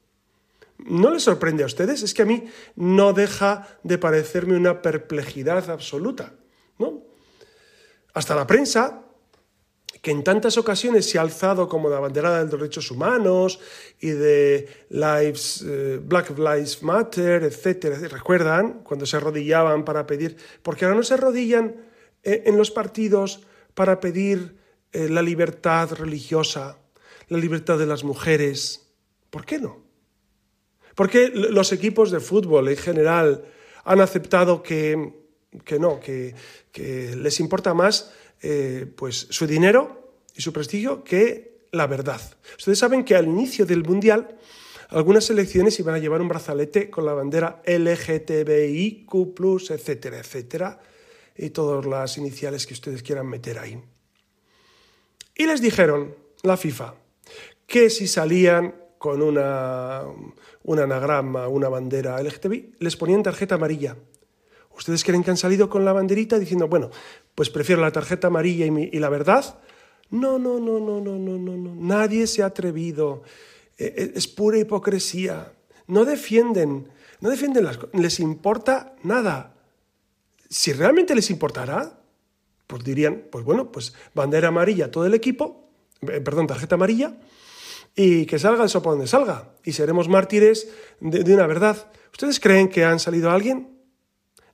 ¿No 0.87 1.11
les 1.13 1.23
sorprende 1.23 1.63
a 1.63 1.67
ustedes? 1.67 2.03
Es 2.03 2.15
que 2.15 2.23
a 2.23 2.27
mí 2.27 2.45
no 2.77 3.13
deja 3.13 3.79
de 3.83 3.99
parecerme 3.99 4.57
una 4.57 4.83
perplejidad 4.83 5.71
absoluta. 5.71 6.35
¿no? 6.79 7.03
Hasta 8.15 8.35
la 8.35 8.47
prensa, 8.47 9.03
que 10.01 10.11
en 10.11 10.25
tantas 10.25 10.59
ocasiones 10.59 11.09
se 11.09 11.19
ha 11.19 11.23
alzado 11.23 11.69
como 11.69 11.89
la 11.89 12.01
bandera 12.01 12.37
de 12.37 12.51
los 12.51 12.61
derechos 12.61 12.91
humanos 12.91 13.61
y 14.01 14.09
de 14.09 14.69
lives, 14.91 15.65
eh, 15.67 16.01
Black 16.03 16.37
Lives 16.37 16.83
Matter, 16.83 17.45
etc. 17.45 18.11
¿Recuerdan 18.11 18.81
cuando 18.83 19.07
se 19.07 19.17
arrodillaban 19.17 19.85
para 19.85 20.07
pedir? 20.07 20.37
Porque 20.63 20.85
ahora 20.85 20.97
no 20.97 21.05
se 21.05 21.15
arrodillan 21.15 21.77
eh, 22.25 22.43
en 22.47 22.59
los 22.59 22.73
partidos 22.73 23.47
para 23.75 24.01
pedir 24.01 24.57
eh, 24.93 25.09
la 25.09 25.23
libertad 25.23 25.93
religiosa, 25.93 26.79
la 27.29 27.39
libertad 27.39 27.79
de 27.79 27.87
las 27.87 28.03
mujeres. 28.03 28.89
¿Por 29.31 29.47
qué 29.47 29.61
no? 29.61 29.92
¿Por 30.95 31.09
qué 31.09 31.29
los 31.29 31.73
equipos 31.73 32.11
de 32.11 32.21
fútbol 32.21 32.69
en 32.69 32.77
general 32.77 33.45
han 33.85 34.01
aceptado 34.01 34.63
que, 34.63 35.13
que 35.65 35.79
no, 35.79 35.99
que, 36.01 36.35
que 36.71 37.17
les 37.17 37.41
importa 37.41 37.75
más 37.75 38.13
eh, 38.41 38.87
pues 38.97 39.29
su 39.31 39.47
dinero 39.47 40.17
y 40.35 40.43
su 40.43 40.53
prestigio 40.53 41.05
que 41.05 41.53
la 41.73 41.87
verdad. 41.87 42.21
Ustedes 42.59 42.79
saben 42.79 43.05
que 43.05 43.17
al 43.17 43.27
inicio 43.27 43.65
del 43.65 43.83
Mundial 43.83 44.37
algunas 44.89 45.25
selecciones 45.25 45.79
iban 45.79 45.95
a 45.95 45.99
llevar 45.99 46.21
un 46.21 46.29
brazalete 46.29 46.91
con 46.91 47.07
la 47.07 47.15
bandera 47.15 47.63
LGTBIQ, 47.67 49.11
etcétera, 49.71 50.19
etcétera, 50.19 50.81
y 51.37 51.51
todas 51.51 51.87
las 51.87 52.19
iniciales 52.19 52.67
que 52.67 52.75
ustedes 52.75 53.03
quieran 53.03 53.27
meter 53.27 53.59
ahí. 53.59 53.81
Y 55.35 55.47
les 55.47 55.63
dijeron, 55.63 56.15
la 56.43 56.59
FIFA, 56.59 56.95
que 57.67 57.89
si 57.89 58.07
salían 58.07 58.75
con 59.03 59.21
una, 59.21 60.05
un 60.63 60.79
anagrama, 60.79 61.49
una 61.49 61.69
bandera 61.69 62.23
LGTBI, 62.23 62.77
les 62.79 62.97
ponían 62.97 63.25
tarjeta 63.25 63.57
amarilla. 63.57 63.97
¿Ustedes 64.77 65.03
creen 65.03 65.25
que 65.25 65.33
han 65.33 65.37
salido 65.37 65.69
con 65.69 65.85
la 65.85 65.93
banderita 65.93 66.39
diciendo, 66.39 66.69
bueno, 66.69 66.89
pues 67.35 67.51
prefiero 67.51 67.83
la 67.83 67.91
tarjeta 67.91 68.29
amarilla 68.29 68.65
y, 68.65 68.99
la 69.01 69.09
verdad? 69.09 69.59
No, 70.11 70.39
no, 70.39 70.61
no, 70.61 70.79
no, 70.79 71.01
no, 71.01 71.19
no, 71.19 71.37
no, 71.37 71.57
no. 71.57 71.75
Nadie 71.75 72.29
se 72.29 72.45
ha 72.45 72.47
atrevido. 72.47 73.25
E, 73.77 73.87
e, 73.87 74.13
es 74.15 74.29
pura 74.29 74.59
hipocresía. 74.59 75.53
No 75.89 76.05
defienden, 76.05 76.87
no 77.21 77.29
defienden 77.29 77.65
las. 77.65 77.81
Les 77.95 78.21
importa 78.21 78.95
nada. 79.03 79.57
Si 80.49 80.73
realmente 80.73 81.17
les 81.17 81.29
importará, 81.29 81.99
pues 82.69 82.85
dirían, 82.85 83.25
pues 83.33 83.45
bueno, 83.45 83.73
pues 83.73 83.95
bandera 84.15 84.47
amarilla 84.47 84.93
todo 84.93 85.07
el 85.07 85.15
equipo, 85.15 85.69
eh, 86.03 86.21
perdón, 86.21 86.47
tarjeta 86.47 86.77
amarilla, 86.77 87.17
y 87.95 88.27
que 88.27 88.39
salga 88.39 88.65
eso 88.65 88.83
por 88.83 88.93
donde 88.93 89.07
salga. 89.07 89.55
Y 89.65 89.73
seremos 89.73 90.09
mártires 90.09 90.69
de, 91.01 91.35
una 91.35 91.47
verdad. 91.47 91.91
¿Ustedes 92.13 92.41
creen 92.41 92.69
que 92.69 92.85
han 92.85 92.99
salido 92.99 93.31
alguien? 93.31 93.79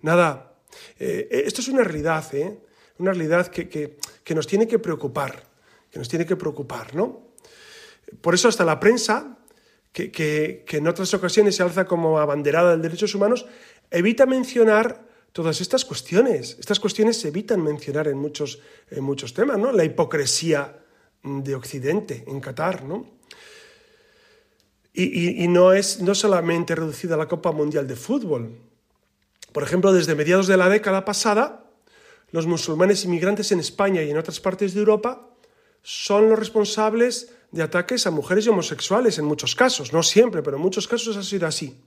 Nada. 0.01 0.55
Eh, 0.99 1.29
eh, 1.31 1.43
esto 1.47 1.61
es 1.61 1.69
una 1.69 1.85
realidad, 1.85 2.25
¿eh? 2.35 2.59
Una 2.99 3.13
realidad 3.13 3.47
que, 3.49 3.99
nos 4.35 4.47
tiene 4.47 4.67
que 4.67 4.79
preocupar, 4.79 5.45
que 5.91 5.99
nos 5.99 6.09
tiene 6.09 6.27
que 6.27 6.37
preocupar, 6.37 6.95
¿no? 6.95 7.29
Por 8.21 8.35
eso 8.35 8.49
hasta 8.49 8.65
la 8.65 8.81
prensa, 8.81 9.39
que, 9.93 10.65
en 10.69 10.89
otras 10.89 11.15
ocasiones 11.15 11.55
se 11.57 11.63
alza 11.63 11.85
como 11.85 12.19
abanderada 12.19 12.77
de 12.77 12.83
derechos 12.83 13.15
humanos, 13.15 13.47
evita 13.91 14.27
mencionar 14.27 15.07
todas 15.33 15.61
estas 15.61 15.85
cuestiones. 15.85 16.57
Estas 16.59 16.81
cuestiones 16.81 17.21
se 17.21 17.29
evitan 17.29 17.63
mencionar 17.63 18.09
en 18.09 18.19
muchos, 18.19 18.61
en 18.91 19.05
muchos 19.05 19.33
temas, 19.33 19.59
¿no? 19.59 19.71
La 19.71 19.85
hipocresía 19.85 20.81
de 21.23 21.55
Occidente 21.55 22.25
en 22.27 22.41
Qatar, 22.41 22.85
¿no? 22.85 23.18
Y, 25.01 25.47
no 25.47 25.73
es 25.73 26.01
no 26.01 26.13
solamente 26.13 26.75
reducida 26.75 27.15
a 27.15 27.19
la 27.19 27.29
Copa 27.29 27.53
Mundial 27.53 27.87
de 27.87 27.95
Fútbol, 27.95 28.59
por 29.53 29.63
ejemplo, 29.63 29.93
desde 29.93 30.17
mediados 30.17 30.49
de 30.49 30.57
la 30.57 30.69
década 30.69 31.05
pasada, 31.05 31.71
los 32.33 32.49
musulmanes 32.49 33.05
inmigrantes 33.05 33.53
en 33.53 33.61
España 33.61 34.03
y 34.03 34.11
en 34.11 34.19
otras 34.19 34.41
partes 34.41 34.75
de 34.75 34.81
Europa 34.81 35.31
son 35.83 36.29
los 36.29 36.37
responsables 36.37 37.33
de 37.53 37.63
ataques 37.63 38.09
a 38.09 38.11
mujeres 38.11 38.47
y 38.47 38.49
homosexuales 38.49 39.19
en 39.21 39.25
muchos 39.25 39.55
casos, 39.55 39.93
no 39.93 40.03
siempre, 40.03 40.43
pero 40.43 40.57
en 40.57 40.65
muchos 40.65 40.89
casos 40.89 41.17
ha 41.17 41.23
sido 41.23 41.47
así. 41.47 41.81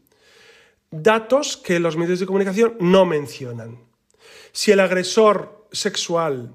Datos 0.90 1.58
que 1.58 1.82
los 1.82 1.98
medios 1.98 2.22
de 2.22 2.26
comunicación 2.26 2.78
no 2.80 3.06
mencionan. 3.06 3.78
Si 4.54 4.72
el 4.72 4.80
agresor 4.80 5.68
sexual 5.74 6.54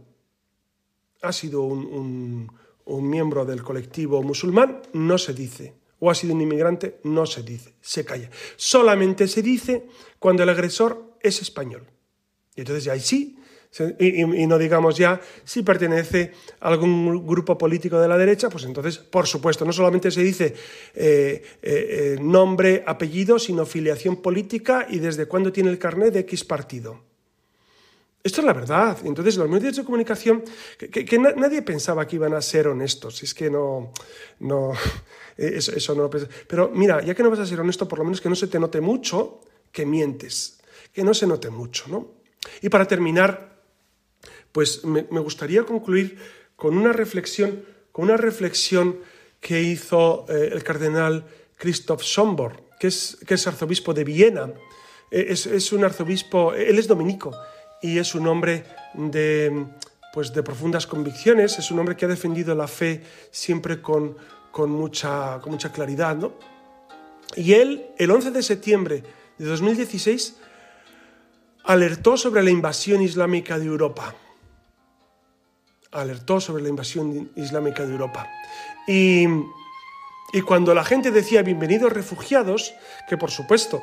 ha 1.21 1.33
sido 1.33 1.65
un, 1.65 2.51
miembro 2.87 3.45
del 3.45 3.63
colectivo 3.63 4.23
musulmán, 4.23 4.81
no 4.95 5.19
se 5.19 5.35
dice 5.35 5.86
o 5.99 6.11
ha 6.11 6.15
sido 6.15 6.35
un 6.35 6.41
inmigrante, 6.41 7.01
no 7.05 7.27
se 7.27 7.43
dice, 7.43 7.75
se 7.81 8.05
calla. 8.05 8.31
Solamente 8.57 9.29
se 9.29 9.43
dice 9.43 9.87
cuando 10.19 10.43
el 10.43 10.49
agresor 10.49 11.17
es 11.21 11.41
español. 11.41 11.87
Y 12.55 12.61
entonces 12.61 12.89
ahí 12.89 13.01
sí, 13.01 13.39
y, 13.99 14.47
no 14.47 14.59
digamos 14.59 14.97
ya 14.97 15.21
si 15.45 15.63
pertenece 15.63 16.33
a 16.61 16.69
algún 16.69 17.27
grupo 17.27 17.59
político 17.59 18.01
de 18.01 18.09
la 18.09 18.17
derecha, 18.17 18.49
pues 18.49 18.65
entonces, 18.65 18.99
por 18.99 19.27
supuesto, 19.27 19.65
no 19.65 19.73
solamente 19.73 20.11
se 20.11 20.23
dice 20.23 20.55
eh, 20.95 21.43
eh, 21.63 21.63
eh, 21.63 22.17
nombre, 22.21 22.85
apellido, 22.87 23.39
sino 23.39 23.67
filiación 23.67 24.17
política 24.23 24.87
y 24.89 24.99
desde 24.99 25.27
cuándo 25.27 25.53
tiene 25.53 25.71
el 25.71 25.79
carnet 25.79 26.13
de 26.13 26.21
X 26.21 26.45
partido. 26.45 27.06
Esto 28.27 28.41
es 28.41 28.45
la 28.45 28.53
verdad. 28.55 28.99
Entonces, 29.05 29.37
los 29.37 29.49
medios 29.49 29.77
de 29.77 29.85
comunicación, 29.85 30.43
que, 30.79 31.19
nadie 31.37 31.63
pensaba 31.63 32.09
que 32.09 32.17
iban 32.17 32.35
a 32.35 32.43
ser 32.43 32.67
honestos, 32.67 33.23
es 33.23 33.33
que 33.33 33.49
no, 33.49 33.93
no, 34.41 34.73
eso, 35.37 35.95
no 35.95 36.03
lo 36.03 36.11
Pero 36.11 36.69
mira, 36.75 37.01
ya 37.05 37.15
que 37.15 37.23
no 37.23 37.31
vas 37.31 37.39
a 37.39 37.47
ser 37.47 37.61
honesto, 37.61 37.87
por 37.87 38.01
lo 38.01 38.05
menos 38.05 38.21
que 38.21 38.29
no 38.29 38.35
se 38.35 38.49
te 38.49 38.59
note 38.59 38.81
mucho 38.81 39.43
que 39.71 39.87
mientes, 39.87 40.59
que 40.93 41.05
no 41.05 41.15
se 41.15 41.29
note 41.29 41.51
mucho, 41.51 41.85
¿no? 41.87 42.15
Y 42.63 42.69
para 42.69 42.89
terminar, 42.89 43.63
pues 44.51 44.85
me, 44.85 45.03
gustaría 45.03 45.63
concluir 45.63 46.19
con 46.57 46.77
una 46.77 46.93
reflexión, 46.93 47.65
con 47.93 48.07
una 48.07 48.17
reflexión 48.17 48.99
que 49.41 49.63
hizo 49.63 50.27
eh, 50.29 50.51
el 50.53 50.65
cardenal 50.65 51.27
Christoph 51.57 52.03
Sombor, 52.03 52.65
que 52.81 52.89
es, 52.89 53.19
que 53.25 53.35
es 53.35 53.47
arzobispo 53.47 53.95
de 53.95 54.03
Viena. 54.03 54.53
Eh, 55.13 55.27
es, 55.29 55.47
es 55.47 55.71
un 55.73 55.85
arzobispo, 55.85 56.55
él 56.55 56.77
es 56.77 56.89
dominico, 56.89 57.33
y 57.83 57.99
es 57.99 58.15
un 58.15 58.27
hombre 58.27 58.65
de, 58.95 59.67
pues 60.13 60.33
de 60.33 60.43
profundas 60.43 60.87
convicciones, 60.87 61.59
es 61.59 61.71
un 61.71 61.79
hombre 61.79 61.97
que 61.97 62.05
ha 62.05 62.09
defendido 62.09 62.55
la 62.55 62.69
fe 62.69 63.03
siempre 63.31 63.81
con, 63.81 64.17
con, 64.51 64.71
mucha, 64.71 65.39
con 65.41 65.53
mucha 65.53 65.71
claridad. 65.71 66.17
¿no? 66.17 66.33
Y 67.35 67.53
él, 67.53 67.87
el 67.99 68.11
11 68.11 68.31
de 68.31 68.43
septiembre 68.43 69.03
de 69.39 69.45
2016, 69.45 70.37
alertó 71.65 72.17
sobre 72.17 72.43
la 72.43 72.51
invasión 72.51 73.03
islámica 73.03 73.59
de 73.59 73.67
Europa. 73.67 74.15
Alertó 75.93 76.41
sobre 76.41 76.63
la 76.63 76.69
invasión 76.69 77.31
islámica 77.37 77.85
de 77.85 77.93
Europa. 77.93 78.29
Y, 78.87 79.27
y 80.33 80.41
cuando 80.43 80.75
la 80.75 80.85
gente 80.85 81.11
decía 81.11 81.43
bienvenidos 81.43 81.93
refugiados, 81.93 82.75
que 83.09 83.17
por 83.17 83.31
supuesto 83.31 83.83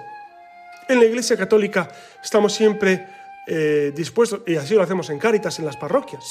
en 0.88 1.00
la 1.00 1.06
Iglesia 1.06 1.38
Católica 1.38 1.90
estamos 2.22 2.54
siempre 2.54 3.08
eh, 3.48 3.92
dispuestos, 3.96 4.42
y 4.48 4.56
así 4.56 4.74
lo 4.76 4.84
hacemos 4.84 5.10
en 5.10 5.20
Cáritas, 5.20 5.60
en 5.60 5.66
las 5.66 5.78
parroquias, 5.78 6.24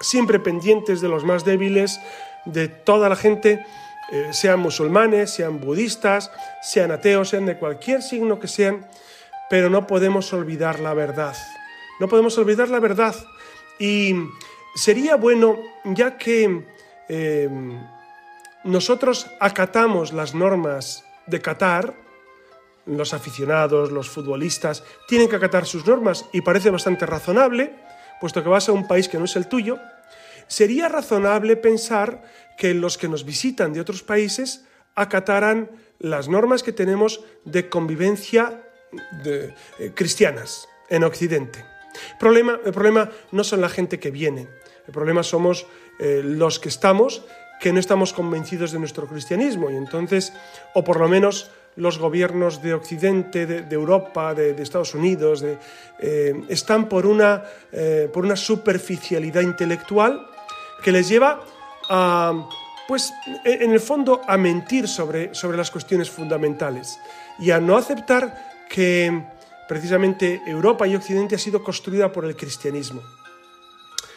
siempre 0.00 0.38
pendientes 0.38 1.00
de 1.00 1.08
los 1.08 1.24
más 1.24 1.44
débiles, 1.44 2.00
de 2.44 2.68
toda 2.68 3.08
la 3.08 3.16
gente, 3.16 3.64
eh, 4.12 4.28
sean 4.32 4.60
musulmanes, 4.60 5.30
sean 5.30 5.60
budistas, 5.60 6.30
sean 6.62 6.90
ateos, 6.90 7.30
sean 7.30 7.46
de 7.46 7.56
cualquier 7.56 8.02
signo 8.02 8.38
que 8.38 8.48
sean, 8.48 8.86
pero 9.48 9.70
no 9.70 9.86
podemos 9.86 10.32
olvidar 10.32 10.80
la 10.80 10.94
verdad. 10.94 11.34
No 12.00 12.08
podemos 12.08 12.36
olvidar 12.38 12.68
la 12.68 12.80
verdad. 12.80 13.14
Y 13.78 14.14
sería 14.74 15.16
bueno, 15.16 15.58
ya 15.84 16.18
que 16.18 16.66
eh, 17.08 17.48
nosotros 18.64 19.26
acatamos 19.40 20.12
las 20.12 20.34
normas 20.34 21.04
de 21.26 21.40
Qatar, 21.40 21.94
los 22.86 23.14
aficionados, 23.14 23.90
los 23.90 24.08
futbolistas, 24.08 24.84
tienen 25.08 25.28
que 25.28 25.36
acatar 25.36 25.66
sus 25.66 25.86
normas 25.86 26.26
y 26.32 26.42
parece 26.42 26.70
bastante 26.70 27.06
razonable, 27.06 27.74
puesto 28.20 28.42
que 28.42 28.48
vas 28.48 28.68
a 28.68 28.72
un 28.72 28.86
país 28.86 29.08
que 29.08 29.18
no 29.18 29.24
es 29.24 29.36
el 29.36 29.48
tuyo, 29.48 29.78
sería 30.46 30.88
razonable 30.88 31.56
pensar 31.56 32.22
que 32.56 32.74
los 32.74 32.98
que 32.98 33.08
nos 33.08 33.24
visitan 33.24 33.72
de 33.72 33.80
otros 33.80 34.02
países 34.02 34.64
acataran 34.94 35.70
las 35.98 36.28
normas 36.28 36.62
que 36.62 36.72
tenemos 36.72 37.20
de 37.44 37.68
convivencia 37.68 38.62
eh, 39.24 39.54
cristianas 39.94 40.68
en 40.88 41.04
Occidente. 41.04 41.64
Problema, 42.18 42.60
el 42.64 42.72
problema 42.72 43.10
no 43.32 43.44
son 43.44 43.60
la 43.60 43.68
gente 43.68 43.98
que 43.98 44.10
viene, 44.10 44.48
el 44.86 44.92
problema 44.92 45.22
somos 45.22 45.66
eh, 45.98 46.22
los 46.24 46.58
que 46.58 46.68
estamos, 46.68 47.24
que 47.60 47.72
no 47.72 47.80
estamos 47.80 48.12
convencidos 48.12 48.72
de 48.72 48.78
nuestro 48.78 49.06
cristianismo 49.06 49.70
y 49.70 49.76
entonces, 49.76 50.32
o 50.74 50.84
por 50.84 50.98
lo 50.98 51.08
menos 51.08 51.50
los 51.76 51.98
gobiernos 51.98 52.62
de 52.62 52.74
Occidente, 52.74 53.46
de, 53.46 53.74
Europa, 53.74 54.34
de, 54.34 54.60
Estados 54.62 54.94
Unidos, 54.94 55.44
eh, 55.98 56.44
están 56.48 56.88
por 56.88 57.06
una, 57.06 57.42
eh, 57.72 58.08
por 58.12 58.24
una 58.24 58.36
superficialidad 58.36 59.42
intelectual 59.42 60.26
que 60.82 60.92
les 60.92 61.08
lleva 61.08 61.40
a, 61.88 62.48
pues, 62.86 63.12
en 63.44 63.72
el 63.72 63.80
fondo, 63.80 64.20
a 64.26 64.36
mentir 64.36 64.86
sobre, 64.86 65.34
sobre 65.34 65.56
las 65.56 65.70
cuestiones 65.70 66.10
fundamentales 66.10 66.98
y 67.38 67.50
a 67.50 67.60
no 67.60 67.76
aceptar 67.76 68.66
que 68.68 69.24
precisamente 69.68 70.42
Europa 70.46 70.86
y 70.86 70.94
Occidente 70.94 71.34
ha 71.34 71.38
sido 71.38 71.62
construida 71.62 72.12
por 72.12 72.24
el 72.24 72.36
cristianismo. 72.36 73.02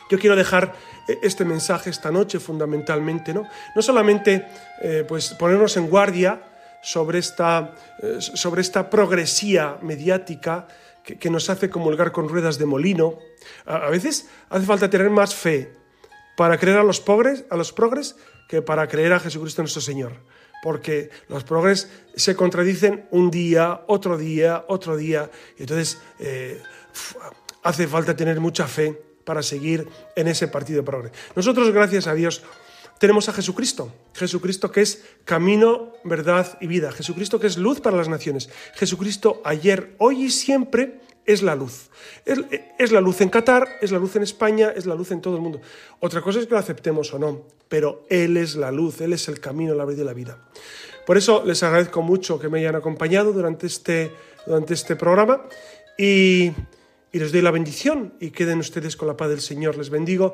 Yo 0.10 0.20
quiero 0.20 0.36
dejar 0.36 0.74
e, 1.08 1.20
este 1.24 1.44
mensaje 1.44 1.90
esta 1.90 2.12
noche 2.12 2.40
fundamentalmente, 2.40 3.34
¿no? 3.34 3.48
No 3.76 3.82
solamente 3.82 4.48
eh, 4.82 5.04
pues 5.08 5.34
ponernos 5.34 5.76
en 5.78 5.90
guardia 5.90 6.42
sobre 6.88 7.20
esta, 7.20 7.76
eh, 8.02 8.22
sobre 8.22 8.62
esta 8.62 8.90
progresía 8.90 9.78
mediática 9.82 10.70
que, 11.04 11.30
nos 11.30 11.50
hace 11.50 11.70
comulgar 11.70 12.14
con 12.14 12.30
ruedas 12.30 12.58
de 12.58 12.66
molino. 12.66 13.20
A, 13.66 13.90
veces 13.90 14.30
hace 14.50 14.66
falta 14.66 14.90
tener 14.90 15.10
más 15.10 15.36
fe 15.36 15.76
para 16.38 16.58
creer 16.58 16.78
a 16.78 16.84
los, 16.84 17.02
pobres, 17.02 17.44
a 17.50 17.58
los 17.58 17.74
progres 17.74 18.16
que 18.48 18.62
para 18.62 18.88
creer 18.88 19.12
a 19.12 19.20
Jesucristo 19.20 19.62
nuestro 19.62 19.82
Señor 19.82 20.14
porque 20.64 21.12
los 21.30 21.44
progres 21.44 21.88
se 22.16 22.36
contradicen 22.36 23.08
un 23.12 23.30
día, 23.30 23.84
otro 23.88 24.18
día, 24.18 24.66
otro 24.68 24.98
día, 24.98 25.30
y 25.56 25.62
entonces 25.62 26.00
eh, 26.20 26.60
hace 27.62 27.88
falta 27.88 28.16
tener 28.16 28.40
mucha 28.40 28.68
fe 28.68 29.00
para 29.24 29.44
seguir 29.44 29.88
en 30.16 30.28
ese 30.28 30.48
partido 30.48 30.84
progre. 30.84 31.12
Nosotros, 31.36 31.72
gracias 31.72 32.08
a 32.08 32.16
Dios, 32.16 32.44
tenemos 33.00 33.30
a 33.30 33.34
Jesucristo, 33.34 33.94
Jesucristo 34.14 34.72
que 34.72 34.82
es 34.82 35.04
camino, 35.26 35.94
verdad 36.04 36.58
y 36.62 36.68
vida, 36.68 36.92
Jesucristo 36.92 37.40
que 37.40 37.48
es 37.48 37.58
luz 37.58 37.82
para 37.82 37.98
las 37.98 38.10
naciones, 38.10 38.50
Jesucristo 38.76 39.42
ayer, 39.44 39.96
hoy 39.98 40.26
y 40.26 40.30
siempre 40.30 41.00
es 41.28 41.44
la 41.44 41.56
luz. 41.56 41.90
Es, 42.26 42.92
la 42.92 43.02
luz 43.02 43.22
en 43.22 43.30
Qatar, 43.30 43.68
es 43.82 43.92
la 43.92 44.00
luz 44.00 44.16
en 44.16 44.24
España, 44.24 44.72
es 44.76 44.86
la 44.86 44.96
luz 44.96 45.12
en 45.12 45.22
todo 45.22 45.36
el 45.36 45.42
mundo. 45.42 45.62
Otra 46.00 46.22
cosa 46.22 46.40
es 46.40 46.46
que 46.46 46.54
lo 46.54 46.58
aceptemos 46.58 47.14
o 47.14 47.20
no, 47.20 47.44
pero 47.68 48.06
Él 48.10 48.38
es 48.38 48.56
la 48.56 48.72
luz, 48.72 49.02
Él 49.02 49.14
es 49.14 49.28
el 49.28 49.42
camino, 49.42 49.76
la 49.76 49.86
vida 49.86 50.02
y 50.04 50.06
la 50.06 50.14
vida. 50.14 50.38
Por 51.06 51.18
eso 51.18 51.44
les 51.46 51.62
agradezco 51.64 52.02
mucho 52.02 52.40
que 52.40 52.48
me 52.48 52.60
hayan 52.60 52.76
acompañado 52.76 53.34
durante 53.34 53.68
este, 53.68 54.12
durante 54.46 54.74
este 54.74 54.96
programa 54.96 55.42
y, 55.98 56.52
y 57.12 57.20
les 57.20 57.32
doy 57.34 57.42
la 57.42 57.52
bendición 57.52 58.14
y 58.22 58.32
queden 58.32 58.60
ustedes 58.60 58.96
con 58.96 59.10
la 59.10 59.18
paz 59.18 59.30
del 59.30 59.42
Señor. 59.42 59.78
Les 59.78 59.90
bendigo 59.90 60.34